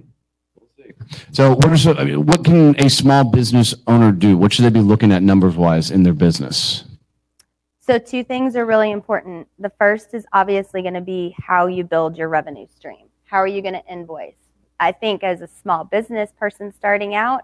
So, 1.31 1.51
what 1.55 1.67
are 1.67 1.77
some, 1.77 1.97
I 1.97 2.05
mean, 2.05 2.25
what 2.25 2.43
can 2.43 2.75
a 2.79 2.89
small 2.89 3.23
business 3.23 3.73
owner 3.87 4.11
do? 4.11 4.37
What 4.37 4.53
should 4.53 4.65
they 4.65 4.69
be 4.69 4.79
looking 4.79 5.11
at 5.11 5.23
numbers 5.23 5.55
wise 5.55 5.91
in 5.91 6.03
their 6.03 6.13
business? 6.13 6.85
So, 7.85 7.97
two 7.97 8.23
things 8.23 8.55
are 8.55 8.65
really 8.65 8.91
important. 8.91 9.45
The 9.59 9.71
first 9.77 10.13
is 10.13 10.25
obviously 10.31 10.81
going 10.81 10.93
to 10.93 11.01
be 11.01 11.35
how 11.37 11.67
you 11.67 11.83
build 11.83 12.17
your 12.17 12.29
revenue 12.29 12.65
stream. 12.73 13.09
How 13.25 13.39
are 13.39 13.47
you 13.47 13.61
going 13.61 13.73
to 13.73 13.85
invoice? 13.91 14.37
I 14.79 14.93
think 14.93 15.21
as 15.21 15.41
a 15.41 15.49
small 15.49 15.83
business 15.83 16.31
person 16.39 16.71
starting 16.71 17.13
out, 17.13 17.41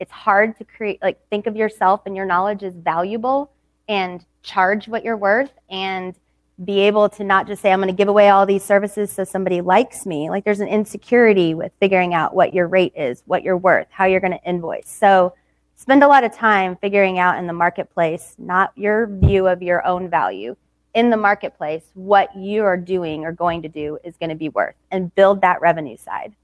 it's 0.00 0.10
hard 0.10 0.58
to 0.58 0.64
create, 0.64 1.00
like, 1.00 1.20
think 1.30 1.46
of 1.46 1.54
yourself 1.54 2.00
and 2.06 2.16
your 2.16 2.26
knowledge 2.26 2.64
as 2.64 2.74
valuable 2.74 3.52
and 3.88 4.26
charge 4.42 4.88
what 4.88 5.04
you're 5.04 5.16
worth 5.16 5.52
and 5.70 6.18
be 6.64 6.80
able 6.80 7.08
to 7.10 7.22
not 7.22 7.46
just 7.46 7.62
say, 7.62 7.70
I'm 7.70 7.78
going 7.78 7.86
to 7.86 7.94
give 7.94 8.08
away 8.08 8.30
all 8.30 8.46
these 8.46 8.64
services 8.64 9.12
so 9.12 9.22
somebody 9.22 9.60
likes 9.60 10.06
me. 10.06 10.28
Like 10.28 10.44
there's 10.44 10.58
an 10.58 10.66
insecurity 10.66 11.54
with 11.54 11.70
figuring 11.78 12.14
out 12.14 12.34
what 12.34 12.52
your 12.52 12.66
rate 12.66 12.94
is, 12.96 13.22
what 13.26 13.44
you're 13.44 13.56
worth, 13.56 13.86
how 13.90 14.06
you're 14.06 14.18
going 14.18 14.32
to 14.32 14.42
invoice. 14.42 14.90
So 14.90 15.34
spend 15.78 16.02
a 16.02 16.08
lot 16.08 16.24
of 16.24 16.34
time 16.34 16.76
figuring 16.76 17.20
out 17.20 17.38
in 17.38 17.46
the 17.46 17.52
marketplace, 17.52 18.34
not 18.36 18.72
your 18.76 19.06
view 19.06 19.46
of 19.46 19.62
your 19.62 19.86
own 19.86 20.10
value, 20.10 20.56
in 20.92 21.08
the 21.08 21.16
marketplace, 21.16 21.84
what 21.94 22.34
you 22.36 22.64
are 22.64 22.76
doing 22.76 23.24
or 23.24 23.30
going 23.30 23.62
to 23.62 23.68
do 23.68 23.96
is 24.02 24.16
going 24.16 24.30
to 24.30 24.34
be 24.34 24.48
worth 24.48 24.74
and 24.90 25.14
build 25.14 25.40
that 25.40 25.60
revenue 25.60 25.96
side. 25.96 26.34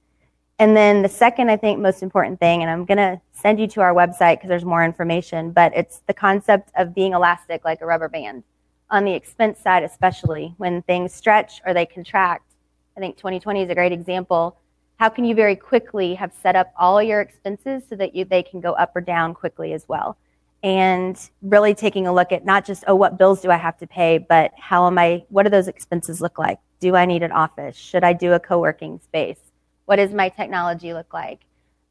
And 0.61 0.77
then 0.77 1.03
the 1.03 1.09
second, 1.09 1.51
I 1.51 1.57
think, 1.57 1.81
most 1.81 2.01
important 2.01 2.39
thing, 2.39 2.63
and 2.63 2.71
I'm 2.71 2.85
going 2.85 2.99
to 2.99 3.21
send 3.33 3.59
you 3.59 3.67
to 3.69 3.81
our 3.81 3.93
website 3.93 4.37
because 4.37 4.49
there's 4.49 4.65
more 4.65 4.85
information, 4.85 5.51
but 5.51 5.73
it's 5.75 6.03
the 6.07 6.15
concept 6.15 6.71
of 6.77 6.95
being 6.95 7.13
elastic 7.13 7.65
like 7.65 7.81
a 7.81 7.87
rubber 7.87 8.09
band 8.09 8.45
on 8.89 9.05
the 9.05 9.15
expense 9.15 9.59
side, 9.59 9.83
especially 9.83 10.55
when 10.59 10.83
things 10.83 11.13
stretch 11.13 11.61
or 11.67 11.75
they 11.75 11.87
contract. 11.87 12.53
I 12.97 13.01
think 13.01 13.17
2020 13.17 13.63
is 13.63 13.71
a 13.71 13.75
great 13.75 13.91
example. 13.91 14.57
How 14.97 15.09
can 15.09 15.25
you 15.25 15.35
very 15.35 15.57
quickly 15.57 16.15
have 16.15 16.33
set 16.43 16.57
up 16.57 16.73
all 16.79 17.03
your 17.03 17.21
expenses 17.21 17.83
so 17.89 17.97
that 17.97 18.15
you, 18.15 18.25
they 18.25 18.43
can 18.43 18.61
go 18.61 18.73
up 18.73 18.95
or 18.95 19.01
down 19.01 19.35
quickly 19.35 19.73
as 19.73 19.89
well? 19.89 20.17
And 20.63 21.19
really 21.43 21.75
taking 21.75 22.07
a 22.07 22.15
look 22.15 22.33
at 22.33 22.45
not 22.45 22.65
just, 22.65 22.85
oh, 22.87 22.95
what 22.95 23.19
bills 23.19 23.43
do 23.43 23.51
I 23.51 23.57
have 23.57 23.77
to 23.79 23.87
pay, 23.87 24.19
but 24.19 24.53
how 24.57 24.87
am 24.87 24.99
I, 24.99 25.25
what 25.29 25.43
do 25.43 25.51
those 25.51 25.69
expenses 25.69 26.21
look 26.21 26.39
like? 26.39 26.59
Do 26.81 26.97
I 26.97 27.05
need 27.05 27.23
an 27.23 27.33
office? 27.33 27.77
Should 27.77 28.05
I 28.05 28.13
do 28.13 28.33
a 28.33 28.41
co 28.41 28.59
working 28.59 29.01
space? 29.01 29.39
What 29.87 29.97
does 29.97 30.13
my 30.13 30.31
technology 30.31 30.95
look 30.95 31.13
like? 31.13 31.41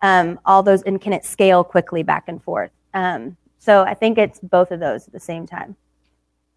Um, 0.01 0.39
all 0.45 0.63
those, 0.63 0.81
and 0.83 0.99
can 0.99 1.13
it 1.13 1.25
scale 1.25 1.63
quickly 1.63 2.03
back 2.03 2.23
and 2.27 2.41
forth? 2.41 2.71
Um, 2.93 3.37
so 3.59 3.83
I 3.83 3.93
think 3.93 4.17
it's 4.17 4.39
both 4.39 4.71
of 4.71 4.79
those 4.79 5.07
at 5.07 5.13
the 5.13 5.19
same 5.19 5.45
time 5.45 5.75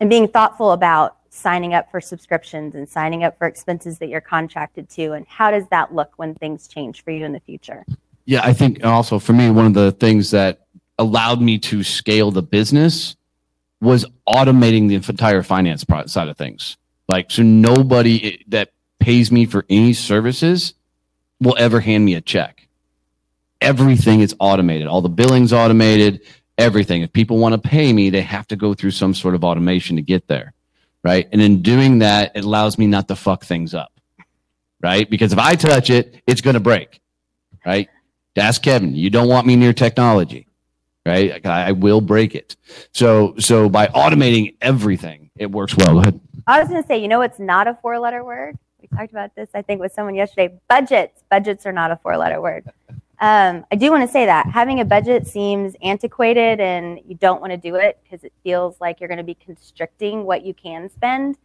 and 0.01 0.11
being 0.11 0.29
thoughtful 0.29 0.73
about 0.73 1.17
signing 1.37 1.75
up 1.75 1.91
for 1.91 2.01
subscriptions 2.01 2.75
and 2.75 2.89
signing 2.89 3.25
up 3.25 3.37
for 3.39 3.47
expenses 3.47 3.99
that 3.99 4.09
you're 4.09 4.21
contracted 4.21 4.89
to 4.89 5.13
and 5.13 5.27
how 5.29 5.51
does 5.51 5.67
that 5.69 5.95
look 5.95 6.13
when 6.17 6.35
things 6.35 6.67
change 6.67 7.03
for 7.05 7.11
you 7.11 7.25
in 7.25 7.33
the 7.33 7.41
future 7.41 7.85
yeah 8.25 8.41
i 8.45 8.53
think 8.53 8.85
also 8.85 9.19
for 9.19 9.33
me 9.33 9.51
one 9.51 9.67
of 9.67 9.75
the 9.75 9.93
things 9.93 10.31
that 10.31 10.67
allowed 10.99 11.41
me 11.41 11.59
to 11.59 11.83
scale 11.83 12.31
the 12.31 12.43
business 12.43 13.17
was 13.81 14.07
automating 14.29 14.89
the 14.89 14.95
entire 14.95 15.43
finance 15.43 15.85
side 16.07 16.29
of 16.29 16.37
things 16.37 16.77
like 17.09 17.31
so 17.31 17.43
nobody 17.43 18.35
eh, 18.35 18.37
that 18.49 18.73
pays 18.99 19.31
me 19.31 19.45
for 19.45 19.65
any 19.69 19.93
services 19.93 20.75
will 21.41 21.57
ever 21.59 21.81
hand 21.81 22.05
me 22.05 22.15
a 22.15 22.21
check 22.21 22.67
everything 23.61 24.21
is 24.21 24.35
automated 24.41 24.87
all 24.87 25.03
the 25.03 25.09
billing's 25.09 25.53
automated 25.53 26.23
everything. 26.59 27.03
If 27.03 27.13
people 27.13 27.39
want 27.39 27.53
to 27.53 27.69
pay 27.69 27.93
me, 27.93 28.11
they 28.11 28.23
have 28.23 28.47
to 28.49 28.57
go 28.57 28.75
through 28.75 28.93
some 28.93 29.15
sort 29.15 29.35
of 29.35 29.45
automation 29.45 29.97
to 29.97 30.03
get 30.03 30.27
there. 30.29 30.53
Right. 31.07 31.29
And 31.31 31.41
in 31.41 31.63
doing 31.63 32.01
that, 32.01 32.33
it 32.35 32.45
allows 32.45 32.79
me 32.79 32.89
not 32.89 33.07
to 33.07 33.15
fuck 33.15 33.45
things 33.45 33.75
up. 33.75 33.93
Right. 34.83 35.09
Because 35.09 35.33
if 35.33 35.39
I 35.39 35.55
touch 35.55 35.89
it, 35.89 36.21
it's 36.27 36.41
going 36.41 36.55
to 36.55 36.61
break. 36.61 37.01
Right. 37.65 37.89
Ask 38.37 38.61
Kevin, 38.61 38.93
you 38.93 39.09
don't 39.09 39.29
want 39.29 39.47
me 39.47 39.55
near 39.55 39.73
technology. 39.73 40.49
Right. 41.07 41.47
I, 41.47 41.69
I 41.69 41.73
will 41.73 42.01
break 42.01 42.35
it. 42.35 42.57
So, 42.93 43.37
so 43.39 43.69
by 43.69 43.87
automating 43.87 44.57
everything, 44.61 45.31
it 45.37 45.49
works 45.49 45.77
well. 45.77 45.95
Go 45.95 46.01
ahead. 46.01 46.21
I 46.49 46.59
was 46.59 46.69
going 46.69 46.83
to 46.83 46.89
say, 46.89 46.99
you 46.99 47.07
know, 47.07 47.21
it's 47.21 47.39
not 47.39 47.69
a 47.69 47.79
four 47.81 48.01
letter 48.01 48.25
word. 48.25 48.59
We 48.83 48.89
talked 48.89 49.13
about 49.13 49.33
this, 49.37 49.51
I 49.55 49.63
think, 49.63 49.81
with 49.81 49.93
someone 49.93 50.17
yesterday. 50.17 50.59
Budgets. 50.69 51.23
Budgets 51.31 51.67
are 51.67 51.73
not 51.73 51.93
a 51.93 51.97
four 51.99 52.17
letter 52.17 52.41
word. 52.41 52.69
Um, 53.19 53.65
I 53.73 53.77
do 53.77 53.91
want 53.91 54.03
to 54.07 54.13
say 54.13 54.27
that 54.27 54.47
having 54.47 54.81
a 54.81 54.85
budget 54.85 55.27
seems 55.27 55.75
antiquated 55.83 56.61
and 56.61 57.01
you 57.07 57.15
don't 57.15 57.41
want 57.41 57.51
to 57.53 57.57
do 57.57 57.77
it 57.77 57.99
because 58.03 58.25
it 58.25 58.33
feels 58.43 58.79
like 58.81 59.01
you're 59.01 59.09
going 59.09 59.19
to 59.19 59.25
be 59.25 59.35
constricting 59.35 60.25
what 60.25 60.45
you 60.45 60.53
can 60.53 60.91
spend. 60.91 61.39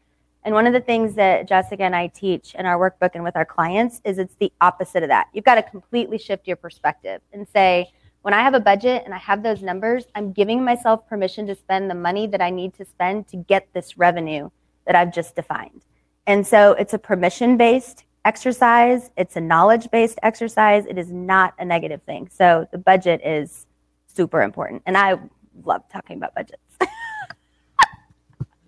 And 0.43 0.53
one 0.53 0.67
of 0.67 0.74
the 0.74 0.82
things 0.82 1.13
that 1.15 1.47
Jessica 1.47 1.84
and 1.84 1.95
I 1.95 2.07
teach 2.07 2.55
in 2.55 2.65
our 2.65 2.78
workbook 2.78 3.11
and 3.13 3.24
with 3.24 3.36
our 3.36 3.45
clients 3.45 4.01
is 4.03 4.17
it's 4.17 4.36
the 4.36 4.51
opposite 4.59 5.03
of 5.03 5.09
that. 5.09 5.28
You've 5.34 5.45
got 5.45 5.55
to 5.55 5.63
completely 5.63 6.17
shift 6.17 6.47
your 6.47 6.57
perspective 6.57 7.22
and 7.32 7.47
say, 7.47 7.91
when 8.24 8.34
I 8.34 8.41
have 8.41 8.53
a 8.53 8.59
budget 8.59 9.03
and 9.05 9.13
I 9.13 9.17
have 9.17 9.41
those 9.41 9.61
numbers, 9.61 10.05
I'm 10.13 10.32
giving 10.32 10.63
myself 10.63 11.07
permission 11.07 11.47
to 11.47 11.55
spend 11.55 11.89
the 11.89 11.95
money 11.95 12.28
that 12.28 12.41
I 12.41 12.49
need 12.49 12.74
to 12.76 12.86
spend 12.86 13.28
to 13.30 13.38
get 13.38 13.67
this 13.74 13.97
revenue 13.97 14.49
that 14.86 14.95
I've 14.95 15.13
just 15.13 15.36
defined. 15.36 15.82
And 16.28 16.45
so 16.45 16.74
it's 16.74 16.93
a 16.93 16.99
permission 16.99 17.57
based 17.57 18.03
exercise, 18.26 19.09
it's 19.17 19.36
a 19.36 19.41
knowledge 19.41 19.89
based 19.91 20.19
exercise. 20.24 20.86
It 20.86 20.97
is 20.97 21.11
not 21.11 21.53
a 21.59 21.65
negative 21.65 22.01
thing. 22.03 22.30
So 22.32 22.67
the 22.72 22.78
budget 22.78 23.22
is 23.26 23.65
super 24.07 24.41
important. 24.41 24.84
And 24.86 24.97
I 24.97 25.19
love 25.63 25.84
talking 25.91 26.17
about 26.17 26.36
budgets. 26.36 26.61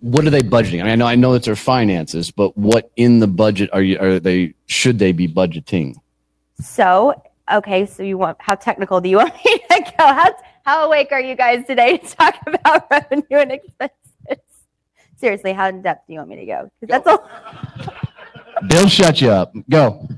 what 0.00 0.26
are 0.26 0.30
they 0.30 0.42
budgeting? 0.42 0.80
I 0.80 0.84
mean, 0.84 0.92
I 0.92 0.96
know 0.96 1.06
I 1.06 1.14
know 1.14 1.34
it's 1.34 1.46
their 1.46 1.56
finances, 1.56 2.30
but 2.30 2.56
what 2.56 2.90
in 2.96 3.20
the 3.20 3.26
budget 3.26 3.70
are 3.72 3.82
you 3.82 3.98
are 3.98 4.18
they 4.18 4.54
should 4.66 4.98
they 4.98 5.12
be 5.12 5.28
budgeting? 5.28 5.96
So, 6.60 7.20
okay, 7.52 7.86
so 7.86 8.02
you 8.02 8.18
want 8.18 8.38
how 8.40 8.54
technical 8.54 9.00
do 9.00 9.08
you 9.08 9.16
want 9.22 9.34
me 9.44 9.58
to 9.70 9.80
go? 9.98 10.06
How, 10.06 10.34
how 10.64 10.86
awake 10.86 11.08
are 11.12 11.20
you 11.20 11.34
guys 11.34 11.66
today 11.66 11.98
to 11.98 12.16
talk 12.16 12.36
about 12.46 12.90
revenue 12.90 13.24
and 13.30 13.52
expenses? 13.52 13.98
Seriously, 15.16 15.52
how 15.52 15.68
in 15.68 15.80
depth 15.80 16.06
do 16.06 16.12
you 16.12 16.18
want 16.18 16.30
me 16.30 16.36
to 16.36 16.46
go? 16.46 16.70
Because 16.80 17.04
that's 17.04 17.06
all. 17.06 17.28
They'll 18.68 18.88
shut 18.88 19.20
you 19.20 19.30
up. 19.30 19.54
Go. 19.68 20.08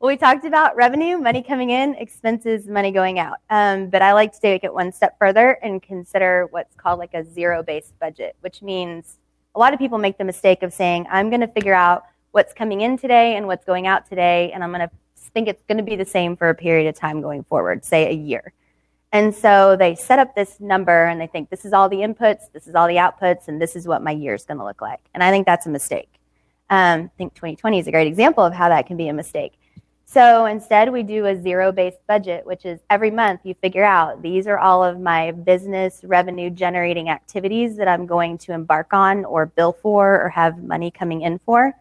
Well, 0.00 0.08
we 0.08 0.16
talked 0.16 0.46
about 0.46 0.76
revenue, 0.76 1.18
money 1.18 1.42
coming 1.42 1.70
in, 1.70 1.94
expenses, 1.96 2.66
money 2.66 2.90
going 2.90 3.18
out. 3.18 3.36
Um, 3.50 3.90
but 3.90 4.00
I 4.00 4.14
like 4.14 4.32
to 4.32 4.40
take 4.40 4.64
it 4.64 4.72
one 4.72 4.92
step 4.92 5.18
further 5.18 5.58
and 5.62 5.82
consider 5.82 6.46
what's 6.50 6.74
called 6.74 6.98
like 6.98 7.12
a 7.12 7.22
zero 7.22 7.62
based 7.62 7.98
budget, 7.98 8.34
which 8.40 8.62
means 8.62 9.18
a 9.54 9.58
lot 9.58 9.74
of 9.74 9.78
people 9.78 9.98
make 9.98 10.16
the 10.16 10.24
mistake 10.24 10.62
of 10.62 10.72
saying, 10.72 11.06
I'm 11.10 11.28
going 11.28 11.42
to 11.42 11.48
figure 11.48 11.74
out 11.74 12.04
what's 12.30 12.54
coming 12.54 12.80
in 12.80 12.96
today 12.96 13.36
and 13.36 13.46
what's 13.46 13.64
going 13.64 13.86
out 13.86 14.08
today, 14.08 14.52
and 14.52 14.64
I'm 14.64 14.70
going 14.70 14.88
to 14.88 14.90
think 15.34 15.48
it's 15.48 15.62
going 15.64 15.78
to 15.78 15.84
be 15.84 15.96
the 15.96 16.04
same 16.04 16.36
for 16.36 16.48
a 16.48 16.54
period 16.54 16.88
of 16.88 16.94
time 16.94 17.20
going 17.20 17.44
forward, 17.44 17.84
say 17.84 18.08
a 18.08 18.14
year. 18.14 18.52
And 19.12 19.34
so 19.34 19.76
they 19.76 19.96
set 19.96 20.18
up 20.18 20.34
this 20.34 20.60
number 20.60 21.06
and 21.06 21.20
they 21.20 21.26
think 21.26 21.50
this 21.50 21.64
is 21.64 21.72
all 21.72 21.88
the 21.88 21.98
inputs, 21.98 22.50
this 22.52 22.68
is 22.68 22.74
all 22.74 22.86
the 22.86 22.94
outputs, 22.94 23.48
and 23.48 23.60
this 23.60 23.74
is 23.74 23.86
what 23.86 24.02
my 24.02 24.12
year 24.12 24.34
is 24.34 24.44
going 24.44 24.58
to 24.58 24.64
look 24.64 24.80
like. 24.80 25.00
And 25.14 25.22
I 25.22 25.30
think 25.30 25.46
that's 25.46 25.66
a 25.66 25.70
mistake. 25.70 26.19
Um, 26.70 27.10
I 27.12 27.18
think 27.18 27.34
2020 27.34 27.80
is 27.80 27.86
a 27.88 27.90
great 27.90 28.06
example 28.06 28.44
of 28.44 28.54
how 28.54 28.68
that 28.68 28.86
can 28.86 28.96
be 28.96 29.08
a 29.08 29.12
mistake. 29.12 29.58
So 30.06 30.46
instead, 30.46 30.90
we 30.90 31.04
do 31.04 31.26
a 31.26 31.40
zero 31.40 31.70
based 31.70 31.98
budget, 32.08 32.44
which 32.46 32.64
is 32.64 32.80
every 32.90 33.10
month 33.10 33.42
you 33.44 33.54
figure 33.54 33.84
out 33.84 34.22
these 34.22 34.46
are 34.48 34.58
all 34.58 34.82
of 34.82 34.98
my 34.98 35.30
business 35.30 36.00
revenue 36.02 36.50
generating 36.50 37.08
activities 37.08 37.76
that 37.76 37.86
I'm 37.86 38.06
going 38.06 38.38
to 38.38 38.52
embark 38.52 38.92
on 38.92 39.24
or 39.24 39.46
bill 39.46 39.72
for 39.72 40.20
or 40.20 40.28
have 40.28 40.64
money 40.64 40.90
coming 40.90 41.22
in 41.22 41.38
for. 41.38 41.72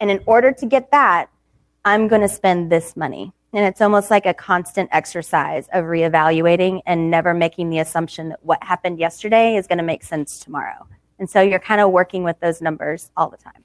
And 0.00 0.10
in 0.10 0.20
order 0.26 0.52
to 0.52 0.66
get 0.66 0.90
that, 0.90 1.30
I'm 1.84 2.08
going 2.08 2.22
to 2.22 2.28
spend 2.28 2.70
this 2.70 2.96
money. 2.96 3.32
And 3.52 3.64
it's 3.64 3.80
almost 3.80 4.10
like 4.10 4.26
a 4.26 4.34
constant 4.34 4.88
exercise 4.92 5.68
of 5.72 5.84
reevaluating 5.84 6.82
and 6.84 7.10
never 7.10 7.32
making 7.32 7.70
the 7.70 7.78
assumption 7.78 8.30
that 8.30 8.44
what 8.44 8.62
happened 8.62 8.98
yesterday 8.98 9.56
is 9.56 9.66
going 9.66 9.78
to 9.78 9.84
make 9.84 10.02
sense 10.02 10.40
tomorrow. 10.40 10.86
And 11.18 11.30
so 11.30 11.40
you're 11.40 11.60
kind 11.60 11.80
of 11.80 11.90
working 11.90 12.24
with 12.24 12.38
those 12.40 12.60
numbers 12.60 13.10
all 13.16 13.30
the 13.30 13.36
time. 13.36 13.64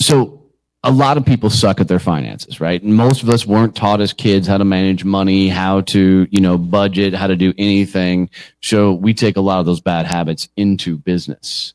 So 0.00 0.40
a 0.82 0.90
lot 0.90 1.18
of 1.18 1.26
people 1.26 1.50
suck 1.50 1.80
at 1.80 1.88
their 1.88 1.98
finances, 1.98 2.60
right? 2.60 2.82
And 2.82 2.94
most 2.94 3.22
of 3.22 3.28
us 3.28 3.46
weren't 3.46 3.76
taught 3.76 4.00
as 4.00 4.12
kids 4.12 4.46
how 4.46 4.56
to 4.56 4.64
manage 4.64 5.04
money, 5.04 5.48
how 5.48 5.82
to, 5.82 6.26
you 6.30 6.40
know, 6.40 6.56
budget, 6.56 7.12
how 7.12 7.26
to 7.26 7.36
do 7.36 7.52
anything. 7.58 8.30
So 8.62 8.94
we 8.94 9.12
take 9.12 9.36
a 9.36 9.42
lot 9.42 9.60
of 9.60 9.66
those 9.66 9.80
bad 9.80 10.06
habits 10.06 10.48
into 10.56 10.96
business. 10.96 11.74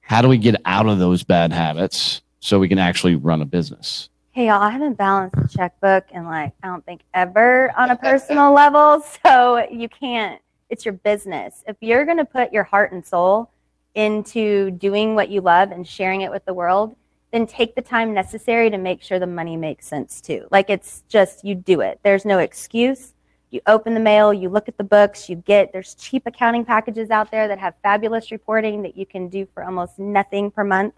How 0.00 0.22
do 0.22 0.28
we 0.28 0.38
get 0.38 0.56
out 0.64 0.86
of 0.86 0.98
those 0.98 1.24
bad 1.24 1.52
habits 1.52 2.22
so 2.40 2.58
we 2.58 2.68
can 2.68 2.78
actually 2.78 3.16
run 3.16 3.42
a 3.42 3.44
business? 3.44 4.08
Hey, 4.30 4.46
y'all, 4.46 4.62
I 4.62 4.70
haven't 4.70 4.94
balanced 4.94 5.36
a 5.36 5.58
checkbook 5.58 6.04
in 6.12 6.24
like, 6.24 6.52
I 6.62 6.68
don't 6.68 6.84
think 6.84 7.02
ever 7.12 7.72
on 7.76 7.90
a 7.90 7.96
personal 7.96 8.52
level. 8.54 9.04
So 9.24 9.66
you 9.70 9.88
can't, 9.88 10.40
it's 10.70 10.84
your 10.84 10.94
business. 10.94 11.64
If 11.66 11.76
you're 11.80 12.04
going 12.04 12.18
to 12.18 12.24
put 12.24 12.52
your 12.52 12.64
heart 12.64 12.92
and 12.92 13.04
soul 13.04 13.50
into 13.94 14.70
doing 14.70 15.14
what 15.14 15.28
you 15.28 15.40
love 15.40 15.70
and 15.70 15.86
sharing 15.86 16.20
it 16.20 16.30
with 16.30 16.44
the 16.44 16.54
world, 16.54 16.96
then 17.32 17.46
take 17.46 17.74
the 17.74 17.82
time 17.82 18.14
necessary 18.14 18.70
to 18.70 18.78
make 18.78 19.02
sure 19.02 19.18
the 19.18 19.26
money 19.26 19.56
makes 19.56 19.86
sense 19.86 20.20
too. 20.20 20.46
Like 20.50 20.70
it's 20.70 21.02
just, 21.08 21.44
you 21.44 21.54
do 21.54 21.80
it. 21.80 22.00
There's 22.02 22.24
no 22.24 22.38
excuse. 22.38 23.14
You 23.50 23.60
open 23.66 23.94
the 23.94 24.00
mail, 24.00 24.34
you 24.34 24.48
look 24.48 24.68
at 24.68 24.76
the 24.76 24.84
books, 24.84 25.28
you 25.28 25.36
get, 25.36 25.72
there's 25.72 25.94
cheap 25.94 26.24
accounting 26.26 26.64
packages 26.64 27.10
out 27.10 27.30
there 27.30 27.46
that 27.48 27.58
have 27.58 27.74
fabulous 27.82 28.30
reporting 28.30 28.82
that 28.82 28.96
you 28.96 29.06
can 29.06 29.28
do 29.28 29.46
for 29.54 29.64
almost 29.64 29.98
nothing 29.98 30.50
per 30.50 30.64
month. 30.64 30.94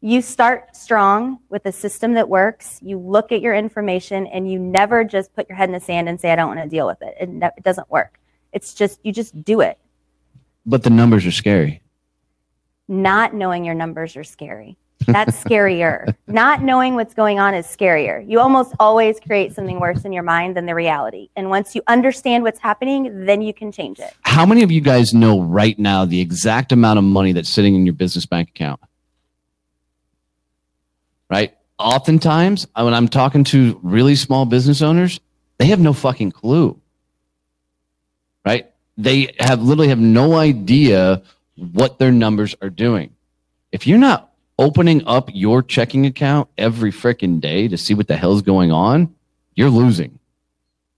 You 0.00 0.20
start 0.20 0.74
strong 0.74 1.38
with 1.48 1.64
a 1.66 1.70
system 1.70 2.14
that 2.14 2.28
works. 2.28 2.80
You 2.82 2.98
look 2.98 3.30
at 3.30 3.40
your 3.40 3.54
information 3.54 4.26
and 4.26 4.50
you 4.50 4.58
never 4.58 5.04
just 5.04 5.34
put 5.34 5.48
your 5.48 5.56
head 5.56 5.68
in 5.68 5.74
the 5.74 5.80
sand 5.80 6.08
and 6.08 6.20
say, 6.20 6.32
I 6.32 6.36
don't 6.36 6.48
want 6.48 6.60
to 6.60 6.68
deal 6.68 6.86
with 6.86 7.00
it. 7.02 7.14
It, 7.20 7.28
ne- 7.28 7.50
it 7.56 7.62
doesn't 7.62 7.88
work. 7.90 8.18
It's 8.52 8.74
just, 8.74 8.98
you 9.04 9.12
just 9.12 9.44
do 9.44 9.60
it. 9.60 9.78
But 10.66 10.82
the 10.82 10.90
numbers 10.90 11.24
are 11.26 11.30
scary. 11.30 11.82
Not 12.88 13.34
knowing 13.34 13.64
your 13.64 13.74
numbers 13.74 14.16
are 14.16 14.24
scary. 14.24 14.76
That's 15.06 15.42
scarier. 15.42 16.14
Not 16.26 16.62
knowing 16.62 16.94
what's 16.94 17.14
going 17.14 17.38
on 17.38 17.54
is 17.54 17.66
scarier. 17.66 18.28
You 18.28 18.40
almost 18.40 18.74
always 18.80 19.20
create 19.20 19.54
something 19.54 19.80
worse 19.80 20.04
in 20.04 20.12
your 20.12 20.22
mind 20.22 20.56
than 20.56 20.66
the 20.66 20.74
reality. 20.74 21.28
And 21.36 21.50
once 21.50 21.74
you 21.74 21.82
understand 21.86 22.44
what's 22.44 22.58
happening, 22.58 23.26
then 23.26 23.42
you 23.42 23.54
can 23.54 23.72
change 23.72 23.98
it. 23.98 24.12
How 24.22 24.46
many 24.46 24.62
of 24.62 24.70
you 24.70 24.80
guys 24.80 25.12
know 25.14 25.40
right 25.40 25.78
now 25.78 26.04
the 26.04 26.20
exact 26.20 26.72
amount 26.72 26.98
of 26.98 27.04
money 27.04 27.32
that's 27.32 27.48
sitting 27.48 27.74
in 27.74 27.86
your 27.86 27.94
business 27.94 28.26
bank 28.26 28.50
account? 28.50 28.80
Right? 31.30 31.56
Oftentimes, 31.78 32.66
uh, 32.74 32.82
when 32.82 32.94
I'm 32.94 33.08
talking 33.08 33.44
to 33.44 33.80
really 33.82 34.14
small 34.16 34.44
business 34.44 34.82
owners, 34.82 35.20
they 35.58 35.66
have 35.66 35.80
no 35.80 35.92
fucking 35.92 36.32
clue. 36.32 36.80
Right? 38.44 38.70
They 38.98 39.34
have 39.38 39.62
literally 39.62 39.88
have 39.88 39.98
no 39.98 40.34
idea 40.34 41.22
what 41.54 41.98
their 41.98 42.12
numbers 42.12 42.54
are 42.60 42.70
doing. 42.70 43.14
If 43.70 43.86
you're 43.86 43.98
not 43.98 44.31
opening 44.62 45.02
up 45.06 45.28
your 45.32 45.62
checking 45.62 46.06
account 46.06 46.48
every 46.56 46.92
freaking 46.92 47.40
day 47.40 47.66
to 47.66 47.76
see 47.76 47.94
what 47.94 48.06
the 48.06 48.16
hell's 48.16 48.42
going 48.42 48.70
on, 48.70 49.12
you're 49.54 49.70
losing. 49.70 50.18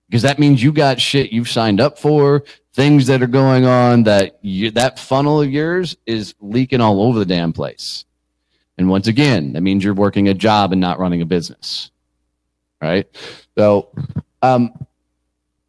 Because 0.07 0.23
that 0.23 0.39
means 0.39 0.63
you 0.63 0.71
got 0.71 1.01
shit 1.01 1.33
you've 1.33 1.49
signed 1.49 1.81
up 1.81 1.99
for, 1.99 2.45
things 2.75 3.07
that 3.07 3.23
are 3.23 3.27
going 3.27 3.65
on 3.65 4.03
that 4.03 4.39
you, 4.43 4.71
that 4.73 4.99
funnel 4.99 5.41
of 5.41 5.51
yours 5.51 5.97
is 6.05 6.35
leaking 6.41 6.83
all 6.83 7.03
over 7.03 7.19
the 7.19 7.25
damn 7.25 7.55
place. 7.55 8.05
And 8.77 8.91
once 8.91 9.07
again, 9.07 9.55
that 9.55 9.63
means 9.63 9.83
you're 9.83 9.95
working 9.95 10.29
a 10.29 10.35
job 10.35 10.73
and 10.73 10.81
not 10.81 10.99
running 10.99 11.23
a 11.23 11.27
business. 11.27 11.91
Right? 12.83 13.09
So, 13.57 13.91
um, 14.43 14.87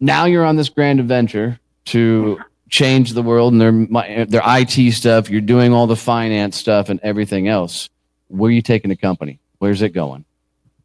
now 0.01 0.25
you're 0.25 0.43
on 0.43 0.57
this 0.57 0.67
grand 0.67 0.99
adventure 0.99 1.59
to 1.85 2.39
change 2.75 3.13
the 3.13 3.23
world 3.23 3.53
and 3.53 3.61
their 3.61 4.25
their 4.25 4.41
IT 4.43 4.91
stuff. 4.93 5.29
You're 5.29 5.39
doing 5.39 5.71
all 5.71 5.87
the 5.87 5.95
finance 5.95 6.57
stuff 6.57 6.89
and 6.89 6.99
everything 7.03 7.47
else. 7.47 7.89
Where 8.27 8.49
are 8.49 8.51
you 8.51 8.61
taking 8.61 8.89
the 8.89 8.97
company? 8.97 9.39
Where's 9.59 9.81
it 9.81 9.89
going? 9.89 10.25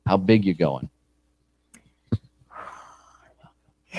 How 0.06 0.16
big 0.16 0.44
you 0.44 0.54
going? 0.54 0.88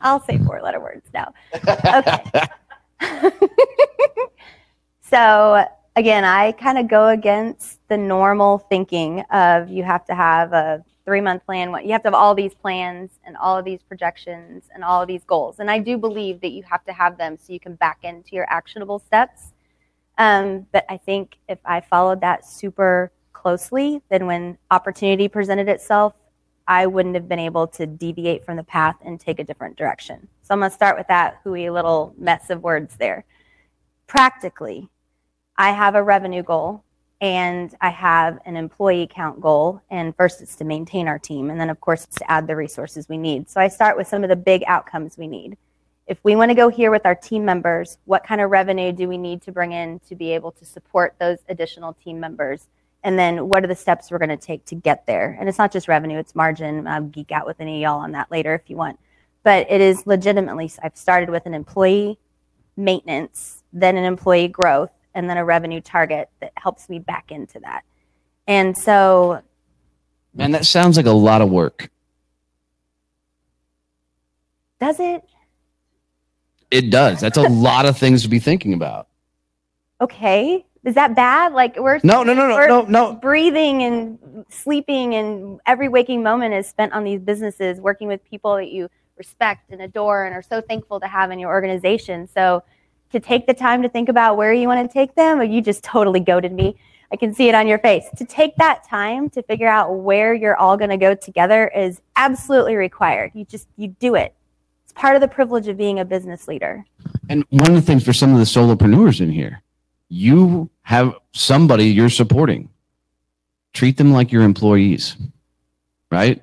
I'll 0.00 0.24
say 0.24 0.38
four 0.38 0.62
letter 0.62 0.80
words 0.80 1.06
now. 1.12 1.34
Okay. 1.98 2.24
so 5.02 5.66
again, 5.96 6.24
I 6.24 6.52
kind 6.52 6.78
of 6.78 6.88
go 6.88 7.08
against 7.08 7.86
the 7.88 7.98
normal 7.98 8.58
thinking 8.58 9.20
of 9.30 9.68
you 9.68 9.82
have 9.82 10.06
to 10.06 10.14
have 10.14 10.52
a 10.52 10.84
three 11.04 11.20
month 11.20 11.44
plan. 11.44 11.70
You 11.84 11.92
have 11.92 12.02
to 12.02 12.08
have 12.08 12.14
all 12.14 12.34
these 12.34 12.54
plans 12.54 13.10
and 13.24 13.36
all 13.36 13.56
of 13.58 13.64
these 13.64 13.82
projections 13.82 14.64
and 14.74 14.84
all 14.84 15.02
of 15.02 15.08
these 15.08 15.24
goals. 15.24 15.58
And 15.58 15.70
I 15.70 15.78
do 15.78 15.98
believe 15.98 16.40
that 16.40 16.50
you 16.50 16.62
have 16.64 16.84
to 16.84 16.92
have 16.92 17.18
them 17.18 17.36
so 17.40 17.52
you 17.52 17.60
can 17.60 17.74
back 17.74 17.98
into 18.02 18.34
your 18.36 18.46
actionable 18.48 18.98
steps. 18.98 19.52
Um, 20.18 20.66
but 20.72 20.84
I 20.88 20.96
think 20.98 21.38
if 21.48 21.58
I 21.64 21.80
followed 21.80 22.20
that 22.20 22.46
super 22.46 23.12
closely, 23.32 24.02
then 24.08 24.26
when 24.26 24.58
opportunity 24.70 25.28
presented 25.28 25.68
itself, 25.68 26.14
I 26.68 26.86
wouldn't 26.86 27.16
have 27.16 27.28
been 27.28 27.40
able 27.40 27.66
to 27.68 27.86
deviate 27.86 28.44
from 28.44 28.56
the 28.56 28.62
path 28.62 28.96
and 29.04 29.18
take 29.18 29.40
a 29.40 29.44
different 29.44 29.76
direction. 29.76 30.28
So 30.42 30.54
I'm 30.54 30.60
going 30.60 30.70
to 30.70 30.74
start 30.74 30.96
with 30.96 31.08
that 31.08 31.40
hooey 31.42 31.70
little 31.70 32.14
mess 32.16 32.50
of 32.50 32.62
words 32.62 32.96
there. 32.96 33.24
Practically, 34.06 34.88
I 35.56 35.72
have 35.72 35.96
a 35.96 36.02
revenue 36.02 36.42
goal 36.42 36.84
and 37.22 37.72
I 37.80 37.88
have 37.90 38.40
an 38.46 38.56
employee 38.56 39.08
count 39.08 39.40
goal. 39.40 39.80
And 39.90 40.14
first, 40.16 40.42
it's 40.42 40.56
to 40.56 40.64
maintain 40.64 41.06
our 41.06 41.20
team, 41.20 41.50
and 41.50 41.58
then, 41.58 41.70
of 41.70 41.80
course, 41.80 42.04
it's 42.04 42.16
to 42.16 42.30
add 42.30 42.48
the 42.48 42.56
resources 42.56 43.08
we 43.08 43.16
need. 43.16 43.48
So 43.48 43.60
I 43.60 43.68
start 43.68 43.96
with 43.96 44.08
some 44.08 44.24
of 44.24 44.28
the 44.28 44.36
big 44.36 44.64
outcomes 44.66 45.16
we 45.16 45.28
need. 45.28 45.56
If 46.08 46.18
we 46.24 46.34
want 46.34 46.50
to 46.50 46.56
go 46.56 46.68
here 46.68 46.90
with 46.90 47.06
our 47.06 47.14
team 47.14 47.44
members, 47.44 47.96
what 48.06 48.24
kind 48.24 48.40
of 48.40 48.50
revenue 48.50 48.90
do 48.90 49.08
we 49.08 49.16
need 49.16 49.40
to 49.42 49.52
bring 49.52 49.70
in 49.70 50.00
to 50.08 50.16
be 50.16 50.32
able 50.32 50.50
to 50.50 50.64
support 50.64 51.14
those 51.20 51.38
additional 51.48 51.92
team 51.94 52.18
members? 52.18 52.66
And 53.04 53.16
then 53.16 53.48
what 53.48 53.62
are 53.62 53.68
the 53.68 53.76
steps 53.76 54.10
we're 54.10 54.18
going 54.18 54.28
to 54.28 54.36
take 54.36 54.64
to 54.66 54.74
get 54.74 55.06
there? 55.06 55.36
And 55.38 55.48
it's 55.48 55.58
not 55.58 55.72
just 55.72 55.86
revenue, 55.86 56.18
it's 56.18 56.34
margin. 56.34 56.88
I'll 56.88 57.02
geek 57.02 57.30
out 57.30 57.46
with 57.46 57.60
any 57.60 57.76
of 57.76 57.82
y'all 57.82 58.00
on 58.00 58.12
that 58.12 58.32
later 58.32 58.52
if 58.52 58.68
you 58.68 58.76
want. 58.76 58.98
But 59.44 59.70
it 59.70 59.80
is 59.80 60.06
legitimately, 60.06 60.72
I've 60.82 60.96
started 60.96 61.30
with 61.30 61.46
an 61.46 61.54
employee 61.54 62.18
maintenance, 62.76 63.62
then 63.72 63.96
an 63.96 64.04
employee 64.04 64.48
growth, 64.48 64.90
and 65.14 65.28
then 65.28 65.36
a 65.36 65.44
revenue 65.44 65.80
target 65.80 66.28
that 66.40 66.52
helps 66.56 66.88
me 66.88 66.98
back 66.98 67.30
into 67.30 67.58
that. 67.60 67.82
And 68.46 68.76
so. 68.76 69.42
Man, 70.34 70.52
that 70.52 70.66
sounds 70.66 70.96
like 70.96 71.06
a 71.06 71.10
lot 71.12 71.42
of 71.42 71.50
work. 71.50 71.90
Does 74.80 74.98
it? 74.98 75.22
It 76.70 76.90
does. 76.90 77.20
That's 77.20 77.38
a 77.38 77.42
lot 77.48 77.86
of 77.86 77.98
things 77.98 78.22
to 78.22 78.28
be 78.28 78.38
thinking 78.38 78.74
about. 78.74 79.08
Okay. 80.00 80.64
Is 80.84 80.96
that 80.96 81.14
bad? 81.14 81.52
Like 81.52 81.78
we're 81.78 82.00
No, 82.02 82.24
no, 82.24 82.34
no, 82.34 82.48
no, 82.48 82.66
no, 82.66 82.82
no. 82.82 83.12
breathing 83.14 83.84
and 83.84 84.44
sleeping 84.48 85.14
and 85.14 85.60
every 85.64 85.88
waking 85.88 86.24
moment 86.24 86.54
is 86.54 86.66
spent 86.66 86.92
on 86.92 87.04
these 87.04 87.20
businesses 87.20 87.80
working 87.80 88.08
with 88.08 88.24
people 88.24 88.56
that 88.56 88.72
you 88.72 88.88
respect 89.16 89.70
and 89.70 89.80
adore 89.80 90.24
and 90.24 90.34
are 90.34 90.42
so 90.42 90.60
thankful 90.60 90.98
to 90.98 91.06
have 91.06 91.30
in 91.30 91.38
your 91.38 91.50
organization. 91.50 92.26
So 92.26 92.64
to 93.12 93.20
take 93.20 93.46
the 93.46 93.54
time 93.54 93.82
to 93.82 93.88
think 93.88 94.08
about 94.08 94.36
where 94.36 94.52
you 94.52 94.66
want 94.68 94.88
to 94.88 94.92
take 94.92 95.14
them, 95.14 95.38
or 95.38 95.44
you 95.44 95.60
just 95.60 95.82
totally 95.84 96.20
goaded 96.20 96.52
me. 96.52 96.76
I 97.12 97.16
can 97.16 97.34
see 97.34 97.48
it 97.48 97.54
on 97.54 97.66
your 97.66 97.78
face. 97.78 98.04
To 98.16 98.24
take 98.24 98.56
that 98.56 98.88
time 98.88 99.28
to 99.30 99.42
figure 99.42 99.68
out 99.68 99.98
where 99.98 100.32
you're 100.32 100.56
all 100.56 100.78
going 100.78 100.90
to 100.90 100.96
go 100.96 101.14
together 101.14 101.68
is 101.68 102.00
absolutely 102.16 102.74
required. 102.74 103.32
You 103.34 103.44
just 103.44 103.68
you 103.76 103.88
do 103.88 104.14
it. 104.14 104.34
It's 104.84 104.94
part 104.94 105.14
of 105.14 105.20
the 105.20 105.28
privilege 105.28 105.68
of 105.68 105.76
being 105.76 106.00
a 106.00 106.04
business 106.04 106.48
leader. 106.48 106.84
And 107.28 107.44
one 107.50 107.68
of 107.68 107.74
the 107.74 107.82
things 107.82 108.04
for 108.04 108.12
some 108.14 108.32
of 108.32 108.38
the 108.38 108.44
solopreneurs 108.44 109.20
in 109.20 109.30
here, 109.30 109.62
you 110.08 110.70
have 110.82 111.14
somebody 111.32 111.84
you're 111.84 112.08
supporting. 112.08 112.70
Treat 113.74 113.96
them 113.96 114.12
like 114.12 114.32
your 114.32 114.42
employees, 114.42 115.16
right? 116.10 116.42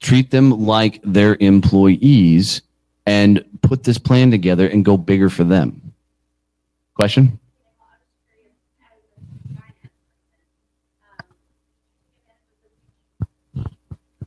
Treat 0.00 0.30
them 0.30 0.66
like 0.66 1.00
their 1.02 1.36
employees 1.40 2.62
and 3.06 3.44
put 3.62 3.82
this 3.82 3.98
plan 3.98 4.30
together 4.30 4.68
and 4.68 4.84
go 4.84 4.96
bigger 4.96 5.28
for 5.28 5.44
them. 5.44 5.89
Question? 7.00 7.40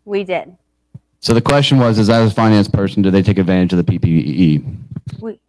We 0.05 0.23
did. 0.23 0.57
So 1.19 1.35
the 1.35 1.41
question 1.41 1.77
was, 1.77 1.99
is 1.99 2.09
as 2.09 2.31
a 2.31 2.33
finance 2.33 2.67
person, 2.67 3.03
do 3.03 3.11
they 3.11 3.21
take 3.21 3.37
advantage 3.37 3.73
of 3.73 3.85
the 3.85 3.99
PPP? 3.99 4.65
We 5.21 5.39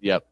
Yep. 0.00 0.24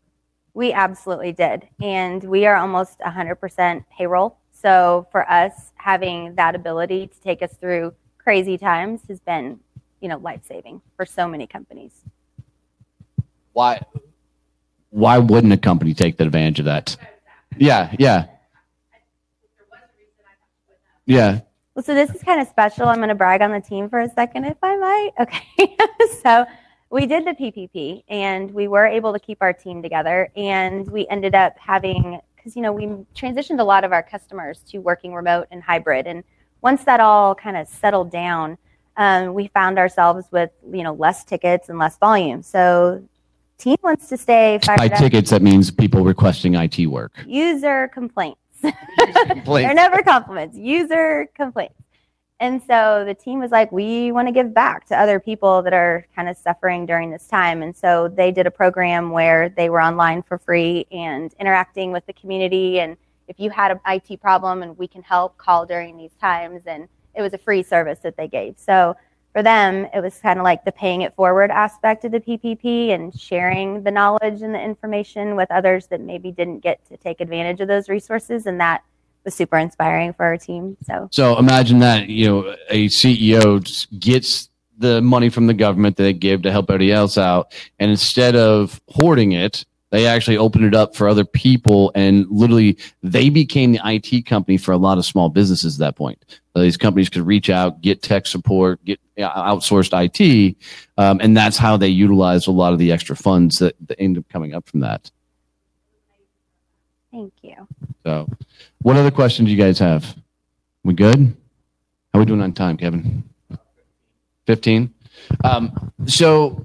We 0.54 0.72
absolutely 0.72 1.32
did. 1.32 1.68
And 1.82 2.24
we 2.24 2.46
are 2.46 2.56
almost 2.56 2.98
100% 3.00 3.84
payroll. 3.94 4.38
So 4.52 5.08
for 5.12 5.30
us, 5.30 5.72
having 5.74 6.36
that 6.36 6.54
ability 6.54 7.08
to 7.08 7.20
take 7.20 7.42
us 7.42 7.52
through 7.60 7.92
crazy 8.16 8.56
times 8.56 9.02
has 9.08 9.20
been, 9.20 9.60
you 10.00 10.08
know, 10.08 10.16
life 10.16 10.40
saving 10.48 10.80
for 10.96 11.04
so 11.04 11.28
many 11.28 11.46
companies. 11.46 12.00
Why? 13.52 13.82
Why 14.90 15.18
wouldn't 15.18 15.52
a 15.52 15.56
company 15.56 15.94
take 15.94 16.16
the 16.16 16.24
advantage 16.24 16.58
of 16.60 16.66
that? 16.66 16.96
Yeah, 17.56 17.94
yeah, 17.98 18.26
yeah. 21.06 21.40
Well, 21.74 21.82
so 21.82 21.94
this 21.94 22.10
is 22.10 22.22
kind 22.22 22.40
of 22.40 22.48
special. 22.48 22.88
I'm 22.88 22.98
going 22.98 23.08
to 23.08 23.14
brag 23.14 23.42
on 23.42 23.52
the 23.52 23.60
team 23.60 23.88
for 23.88 24.00
a 24.00 24.08
second, 24.10 24.44
if 24.44 24.56
I 24.62 24.76
might. 24.76 25.10
Okay. 25.20 25.76
so 26.22 26.44
we 26.90 27.06
did 27.06 27.24
the 27.24 27.32
PPP 27.32 28.04
and 28.08 28.50
we 28.52 28.68
were 28.68 28.86
able 28.86 29.12
to 29.12 29.18
keep 29.18 29.38
our 29.40 29.52
team 29.52 29.82
together. 29.82 30.30
And 30.36 30.88
we 30.90 31.06
ended 31.08 31.34
up 31.34 31.56
having, 31.58 32.20
because, 32.36 32.56
you 32.56 32.62
know, 32.62 32.72
we 32.72 32.86
transitioned 33.14 33.60
a 33.60 33.64
lot 33.64 33.84
of 33.84 33.92
our 33.92 34.02
customers 34.02 34.60
to 34.70 34.78
working 34.78 35.14
remote 35.14 35.46
and 35.50 35.62
hybrid. 35.62 36.06
And 36.06 36.22
once 36.62 36.84
that 36.84 37.00
all 37.00 37.34
kind 37.34 37.56
of 37.56 37.66
settled 37.68 38.10
down, 38.10 38.58
um, 38.96 39.34
we 39.34 39.48
found 39.48 39.78
ourselves 39.78 40.26
with, 40.30 40.50
you 40.72 40.82
know, 40.82 40.92
less 40.94 41.24
tickets 41.24 41.68
and 41.68 41.78
less 41.78 41.96
volume. 41.98 42.42
So 42.42 43.02
team 43.60 43.76
wants 43.82 44.08
to 44.08 44.16
stay 44.16 44.58
By 44.66 44.86
up. 44.86 44.98
tickets, 44.98 45.30
that 45.30 45.42
means 45.42 45.70
people 45.70 46.04
requesting 46.04 46.54
IT 46.54 46.86
work. 46.86 47.12
User 47.26 47.88
complaints. 47.94 48.40
They're 48.62 49.74
never 49.74 50.02
compliments, 50.02 50.56
user 50.56 51.28
complaints. 51.34 51.74
And 52.40 52.62
so 52.62 53.04
the 53.06 53.14
team 53.14 53.38
was 53.38 53.50
like, 53.50 53.70
we 53.70 54.12
want 54.12 54.26
to 54.26 54.32
give 54.32 54.54
back 54.54 54.86
to 54.86 54.98
other 54.98 55.20
people 55.20 55.60
that 55.60 55.74
are 55.74 56.06
kind 56.16 56.26
of 56.26 56.38
suffering 56.38 56.86
during 56.86 57.10
this 57.10 57.26
time. 57.26 57.62
And 57.62 57.76
so 57.76 58.08
they 58.08 58.32
did 58.32 58.46
a 58.46 58.50
program 58.50 59.10
where 59.10 59.50
they 59.50 59.68
were 59.68 59.80
online 59.80 60.22
for 60.22 60.38
free 60.38 60.86
and 60.90 61.34
interacting 61.38 61.92
with 61.92 62.06
the 62.06 62.14
community. 62.14 62.80
And 62.80 62.96
if 63.28 63.38
you 63.38 63.50
had 63.50 63.70
an 63.70 63.80
IT 63.86 64.22
problem 64.22 64.62
and 64.62 64.76
we 64.78 64.88
can 64.88 65.02
help, 65.02 65.36
call 65.36 65.66
during 65.66 65.98
these 65.98 66.14
times. 66.18 66.62
And 66.66 66.88
it 67.14 67.20
was 67.20 67.34
a 67.34 67.38
free 67.38 67.62
service 67.62 67.98
that 68.00 68.16
they 68.16 68.26
gave. 68.26 68.58
So 68.58 68.96
for 69.32 69.42
them, 69.42 69.86
it 69.94 70.00
was 70.00 70.18
kind 70.18 70.38
of 70.38 70.44
like 70.44 70.64
the 70.64 70.72
paying 70.72 71.02
it 71.02 71.14
forward 71.14 71.50
aspect 71.50 72.04
of 72.04 72.12
the 72.12 72.20
PPP 72.20 72.90
and 72.90 73.18
sharing 73.18 73.82
the 73.82 73.90
knowledge 73.90 74.42
and 74.42 74.54
the 74.54 74.60
information 74.60 75.36
with 75.36 75.50
others 75.50 75.86
that 75.88 76.00
maybe 76.00 76.32
didn't 76.32 76.60
get 76.60 76.84
to 76.88 76.96
take 76.96 77.20
advantage 77.20 77.60
of 77.60 77.68
those 77.68 77.88
resources. 77.88 78.46
And 78.46 78.60
that 78.60 78.82
was 79.24 79.34
super 79.34 79.58
inspiring 79.58 80.12
for 80.12 80.24
our 80.24 80.36
team. 80.36 80.76
So 80.84 81.08
So 81.12 81.38
imagine 81.38 81.78
that 81.80 82.08
you 82.08 82.26
know 82.26 82.56
a 82.68 82.86
CEO 82.88 83.64
gets 83.98 84.48
the 84.78 85.02
money 85.02 85.28
from 85.28 85.46
the 85.46 85.54
government 85.54 85.96
that 85.96 86.04
they 86.04 86.12
give 86.12 86.42
to 86.42 86.50
help 86.50 86.70
everybody 86.70 86.90
else 86.90 87.18
out, 87.18 87.52
and 87.78 87.90
instead 87.90 88.34
of 88.34 88.80
hoarding 88.88 89.32
it, 89.32 89.64
they 89.90 90.06
actually 90.06 90.38
opened 90.38 90.64
it 90.64 90.74
up 90.74 90.96
for 90.96 91.08
other 91.08 91.24
people, 91.24 91.92
and 91.94 92.26
literally 92.30 92.78
they 93.02 93.28
became 93.28 93.72
the 93.72 93.80
IT 93.84 94.26
company 94.26 94.56
for 94.56 94.72
a 94.72 94.78
lot 94.78 94.98
of 94.98 95.04
small 95.04 95.28
businesses 95.28 95.76
at 95.76 95.80
that 95.80 95.96
point. 95.96 96.39
So 96.60 96.64
these 96.64 96.76
companies 96.76 97.08
could 97.08 97.22
reach 97.22 97.48
out, 97.48 97.80
get 97.80 98.02
tech 98.02 98.26
support, 98.26 98.84
get 98.84 99.00
uh, 99.16 99.50
outsourced 99.50 99.94
IT, 99.94 100.56
um, 100.98 101.18
and 101.22 101.34
that's 101.34 101.56
how 101.56 101.78
they 101.78 101.88
utilize 101.88 102.48
a 102.48 102.50
lot 102.50 102.74
of 102.74 102.78
the 102.78 102.92
extra 102.92 103.16
funds 103.16 103.60
that, 103.60 103.76
that 103.86 103.98
end 103.98 104.18
up 104.18 104.28
coming 104.28 104.52
up 104.52 104.68
from 104.68 104.80
that. 104.80 105.10
thank 107.10 107.32
you. 107.40 107.54
So, 108.04 108.28
what 108.82 108.98
other 108.98 109.10
questions 109.10 109.46
do 109.46 109.54
you 109.54 109.56
guys 109.56 109.78
have? 109.78 110.14
We 110.84 110.92
good? 110.92 111.34
How 112.12 112.18
we 112.18 112.26
doing 112.26 112.42
on 112.42 112.52
time, 112.52 112.76
Kevin? 112.76 113.24
15? 114.44 114.92
Um, 115.42 115.94
so, 116.04 116.62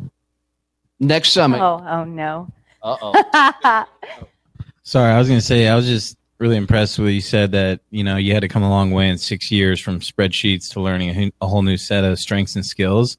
next 0.99 1.31
summit. 1.31 1.61
Oh, 1.61 1.81
oh 1.87 2.03
no. 2.03 2.51
Uh-oh. 2.83 3.85
Sorry, 4.83 5.13
I 5.13 5.17
was 5.17 5.29
going 5.29 5.39
to 5.39 5.45
say 5.45 5.69
I 5.69 5.75
was 5.77 5.87
just 5.87 6.17
really 6.38 6.57
impressed 6.57 6.99
with 6.99 7.09
you 7.09 7.21
said 7.21 7.51
that 7.53 7.79
you 7.91 8.03
know 8.03 8.17
you 8.17 8.33
had 8.33 8.41
to 8.41 8.47
come 8.47 8.63
a 8.63 8.69
long 8.69 8.91
way 8.91 9.09
in 9.09 9.17
six 9.17 9.51
years 9.51 9.79
from 9.79 9.99
spreadsheets 9.99 10.71
to 10.73 10.81
learning 10.81 11.09
a, 11.09 11.31
a 11.41 11.47
whole 11.47 11.61
new 11.61 11.77
set 11.77 12.03
of 12.03 12.19
strengths 12.19 12.55
and 12.55 12.65
skills. 12.65 13.17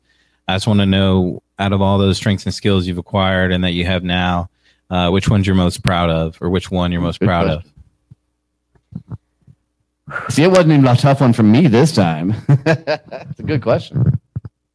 I 0.49 0.55
just 0.55 0.67
want 0.67 0.81
to 0.81 0.87
know 0.87 1.43
out 1.59 1.73
of 1.73 1.83
all 1.83 1.99
those 1.99 2.17
strengths 2.17 2.45
and 2.45 2.55
skills 2.55 2.87
you've 2.87 2.99
acquired 2.99 3.53
and 3.53 3.65
that 3.65 3.73
you 3.73 3.85
have 3.87 4.05
now, 4.05 4.51
uh, 4.91 5.11
which 5.11 5.29
ones 5.29 5.47
you're 5.47 5.57
most 5.57 5.83
proud 5.83 6.11
of, 6.11 6.41
or 6.41 6.51
which 6.51 6.71
one 6.71 6.93
you're 6.93 7.01
most 7.01 7.21
Good 7.21 7.27
proud 7.27 7.49
of. 7.49 7.65
See, 10.29 10.45
it 10.45 10.49
wasn't 10.49 10.73
even 10.73 10.87
a 10.87 10.95
tough 10.95 11.21
one 11.21 11.33
for 11.33 11.43
me 11.43 11.67
this 11.67 11.93
time. 11.93 12.35
it's 12.49 13.41
a 13.41 13.43
good 13.43 13.61
question. 13.61 14.21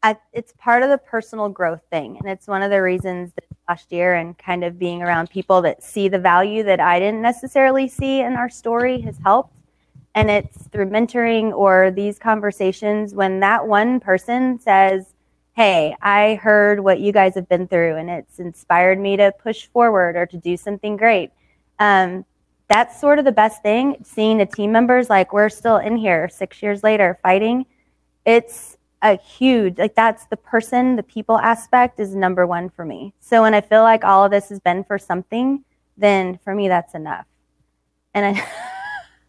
I, 0.03 0.17
it's 0.33 0.53
part 0.57 0.83
of 0.83 0.89
the 0.89 0.97
personal 0.97 1.47
growth 1.47 1.81
thing. 1.89 2.17
And 2.17 2.29
it's 2.29 2.47
one 2.47 2.63
of 2.63 2.71
the 2.71 2.81
reasons 2.81 3.31
that 3.33 3.45
last 3.71 3.89
year 3.93 4.15
and 4.15 4.37
kind 4.37 4.65
of 4.65 4.77
being 4.77 5.01
around 5.01 5.29
people 5.29 5.61
that 5.61 5.81
see 5.81 6.09
the 6.09 6.19
value 6.19 6.61
that 6.61 6.81
I 6.81 6.99
didn't 6.99 7.21
necessarily 7.21 7.87
see 7.87 8.19
in 8.19 8.33
our 8.33 8.49
story 8.49 8.99
has 8.99 9.17
helped. 9.23 9.55
And 10.13 10.29
it's 10.29 10.67
through 10.67 10.87
mentoring 10.87 11.53
or 11.53 11.89
these 11.89 12.19
conversations 12.19 13.13
when 13.13 13.39
that 13.39 13.65
one 13.65 14.01
person 14.01 14.59
says, 14.59 15.13
Hey, 15.53 15.95
I 16.01 16.35
heard 16.35 16.81
what 16.81 16.99
you 16.99 17.13
guys 17.13 17.33
have 17.35 17.47
been 17.47 17.65
through 17.65 17.95
and 17.95 18.09
it's 18.09 18.39
inspired 18.39 18.99
me 18.99 19.15
to 19.15 19.31
push 19.41 19.67
forward 19.67 20.17
or 20.17 20.25
to 20.25 20.37
do 20.37 20.57
something 20.57 20.97
great. 20.97 21.31
Um, 21.79 22.25
that's 22.67 22.99
sort 22.99 23.19
of 23.19 23.25
the 23.25 23.31
best 23.31 23.63
thing. 23.63 24.03
Seeing 24.03 24.37
the 24.37 24.45
team 24.45 24.73
members 24.73 25.09
like 25.09 25.31
we're 25.31 25.47
still 25.47 25.77
in 25.77 25.95
here 25.95 26.27
six 26.27 26.61
years 26.61 26.83
later 26.83 27.17
fighting. 27.23 27.65
It's 28.25 28.75
a 29.03 29.15
huge 29.17 29.77
like 29.77 29.95
that's 29.95 30.25
the 30.27 30.37
person 30.37 30.95
the 30.95 31.03
people 31.03 31.37
aspect 31.39 31.99
is 31.99 32.13
number 32.15 32.45
one 32.45 32.69
for 32.69 32.85
me 32.85 33.13
so 33.19 33.41
when 33.41 33.53
i 33.53 33.61
feel 33.61 33.81
like 33.81 34.03
all 34.03 34.23
of 34.25 34.31
this 34.31 34.49
has 34.49 34.59
been 34.59 34.83
for 34.83 34.99
something 34.99 35.63
then 35.97 36.37
for 36.43 36.53
me 36.53 36.67
that's 36.67 36.93
enough 36.93 37.25
and 38.13 38.37
i 38.37 38.47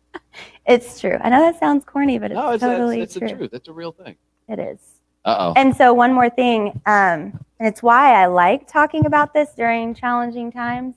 it's 0.66 1.00
true 1.00 1.16
i 1.22 1.28
know 1.30 1.40
that 1.40 1.58
sounds 1.58 1.84
corny 1.84 2.18
but 2.18 2.30
it's, 2.30 2.38
No, 2.38 2.50
it's, 2.50 2.60
totally 2.60 3.00
it's, 3.00 3.16
it's 3.16 3.20
true 3.20 3.28
the 3.28 3.34
truth. 3.36 3.50
It's 3.54 3.68
a 3.68 3.72
real 3.72 3.92
thing. 3.92 4.16
it 4.48 4.58
is 4.58 4.78
Uh 5.24 5.36
oh. 5.38 5.52
and 5.56 5.74
so 5.74 5.92
one 5.94 6.12
more 6.12 6.28
thing 6.30 6.80
um, 6.86 7.38
and 7.58 7.68
it's 7.68 7.82
why 7.82 8.20
i 8.22 8.26
like 8.26 8.66
talking 8.68 9.06
about 9.06 9.32
this 9.32 9.50
during 9.56 9.94
challenging 9.94 10.52
times 10.52 10.96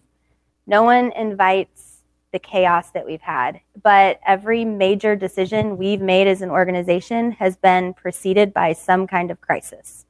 no 0.67 0.83
one 0.83 1.11
invites 1.13 1.84
the 2.35 2.39
chaos 2.39 2.91
that 2.91 3.05
we've 3.05 3.21
had. 3.21 3.61
But 3.81 4.19
every 4.27 4.65
major 4.65 5.15
decision 5.15 5.77
we've 5.77 6.01
made 6.01 6.27
as 6.27 6.41
an 6.41 6.49
organization 6.49 7.31
has 7.31 7.55
been 7.55 7.93
preceded 7.93 8.53
by 8.53 8.73
some 8.73 9.07
kind 9.07 9.31
of 9.31 9.39
crisis. 9.39 10.05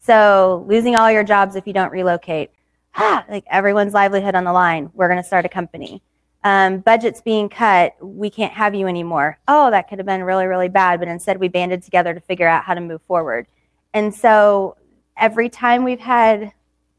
So 0.00 0.64
losing 0.66 0.96
all 0.96 1.12
your 1.12 1.22
jobs 1.22 1.54
if 1.54 1.68
you 1.68 1.72
don't 1.72 1.92
relocate. 1.92 2.50
Ah, 2.96 3.24
like 3.30 3.44
everyone's 3.48 3.94
livelihood 3.94 4.34
on 4.34 4.42
the 4.42 4.52
line. 4.52 4.90
We're 4.94 5.06
going 5.06 5.22
to 5.22 5.26
start 5.26 5.44
a 5.44 5.48
company. 5.48 6.02
Um, 6.42 6.80
budgets 6.80 7.20
being 7.20 7.48
cut. 7.48 7.94
We 8.04 8.30
can't 8.30 8.52
have 8.54 8.74
you 8.74 8.88
anymore. 8.88 9.38
Oh 9.46 9.70
that 9.70 9.88
could 9.88 10.00
have 10.00 10.06
been 10.06 10.24
really 10.24 10.46
really 10.46 10.68
bad 10.68 10.98
but 10.98 11.06
instead 11.06 11.38
we 11.38 11.46
banded 11.46 11.84
together 11.84 12.14
to 12.14 12.20
figure 12.20 12.48
out 12.48 12.64
how 12.64 12.74
to 12.74 12.80
move 12.80 13.02
forward. 13.02 13.46
And 13.94 14.12
so 14.12 14.76
every 15.16 15.48
time 15.48 15.84
we've 15.84 16.00
had 16.00 16.52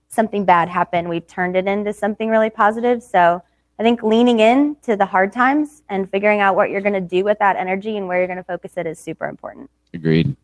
something 0.07 0.45
bad 0.45 0.69
happen 0.69 1.09
we've 1.09 1.28
turned 1.28 1.57
it 1.57 1.67
into 1.67 1.91
something 1.91 2.30
really 2.30 2.49
positive. 2.49 3.03
So 3.03 3.43
i 3.80 3.84
think 3.84 4.03
leaning 4.03 4.39
in 4.39 4.76
to 4.82 4.95
the 4.95 5.05
hard 5.05 5.32
times 5.34 5.82
and 5.89 6.09
figuring 6.11 6.39
out 6.39 6.55
what 6.55 6.69
you're 6.69 6.82
going 6.82 6.93
to 6.93 7.01
do 7.01 7.24
with 7.24 7.38
that 7.39 7.55
energy 7.55 7.97
and 7.97 8.07
where 8.07 8.17
you're 8.19 8.28
going 8.28 8.38
to 8.38 8.43
focus 8.43 8.74
it 8.78 8.86
is 8.86 8.99
super 8.99 9.28
important 9.28 9.69
Agreed. 9.93 10.36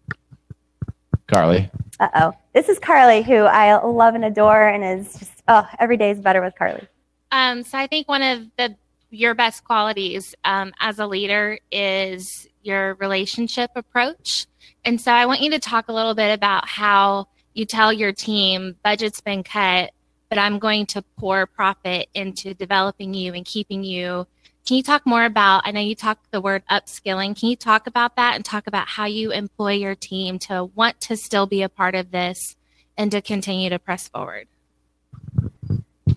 Carly. 1.28 1.69
uh-oh 1.99 2.34
this 2.53 2.69
is 2.69 2.80
carly 2.80 3.21
who 3.23 3.43
i 3.43 3.75
love 3.84 4.15
and 4.15 4.23
adore 4.25 4.67
and 4.67 4.84
is 4.84 5.13
just 5.19 5.43
oh 5.47 5.67
every 5.80 5.97
day 5.97 6.11
is 6.11 6.19
better 6.19 6.41
with 6.41 6.55
carly 6.55 6.88
Um, 7.32 7.63
so 7.63 7.78
I 7.78 7.88
think 7.88 8.07
one 8.07 8.21
of 8.21 8.47
the 8.57 8.75
your 9.09 9.36
best 9.36 9.65
qualities 9.65 10.34
um, 10.45 10.71
as 10.80 10.97
a 10.99 11.05
leader 11.05 11.59
is 11.71 12.47
your 12.61 12.95
relationship 12.95 13.71
approach. 13.75 14.47
And 14.86 14.99
so 14.99 15.11
I 15.11 15.25
want 15.25 15.41
you 15.41 15.51
to 15.51 15.59
talk 15.59 15.89
a 15.89 15.93
little 15.93 16.13
bit 16.15 16.34
about 16.34 16.67
how 16.67 17.28
you 17.53 17.65
tell 17.65 17.91
your 17.91 18.13
team 18.13 18.75
budget's 18.84 19.19
been 19.21 19.43
cut, 19.43 19.91
but 20.30 20.38
I'm 20.38 20.59
going 20.59 20.86
to 20.88 21.01
pour 21.17 21.45
profit 21.45 22.09
into 22.13 22.53
developing 22.53 23.13
you 23.13 23.34
and 23.34 23.45
keeping 23.45 23.84
you. 23.84 24.28
Can 24.65 24.75
you 24.78 24.84
talk 24.84 25.05
more 25.05 25.23
about? 25.23 25.61
I 25.65 25.71
know 25.71 25.80
you 25.80 25.95
talked 25.95 26.30
the 26.32 26.41
word 26.41 26.63
upskilling. 26.69 27.39
Can 27.39 27.49
you 27.49 27.55
talk 27.55 27.88
about 27.88 28.17
that 28.17 28.36
and 28.36 28.43
talk 28.43 28.67
about 28.67 28.88
how 28.88 29.05
you 29.05 29.32
employ 29.32 29.73
your 29.73 29.95
team 29.95 30.39
to 30.39 30.65
want 30.75 30.99
to 31.01 31.15
still 31.15 31.45
be 31.45 31.61
a 31.61 31.69
part 31.69 31.95
of 31.95 32.11
this 32.11 32.57
and 32.97 33.09
to 33.11 33.21
continue 33.21 33.69
to 33.69 33.80
press 33.80 34.09
forward? 34.09 34.47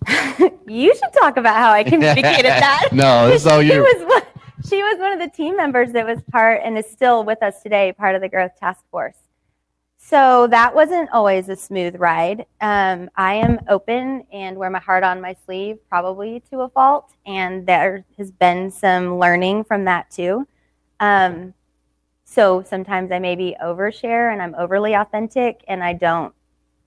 you 0.67 0.95
should 0.95 1.13
talk 1.13 1.37
about 1.37 1.57
how 1.57 1.71
I 1.71 1.85
communicated 1.85 2.45
that. 2.51 2.89
no, 2.93 3.29
it's 3.29 3.47
all 3.47 3.61
she 3.61 3.73
you. 3.73 3.83
was 3.83 4.05
one, 4.05 4.23
she 4.69 4.83
was 4.83 4.99
one 4.99 5.13
of 5.13 5.19
the 5.21 5.29
team 5.29 5.57
members 5.57 5.93
that 5.93 6.07
was 6.07 6.21
part 6.31 6.61
and 6.65 6.77
is 6.77 6.91
still 6.91 7.25
with 7.25 7.43
us 7.43 7.63
today, 7.63 7.93
part 7.93 8.15
of 8.15 8.21
the 8.21 8.29
growth 8.29 8.59
task 8.59 8.85
force. 8.91 9.17
So 10.11 10.49
that 10.49 10.75
wasn't 10.75 11.09
always 11.13 11.49
a 11.49 11.55
smooth 11.55 11.95
ride. 11.97 12.45
Um, 12.61 13.11
I 13.15 13.35
am 13.35 13.61
open 13.69 14.27
and 14.33 14.57
wear 14.59 14.69
my 14.69 14.81
heart 14.81 15.05
on 15.05 15.21
my 15.21 15.37
sleeve, 15.45 15.79
probably 15.89 16.43
to 16.51 16.63
a 16.63 16.69
fault, 16.69 17.13
and 17.27 17.65
there 17.65 18.05
has 18.19 18.33
been 18.33 18.73
some 18.73 19.21
learning 19.21 19.63
from 19.63 19.85
that 19.85 20.11
too. 20.11 20.49
Um, 20.99 21.55
so 22.25 22.65
sometimes 22.65 23.13
I 23.13 23.21
maybe 23.21 23.55
overshare 23.63 24.33
and 24.33 24.43
I'm 24.43 24.57
overly 24.57 24.95
authentic, 24.95 25.63
and 25.69 25.81
I 25.85 25.93
don't 25.93 26.35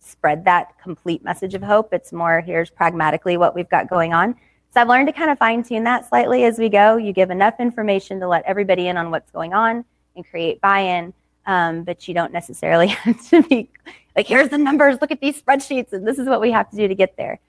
spread 0.01 0.43
that 0.43 0.77
complete 0.77 1.23
message 1.23 1.53
of 1.53 1.63
hope. 1.63 1.93
It's 1.93 2.11
more 2.11 2.41
here's 2.41 2.69
pragmatically 2.69 3.37
what 3.37 3.55
we've 3.55 3.69
got 3.69 3.89
going 3.89 4.13
on. 4.13 4.35
So 4.73 4.81
I've 4.81 4.89
learned 4.89 5.07
to 5.07 5.13
kind 5.13 5.31
of 5.31 5.37
fine 5.37 5.63
tune 5.63 5.85
that 5.85 6.09
slightly 6.09 6.43
as 6.43 6.59
we 6.59 6.67
go. 6.67 6.97
You 6.97 7.13
give 7.13 7.31
enough 7.31 7.53
information 7.61 8.19
to 8.19 8.27
let 8.27 8.43
everybody 8.43 8.89
in 8.89 8.97
on 8.97 9.11
what's 9.11 9.31
going 9.31 9.53
on 9.53 9.85
and 10.17 10.29
create 10.29 10.59
buy 10.59 10.79
in, 10.79 11.13
um, 11.45 11.83
but 11.83 12.07
you 12.07 12.13
don't 12.13 12.33
necessarily 12.33 12.87
have 13.03 13.29
to 13.29 13.43
be 13.43 13.69
like, 14.15 14.27
here's 14.27 14.49
the 14.49 14.57
numbers, 14.57 14.97
look 15.01 15.11
at 15.11 15.21
these 15.21 15.41
spreadsheets, 15.41 15.93
and 15.93 16.07
this 16.07 16.19
is 16.19 16.27
what 16.27 16.41
we 16.41 16.51
have 16.51 16.69
to 16.69 16.75
do 16.75 16.87
to 16.87 16.95
get 16.95 17.17
there. 17.17 17.39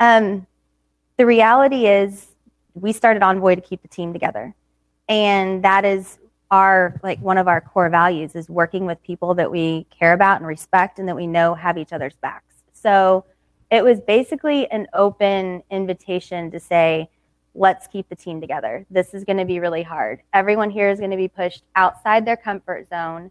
Um, 0.00 0.46
the 1.16 1.26
reality 1.26 1.86
is, 1.86 2.28
we 2.74 2.92
started 2.92 3.22
Envoy 3.22 3.54
to 3.54 3.60
keep 3.60 3.82
the 3.82 3.88
team 3.88 4.12
together. 4.12 4.54
And 5.08 5.62
that 5.64 5.84
is 5.84 6.18
our 6.50 6.98
like 7.02 7.20
one 7.20 7.38
of 7.38 7.48
our 7.48 7.60
core 7.60 7.88
values 7.88 8.34
is 8.34 8.48
working 8.48 8.86
with 8.86 9.02
people 9.02 9.34
that 9.34 9.50
we 9.50 9.86
care 9.90 10.12
about 10.12 10.38
and 10.38 10.46
respect 10.46 10.98
and 10.98 11.08
that 11.08 11.16
we 11.16 11.26
know 11.26 11.54
have 11.54 11.78
each 11.78 11.92
other's 11.92 12.14
backs. 12.16 12.54
So 12.72 13.24
it 13.70 13.82
was 13.82 14.00
basically 14.00 14.70
an 14.70 14.86
open 14.92 15.62
invitation 15.70 16.50
to 16.50 16.60
say, 16.60 17.08
let's 17.54 17.86
keep 17.86 18.08
the 18.08 18.16
team 18.16 18.40
together. 18.40 18.84
This 18.90 19.14
is 19.14 19.24
going 19.24 19.38
to 19.38 19.44
be 19.44 19.58
really 19.58 19.82
hard. 19.82 20.20
Everyone 20.32 20.70
here 20.70 20.90
is 20.90 20.98
going 20.98 21.10
to 21.12 21.16
be 21.16 21.28
pushed 21.28 21.62
outside 21.76 22.24
their 22.24 22.36
comfort 22.36 22.88
zone. 22.88 23.30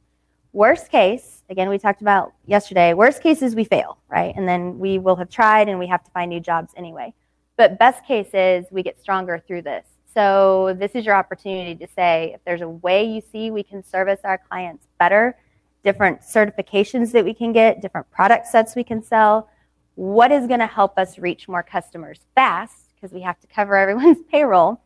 Worst 0.53 0.91
case, 0.91 1.41
again, 1.49 1.67
we 1.67 1.79
talked 1.79 2.01
about 2.01 2.31
yesterday, 2.45 2.93
worst 2.93 3.23
case 3.23 3.41
is 3.41 3.55
we 3.55 3.63
fail, 3.63 3.97
right? 4.07 4.35
And 4.35 4.47
then 4.47 4.77
we 4.77 4.99
will 4.99 5.15
have 5.15 5.31
tried 5.31 5.67
and 5.67 5.79
we 5.79 5.87
have 5.87 6.03
to 6.03 6.11
find 6.11 6.29
new 6.29 6.39
jobs 6.39 6.71
anyway. 6.77 7.11
But 7.57 7.79
best 7.79 8.05
case 8.05 8.29
is 8.35 8.65
we 8.69 8.83
get 8.83 9.01
stronger 9.01 9.43
through 9.47 9.63
this. 9.63 9.83
So 10.13 10.75
this 10.77 10.91
is 10.93 11.07
your 11.07 11.15
opportunity 11.15 11.73
to 11.83 11.91
say 11.95 12.33
if 12.35 12.41
there's 12.45 12.61
a 12.61 12.69
way 12.69 13.03
you 13.03 13.19
see 13.31 13.49
we 13.49 13.63
can 13.63 13.83
service 13.83 14.19
our 14.23 14.37
clients 14.37 14.85
better, 14.99 15.35
different 15.83 16.21
certifications 16.21 17.11
that 17.13 17.25
we 17.25 17.33
can 17.33 17.51
get, 17.51 17.81
different 17.81 18.09
product 18.11 18.45
sets 18.45 18.75
we 18.75 18.83
can 18.83 19.01
sell, 19.01 19.49
what 19.95 20.31
is 20.31 20.45
going 20.45 20.59
to 20.59 20.67
help 20.67 20.99
us 20.99 21.17
reach 21.17 21.47
more 21.47 21.63
customers 21.63 22.19
fast 22.35 22.93
because 22.93 23.11
we 23.11 23.21
have 23.21 23.39
to 23.39 23.47
cover 23.47 23.75
everyone's 23.83 24.21
payroll 24.31 24.79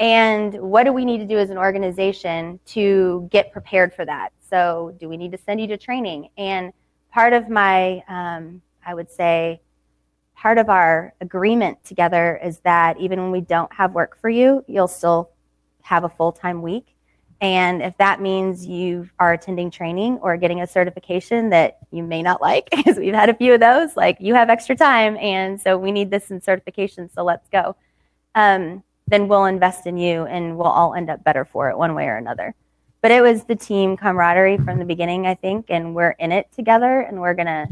and 0.00 0.52
what 0.60 0.84
do 0.84 0.92
we 0.92 1.06
need 1.06 1.18
to 1.18 1.26
do 1.26 1.38
as 1.38 1.48
an 1.48 1.56
organization 1.56 2.60
to 2.66 3.26
get 3.32 3.52
prepared 3.52 3.94
for 3.94 4.04
that 4.04 4.33
so 4.48 4.94
do 4.98 5.08
we 5.08 5.16
need 5.16 5.32
to 5.32 5.38
send 5.38 5.60
you 5.60 5.66
to 5.66 5.76
training 5.76 6.28
and 6.36 6.72
part 7.12 7.32
of 7.32 7.48
my 7.48 8.02
um, 8.08 8.60
i 8.86 8.94
would 8.94 9.10
say 9.10 9.60
part 10.36 10.58
of 10.58 10.68
our 10.68 11.14
agreement 11.20 11.82
together 11.84 12.40
is 12.42 12.58
that 12.60 12.98
even 12.98 13.20
when 13.20 13.30
we 13.30 13.40
don't 13.40 13.72
have 13.72 13.92
work 13.92 14.18
for 14.20 14.28
you 14.28 14.64
you'll 14.66 14.88
still 14.88 15.30
have 15.82 16.04
a 16.04 16.08
full-time 16.08 16.62
week 16.62 16.94
and 17.40 17.82
if 17.82 17.94
that 17.98 18.22
means 18.22 18.66
you 18.66 19.10
are 19.18 19.34
attending 19.34 19.70
training 19.70 20.18
or 20.22 20.36
getting 20.38 20.62
a 20.62 20.66
certification 20.66 21.50
that 21.50 21.78
you 21.90 22.02
may 22.02 22.22
not 22.22 22.40
like, 22.40 22.70
because 22.74 22.96
we've 22.96 23.12
had 23.12 23.28
a 23.28 23.34
few 23.34 23.52
of 23.52 23.60
those, 23.60 23.96
like 23.96 24.16
you 24.18 24.34
have 24.34 24.48
extra 24.48 24.74
time, 24.74 25.16
and 25.18 25.60
so 25.60 25.76
we 25.76 25.92
need 25.92 26.10
this 26.10 26.30
in 26.30 26.40
certification, 26.40 27.10
so 27.10 27.22
let's 27.22 27.46
go. 27.50 27.76
Um, 28.34 28.82
then 29.06 29.28
we'll 29.28 29.44
invest 29.44 29.86
in 29.86 29.98
you 29.98 30.24
and 30.24 30.56
we'll 30.56 30.66
all 30.66 30.94
end 30.94 31.10
up 31.10 31.22
better 31.22 31.44
for 31.44 31.68
it 31.68 31.76
one 31.76 31.94
way 31.94 32.06
or 32.06 32.16
another. 32.16 32.54
But 33.04 33.10
it 33.10 33.20
was 33.20 33.44
the 33.44 33.54
team 33.54 33.98
camaraderie 33.98 34.56
from 34.56 34.78
the 34.78 34.86
beginning, 34.86 35.26
I 35.26 35.34
think, 35.34 35.66
and 35.68 35.94
we're 35.94 36.12
in 36.12 36.32
it 36.32 36.50
together 36.52 37.00
and 37.00 37.20
we're 37.20 37.34
going 37.34 37.44
to 37.44 37.68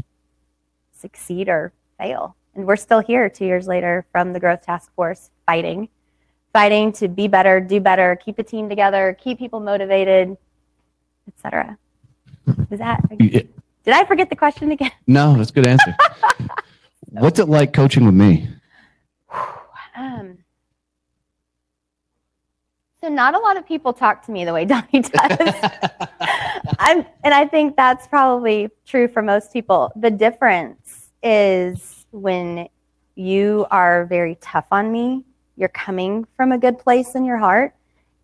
succeed 0.95 1.49
or 1.49 1.73
fail. 1.97 2.35
And 2.53 2.67
we're 2.67 2.75
still 2.75 2.99
here 2.99 3.27
two 3.31 3.45
years 3.45 3.65
later 3.65 4.05
from 4.11 4.31
the 4.31 4.39
Growth 4.39 4.61
Task 4.61 4.93
Force 4.93 5.31
fighting 5.47 5.89
fighting 6.53 6.91
to 6.93 7.07
be 7.07 7.27
better, 7.27 7.59
do 7.59 7.79
better, 7.79 8.15
keep 8.15 8.37
the 8.37 8.43
team 8.43 8.69
together, 8.69 9.17
keep 9.19 9.39
people 9.39 9.59
motivated, 9.59 10.37
etc. 11.27 11.79
Is 12.69 12.77
that? 12.77 13.01
Did 13.17 13.49
I 13.87 14.05
forget 14.05 14.29
the 14.29 14.35
question 14.35 14.71
again? 14.71 14.91
No, 15.07 15.35
that's 15.35 15.49
a 15.49 15.53
good 15.53 15.65
answer. 15.65 15.95
What's 17.09 17.39
it 17.39 17.49
like 17.49 17.73
coaching 17.73 18.05
with 18.05 18.13
me? 18.13 18.49
Um, 19.95 20.37
so 23.03 23.09
not 23.09 23.35
a 23.35 23.39
lot 23.39 23.57
of 23.57 23.67
people 23.67 23.91
talk 23.91 24.25
to 24.25 24.31
me 24.31 24.45
the 24.45 24.53
way 24.53 24.65
Donnie 24.73 25.01
does. 25.01 25.11
I'm, 26.79 27.05
and 27.23 27.33
I 27.33 27.45
think 27.45 27.75
that's 27.75 28.07
probably 28.07 28.69
true 28.85 29.07
for 29.07 29.21
most 29.21 29.51
people. 29.51 29.91
The 29.95 30.11
difference 30.11 31.09
is 31.21 32.05
when 32.11 32.67
you 33.15 33.65
are 33.71 34.05
very 34.05 34.37
tough 34.41 34.67
on 34.71 34.91
me 34.91 35.23
you're 35.55 35.69
coming 35.69 36.25
from 36.35 36.51
a 36.51 36.57
good 36.57 36.79
place 36.79 37.15
in 37.15 37.25
your 37.25 37.37
heart. 37.37 37.75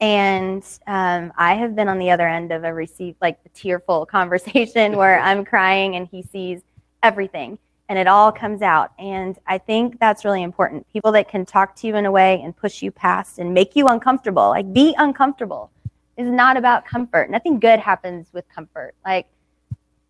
And 0.02 0.64
um, 0.88 1.34
I 1.38 1.56
have 1.56 1.76
been 1.76 1.90
on 1.90 2.00
the 2.00 2.10
other 2.12 2.28
end 2.28 2.52
of 2.52 2.64
a 2.64 2.74
receive 2.74 3.16
like 3.22 3.44
the 3.44 3.50
tearful 3.50 4.06
conversation 4.06 4.96
where 4.96 5.20
I'm 5.20 5.46
crying 5.46 5.96
and 5.96 6.08
he 6.08 6.24
sees 6.24 6.62
everything 7.04 7.58
and 7.90 7.98
it 7.98 8.08
all 8.08 8.32
comes 8.32 8.62
out. 8.62 8.92
And 9.00 9.38
I 9.48 9.58
think 9.58 10.00
that's 10.00 10.24
really 10.24 10.44
important. 10.44 10.88
People 10.94 11.12
that 11.14 11.28
can 11.28 11.46
talk 11.46 11.76
to 11.78 11.88
you 11.88 11.96
in 11.96 12.06
a 12.06 12.12
way 12.12 12.40
and 12.42 12.56
push 12.56 12.84
you 12.84 12.92
past 12.92 13.40
and 13.40 13.54
make 13.54 13.76
you 13.76 13.88
uncomfortable, 13.88 14.50
like 14.50 14.72
be 14.72 14.96
uncomfortable, 15.00 15.72
is 16.16 16.30
not 16.30 16.56
about 16.56 16.86
comfort. 16.86 17.32
Nothing 17.32 17.60
good 17.60 17.80
happens 17.80 18.28
with 18.32 18.48
comfort. 18.48 18.94
Like 19.04 19.26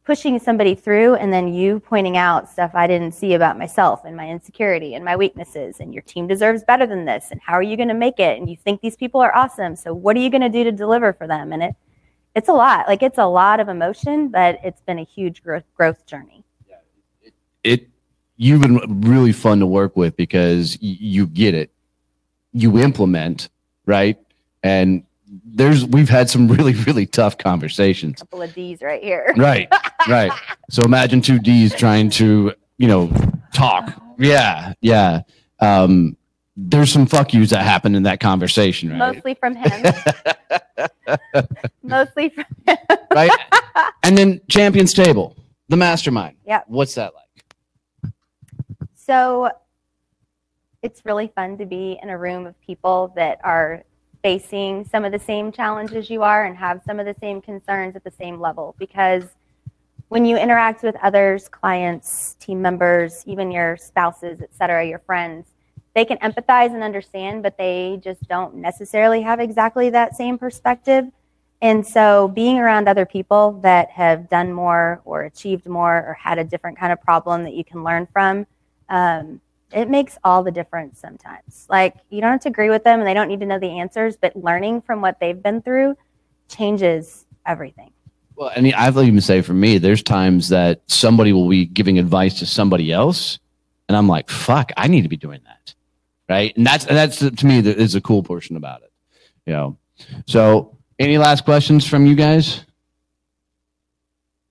pushing 0.04 0.40
somebody 0.40 0.76
through 0.76 1.14
and 1.16 1.32
then 1.32 1.54
you 1.54 1.80
pointing 1.80 2.18
out 2.18 2.50
stuff 2.50 2.72
I 2.74 2.88
didn't 2.88 3.14
see 3.14 3.36
about 3.36 3.60
myself 3.60 4.06
and 4.06 4.18
my 4.18 4.28
insecurity 4.28 4.96
and 4.96 5.06
my 5.06 5.16
weaknesses 5.16 5.80
and 5.80 5.94
your 5.94 6.02
team 6.02 6.28
deserves 6.28 6.64
better 6.64 6.88
than 6.88 7.06
this 7.06 7.28
and 7.30 7.40
how 7.40 7.54
are 7.54 7.62
you 7.62 7.78
going 7.78 7.90
to 7.90 7.94
make 7.94 8.20
it 8.20 8.40
and 8.40 8.50
you 8.50 8.58
think 8.58 8.82
these 8.82 8.96
people 8.96 9.22
are 9.22 9.36
awesome 9.36 9.76
so 9.76 9.94
what 9.94 10.18
are 10.18 10.20
you 10.20 10.32
going 10.32 10.42
to 10.42 10.50
do 10.50 10.64
to 10.64 10.72
deliver 10.72 11.14
for 11.14 11.28
them 11.28 11.54
and 11.54 11.62
it 11.62 11.76
it's 12.34 12.50
a 12.50 12.54
lot 12.54 12.88
like 12.88 13.04
it's 13.04 13.20
a 13.20 13.26
lot 13.26 13.60
of 13.60 13.70
emotion 13.70 14.30
but 14.30 14.58
it's 14.64 14.82
been 14.82 14.98
a 14.98 15.04
huge 15.04 15.44
growth 15.44 15.66
growth 15.76 16.04
journey 16.08 16.44
It 17.64 17.88
you've 18.38 18.62
been 18.62 19.02
really 19.02 19.32
fun 19.32 19.60
to 19.60 19.66
work 19.66 19.96
with 19.96 20.16
because 20.16 20.78
you 20.82 21.28
get 21.28 21.54
it, 21.54 21.72
you 22.54 22.80
implement 22.80 23.50
right, 23.86 24.18
and 24.64 25.04
there's 25.46 25.86
we've 25.86 26.10
had 26.10 26.30
some 26.30 26.48
really 26.56 26.74
really 26.74 27.06
tough 27.06 27.38
conversations. 27.38 28.22
A 28.22 28.26
couple 28.26 28.42
of 28.42 28.54
D's 28.54 28.82
right 28.82 29.02
here 29.04 29.34
Right, 29.38 29.68
right. 30.08 30.32
So 30.70 30.84
imagine 30.84 31.22
two 31.22 31.40
D's 31.40 31.76
trying 31.76 32.10
to 32.12 32.54
you 32.78 32.88
know 32.88 33.12
talk. 33.54 33.94
Yeah, 34.18 34.74
yeah. 34.82 35.22
Um, 35.60 36.18
there's 36.58 36.92
some 36.92 37.06
fuck 37.06 37.34
yous 37.34 37.52
that 37.52 37.64
happened 37.64 37.96
in 37.96 38.04
that 38.04 38.20
conversation, 38.20 38.90
right? 38.90 39.14
mostly 39.14 39.34
from 39.34 39.56
him 39.56 39.94
mostly 41.84 42.30
from 42.30 42.46
him. 42.66 42.78
right? 43.14 43.32
and 44.04 44.18
then 44.18 44.42
Champions 44.50 44.94
Table, 44.94 45.38
the 45.70 45.78
mastermind. 45.78 46.36
Yeah. 46.46 46.62
What's 46.68 46.96
that 46.96 47.14
like? 47.16 47.26
So 49.10 49.50
it's 50.84 51.04
really 51.04 51.32
fun 51.34 51.58
to 51.58 51.66
be 51.66 51.98
in 52.04 52.12
a 52.12 52.18
room 52.20 52.46
of 52.46 52.54
people 52.62 53.12
that 53.16 53.40
are 53.44 53.84
facing 54.22 54.86
some 54.86 55.04
of 55.04 55.12
the 55.12 55.18
same 55.18 55.52
challenges 55.52 56.12
you 56.12 56.22
are 56.22 56.46
and 56.46 56.56
have 56.56 56.84
some 56.86 57.00
of 57.00 57.08
the 57.08 57.16
same 57.20 57.42
concerns 57.42 57.96
at 57.96 58.04
the 58.04 58.12
same 58.12 58.40
level 58.40 58.76
because 58.78 59.24
when 60.10 60.26
you 60.26 60.38
interact 60.38 60.84
with 60.84 60.96
others, 61.02 61.50
clients, 61.50 62.36
team 62.40 62.62
members, 62.62 63.24
even 63.26 63.52
your 63.52 63.78
spouses, 63.78 64.42
et 64.44 64.54
cetera, 64.54 64.86
your 64.86 65.00
friends, 65.00 65.48
they 65.96 66.06
can 66.06 66.20
empathize 66.20 66.72
and 66.72 66.84
understand, 66.84 67.42
but 67.42 67.58
they 67.58 68.00
just 68.04 68.28
don't 68.28 68.54
necessarily 68.54 69.24
have 69.24 69.40
exactly 69.40 69.90
that 69.90 70.16
same 70.16 70.38
perspective. 70.38 71.06
And 71.64 71.86
so 71.86 72.28
being 72.28 72.60
around 72.60 72.88
other 72.88 73.08
people 73.08 73.54
that 73.64 73.90
have 73.90 74.30
done 74.30 74.54
more 74.54 75.02
or 75.04 75.24
achieved 75.24 75.66
more 75.66 75.96
or 75.96 76.14
had 76.14 76.38
a 76.38 76.44
different 76.44 76.78
kind 76.78 76.94
of 76.94 77.02
problem 77.02 77.44
that 77.46 77.56
you 77.56 77.64
can 77.64 77.84
learn 77.84 78.08
from, 78.14 78.46
um, 78.90 79.42
It 79.72 79.90
makes 79.90 80.18
all 80.24 80.44
the 80.44 80.52
difference 80.52 81.00
sometimes. 81.00 81.68
Like 81.70 81.96
you 82.10 82.22
don't 82.22 82.32
have 82.32 82.42
to 82.42 82.50
agree 82.50 82.70
with 82.70 82.84
them 82.84 83.00
and 83.00 83.08
they 83.08 83.14
don't 83.14 83.28
need 83.28 83.40
to 83.40 83.46
know 83.46 83.60
the 83.60 83.80
answers, 83.80 84.18
but 84.18 84.36
learning 84.36 84.82
from 84.82 85.02
what 85.02 85.20
they've 85.20 85.42
been 85.42 85.62
through 85.62 85.96
changes 86.48 87.26
everything. 87.46 87.92
Well, 88.36 88.52
I 88.56 88.62
mean, 88.62 88.74
I've 88.74 88.98
even 88.98 89.22
say 89.22 89.42
for 89.42 89.54
me, 89.54 89.78
there's 89.78 90.02
times 90.02 90.50
that 90.50 90.82
somebody 90.88 91.34
will 91.34 91.50
be 91.50 91.66
giving 91.66 92.00
advice 92.00 92.40
to 92.40 92.46
somebody 92.46 92.92
else, 92.92 93.38
and 93.88 93.98
I'm 93.98 94.08
like, 94.08 94.30
"Fuck, 94.30 94.72
I 94.78 94.88
need 94.88 95.02
to 95.02 95.10
be 95.10 95.18
doing 95.18 95.42
that," 95.46 95.76
right? 96.30 96.56
And 96.56 96.66
that's 96.66 96.86
that's 96.86 97.18
to 97.18 97.46
me 97.46 97.60
that 97.62 97.78
is 97.78 97.96
a 97.96 98.02
cool 98.02 98.24
portion 98.24 98.56
about 98.56 98.82
it, 98.84 98.94
you 99.46 99.52
know. 99.52 99.78
So, 100.26 100.78
any 100.98 101.18
last 101.18 101.44
questions 101.44 101.86
from 101.86 102.06
you 102.06 102.16
guys? 102.16 102.64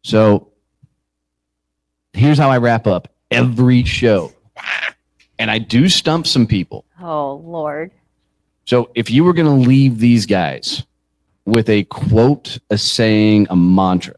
So, 0.05 0.53
here's 2.13 2.37
how 2.37 2.51
I 2.51 2.59
wrap 2.59 2.87
up 2.87 3.09
every 3.31 3.85
show, 3.85 4.33
and 5.39 5.51
I 5.51 5.59
do 5.59 5.89
stump 5.89 6.27
some 6.27 6.47
people. 6.47 6.85
Oh 7.01 7.43
Lord. 7.45 7.91
So, 8.65 8.91
if 8.95 9.11
you 9.11 9.25
were 9.25 9.33
going 9.33 9.47
to 9.47 9.69
leave 9.69 9.99
these 9.99 10.27
guys 10.27 10.85
with 11.47 11.71
a 11.71 11.85
quote, 11.85 12.59
a 12.69 12.77
saying, 12.77 13.47
a 13.49 13.57
mantra, 13.57 14.15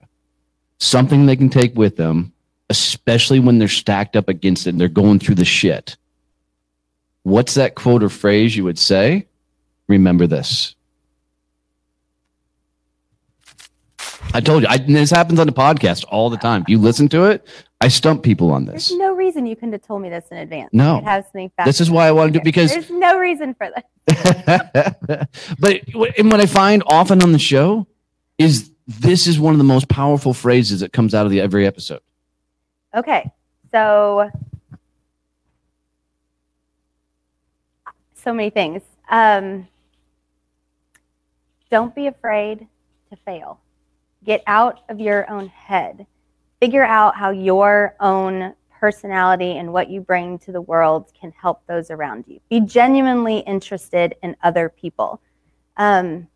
something 0.78 1.26
they 1.26 1.36
can 1.36 1.50
take 1.50 1.76
with 1.76 1.96
them, 1.96 2.32
especially 2.68 3.38
when 3.38 3.58
they're 3.58 3.68
stacked 3.68 4.16
up 4.16 4.28
against 4.28 4.66
it 4.66 4.70
and 4.70 4.80
they're 4.80 4.88
going 4.88 5.20
through 5.20 5.36
the 5.36 5.44
shit. 5.44 5.96
What's 7.22 7.54
that 7.54 7.76
quote 7.76 8.02
or 8.02 8.08
phrase 8.08 8.56
you 8.56 8.64
would 8.64 8.78
say? 8.78 9.26
Remember 9.86 10.26
this. 10.26 10.74
I 14.32 14.40
told 14.40 14.62
you, 14.62 14.68
I, 14.68 14.78
this 14.78 15.10
happens 15.10 15.40
on 15.40 15.46
the 15.46 15.52
podcast 15.52 16.04
all 16.08 16.30
the 16.30 16.36
time. 16.36 16.64
You 16.68 16.78
listen 16.78 17.08
to 17.10 17.24
it, 17.24 17.46
I 17.80 17.88
stump 17.88 18.22
people 18.22 18.50
on 18.50 18.66
this. 18.66 18.88
There's 18.88 18.98
no 18.98 19.14
reason 19.14 19.46
you 19.46 19.56
couldn't 19.56 19.72
have 19.72 19.82
told 19.82 20.02
me 20.02 20.10
this 20.10 20.26
in 20.30 20.36
advance. 20.36 20.70
No. 20.72 20.98
It 20.98 21.04
has 21.04 21.24
something 21.26 21.50
fast. 21.56 21.66
This 21.66 21.80
is 21.80 21.90
why 21.90 22.06
I 22.06 22.12
want 22.12 22.32
to 22.34 22.38
do 22.38 22.44
because 22.44 22.72
There's 22.72 22.90
no 22.90 23.18
reason 23.18 23.54
for 23.54 23.70
this. 23.70 23.84
but 25.58 25.80
and 26.18 26.30
what 26.30 26.40
I 26.40 26.46
find 26.46 26.82
often 26.86 27.22
on 27.22 27.32
the 27.32 27.38
show 27.38 27.86
is 28.38 28.70
this 28.86 29.26
is 29.26 29.40
one 29.40 29.54
of 29.54 29.58
the 29.58 29.64
most 29.64 29.88
powerful 29.88 30.34
phrases 30.34 30.80
that 30.80 30.92
comes 30.92 31.14
out 31.14 31.24
of 31.24 31.32
the 31.32 31.40
every 31.40 31.66
episode. 31.66 32.00
Okay. 32.94 33.30
So 33.72 34.30
so 38.14 38.34
many 38.34 38.50
things. 38.50 38.82
Um, 39.08 39.68
don't 41.70 41.94
be 41.94 42.08
afraid 42.08 42.66
to 43.10 43.16
fail. 43.24 43.60
Get 44.24 44.42
out 44.46 44.80
of 44.88 45.00
your 45.00 45.30
own 45.30 45.48
head. 45.48 46.06
Figure 46.60 46.84
out 46.84 47.16
how 47.16 47.30
your 47.30 47.96
own 48.00 48.54
personality 48.78 49.58
and 49.58 49.72
what 49.72 49.90
you 49.90 50.00
bring 50.00 50.38
to 50.38 50.52
the 50.52 50.60
world 50.60 51.12
can 51.18 51.32
help 51.32 51.66
those 51.66 51.90
around 51.90 52.24
you. 52.26 52.40
Be 52.48 52.60
genuinely 52.60 53.38
interested 53.40 54.14
in 54.22 54.36
other 54.42 54.68
people. 54.68 55.20
Um, 55.76 56.28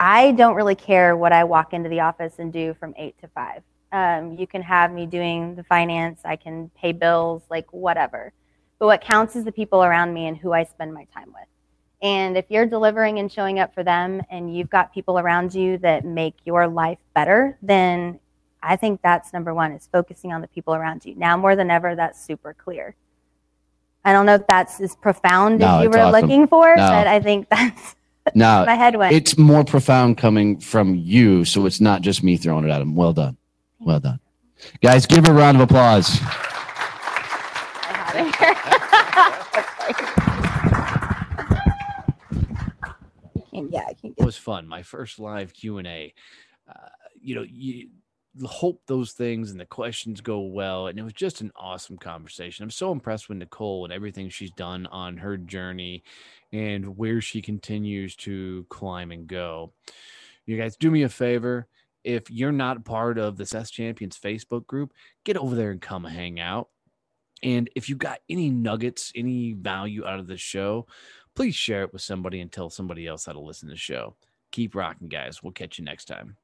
I 0.00 0.32
don't 0.32 0.54
really 0.54 0.74
care 0.74 1.16
what 1.16 1.32
I 1.32 1.44
walk 1.44 1.72
into 1.72 1.88
the 1.88 2.00
office 2.00 2.38
and 2.38 2.52
do 2.52 2.74
from 2.74 2.94
eight 2.96 3.18
to 3.20 3.28
five. 3.28 3.62
Um, 3.92 4.32
you 4.32 4.46
can 4.46 4.60
have 4.62 4.92
me 4.92 5.06
doing 5.06 5.54
the 5.54 5.64
finance, 5.64 6.20
I 6.24 6.36
can 6.36 6.70
pay 6.76 6.92
bills, 6.92 7.42
like 7.48 7.72
whatever. 7.72 8.32
But 8.78 8.86
what 8.86 9.00
counts 9.00 9.36
is 9.36 9.44
the 9.44 9.52
people 9.52 9.84
around 9.84 10.12
me 10.12 10.26
and 10.26 10.36
who 10.36 10.52
I 10.52 10.64
spend 10.64 10.92
my 10.92 11.06
time 11.14 11.28
with. 11.28 11.48
And 12.04 12.36
if 12.36 12.44
you're 12.50 12.66
delivering 12.66 13.18
and 13.18 13.32
showing 13.32 13.58
up 13.58 13.72
for 13.74 13.82
them 13.82 14.20
and 14.30 14.54
you've 14.54 14.68
got 14.68 14.92
people 14.92 15.18
around 15.18 15.54
you 15.54 15.78
that 15.78 16.04
make 16.04 16.34
your 16.44 16.68
life 16.68 16.98
better, 17.14 17.56
then 17.62 18.20
I 18.62 18.76
think 18.76 19.00
that's 19.02 19.32
number 19.32 19.54
one 19.54 19.72
is 19.72 19.88
focusing 19.90 20.30
on 20.30 20.42
the 20.42 20.48
people 20.48 20.74
around 20.74 21.06
you. 21.06 21.14
Now 21.16 21.36
more 21.38 21.56
than 21.56 21.70
ever, 21.70 21.96
that's 21.96 22.22
super 22.22 22.52
clear. 22.52 22.94
I 24.04 24.12
don't 24.12 24.26
know 24.26 24.34
if 24.34 24.46
that's 24.46 24.82
as 24.82 24.94
profound 24.96 25.60
No, 25.60 25.78
as 25.78 25.82
you 25.84 25.88
were 25.90 25.98
awesome. 25.98 26.20
looking 26.20 26.46
for, 26.46 26.76
No. 26.76 26.86
but 26.88 27.06
I 27.06 27.20
think 27.20 27.48
that's 27.48 27.96
No, 28.34 28.64
my 28.66 28.74
head 28.74 28.96
went. 28.96 29.14
it's 29.14 29.38
more 29.38 29.64
profound 29.64 30.18
coming 30.18 30.58
from 30.60 30.94
you, 30.94 31.44
so 31.46 31.64
it's 31.64 31.80
not 31.80 32.02
just 32.02 32.22
me 32.22 32.36
throwing 32.36 32.64
it 32.66 32.70
at 32.70 32.82
him. 32.82 32.94
Well 32.94 33.14
done. 33.14 33.38
Well 33.80 34.00
done. 34.00 34.20
Guys, 34.82 35.06
give 35.06 35.26
a 35.26 35.32
round 35.32 35.56
of 35.58 35.62
applause. 35.62 36.20
yeah, 43.54 43.84
I 43.88 43.94
can 43.94 44.14
It 44.16 44.24
was 44.24 44.36
fun. 44.36 44.66
My 44.66 44.82
first 44.82 45.18
live 45.18 45.52
Q 45.52 45.78
and 45.78 45.86
A. 45.86 46.14
Uh, 46.68 46.88
you 47.20 47.34
know, 47.34 47.44
you 47.48 47.88
hope 48.44 48.82
those 48.86 49.12
things 49.12 49.50
and 49.50 49.60
the 49.60 49.66
questions 49.66 50.20
go 50.20 50.40
well, 50.40 50.88
and 50.88 50.98
it 50.98 51.02
was 51.02 51.12
just 51.12 51.40
an 51.40 51.52
awesome 51.56 51.96
conversation. 51.96 52.64
I'm 52.64 52.70
so 52.70 52.90
impressed 52.90 53.28
with 53.28 53.38
Nicole 53.38 53.84
and 53.84 53.92
everything 53.92 54.28
she's 54.28 54.50
done 54.52 54.86
on 54.86 55.16
her 55.18 55.36
journey, 55.36 56.02
and 56.52 56.96
where 56.96 57.20
she 57.20 57.40
continues 57.40 58.16
to 58.16 58.66
climb 58.70 59.12
and 59.12 59.26
go. 59.26 59.72
You 60.46 60.56
guys, 60.56 60.76
do 60.76 60.90
me 60.90 61.02
a 61.02 61.08
favor. 61.08 61.68
If 62.02 62.30
you're 62.30 62.52
not 62.52 62.84
part 62.84 63.18
of 63.18 63.36
the 63.36 63.46
Success 63.46 63.70
Champions 63.70 64.18
Facebook 64.18 64.66
group, 64.66 64.92
get 65.24 65.36
over 65.36 65.54
there 65.54 65.70
and 65.70 65.80
come 65.80 66.04
hang 66.04 66.38
out. 66.38 66.68
And 67.42 67.70
if 67.76 67.88
you 67.88 67.96
got 67.96 68.20
any 68.28 68.50
nuggets, 68.50 69.12
any 69.14 69.52
value 69.52 70.04
out 70.06 70.18
of 70.18 70.26
the 70.26 70.36
show, 70.36 70.86
please 71.34 71.54
share 71.54 71.82
it 71.82 71.92
with 71.92 72.02
somebody 72.02 72.40
and 72.40 72.50
tell 72.50 72.70
somebody 72.70 73.06
else 73.06 73.26
how 73.26 73.32
to 73.32 73.40
listen 73.40 73.68
to 73.68 73.74
the 73.74 73.78
show. 73.78 74.16
Keep 74.52 74.74
rocking, 74.74 75.08
guys. 75.08 75.42
We'll 75.42 75.52
catch 75.52 75.78
you 75.78 75.84
next 75.84 76.06
time. 76.06 76.36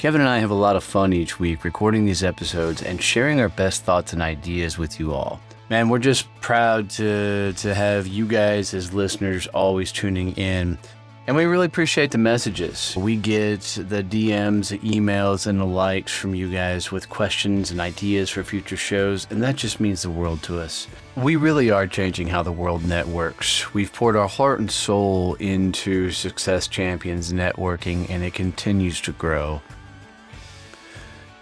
Kevin 0.00 0.22
and 0.22 0.30
I 0.30 0.38
have 0.38 0.50
a 0.50 0.54
lot 0.54 0.76
of 0.76 0.82
fun 0.82 1.12
each 1.12 1.38
week 1.38 1.62
recording 1.62 2.06
these 2.06 2.24
episodes 2.24 2.82
and 2.82 3.02
sharing 3.02 3.38
our 3.38 3.50
best 3.50 3.84
thoughts 3.84 4.14
and 4.14 4.22
ideas 4.22 4.78
with 4.78 4.98
you 4.98 5.12
all. 5.12 5.42
Man, 5.68 5.90
we're 5.90 5.98
just 5.98 6.26
proud 6.40 6.88
to 6.92 7.52
to 7.58 7.74
have 7.74 8.06
you 8.06 8.26
guys 8.26 8.72
as 8.72 8.94
listeners 8.94 9.46
always 9.48 9.92
tuning 9.92 10.32
in. 10.38 10.78
And 11.26 11.36
we 11.36 11.44
really 11.44 11.66
appreciate 11.66 12.12
the 12.12 12.16
messages. 12.16 12.96
We 12.96 13.14
get 13.16 13.60
the 13.60 14.02
DMs, 14.02 14.72
emails, 14.80 15.46
and 15.46 15.60
the 15.60 15.66
likes 15.66 16.16
from 16.16 16.34
you 16.34 16.50
guys 16.50 16.90
with 16.90 17.10
questions 17.10 17.70
and 17.70 17.78
ideas 17.78 18.30
for 18.30 18.42
future 18.42 18.78
shows, 18.78 19.26
and 19.28 19.42
that 19.42 19.56
just 19.56 19.80
means 19.80 20.00
the 20.00 20.08
world 20.08 20.42
to 20.44 20.60
us. 20.60 20.88
We 21.14 21.36
really 21.36 21.70
are 21.70 21.86
changing 21.86 22.28
how 22.28 22.42
the 22.42 22.52
world 22.52 22.86
networks. 22.86 23.74
We've 23.74 23.92
poured 23.92 24.16
our 24.16 24.28
heart 24.28 24.60
and 24.60 24.70
soul 24.70 25.34
into 25.34 26.10
Success 26.10 26.68
Champions 26.68 27.34
networking, 27.34 28.08
and 28.08 28.24
it 28.24 28.32
continues 28.32 29.02
to 29.02 29.12
grow. 29.12 29.60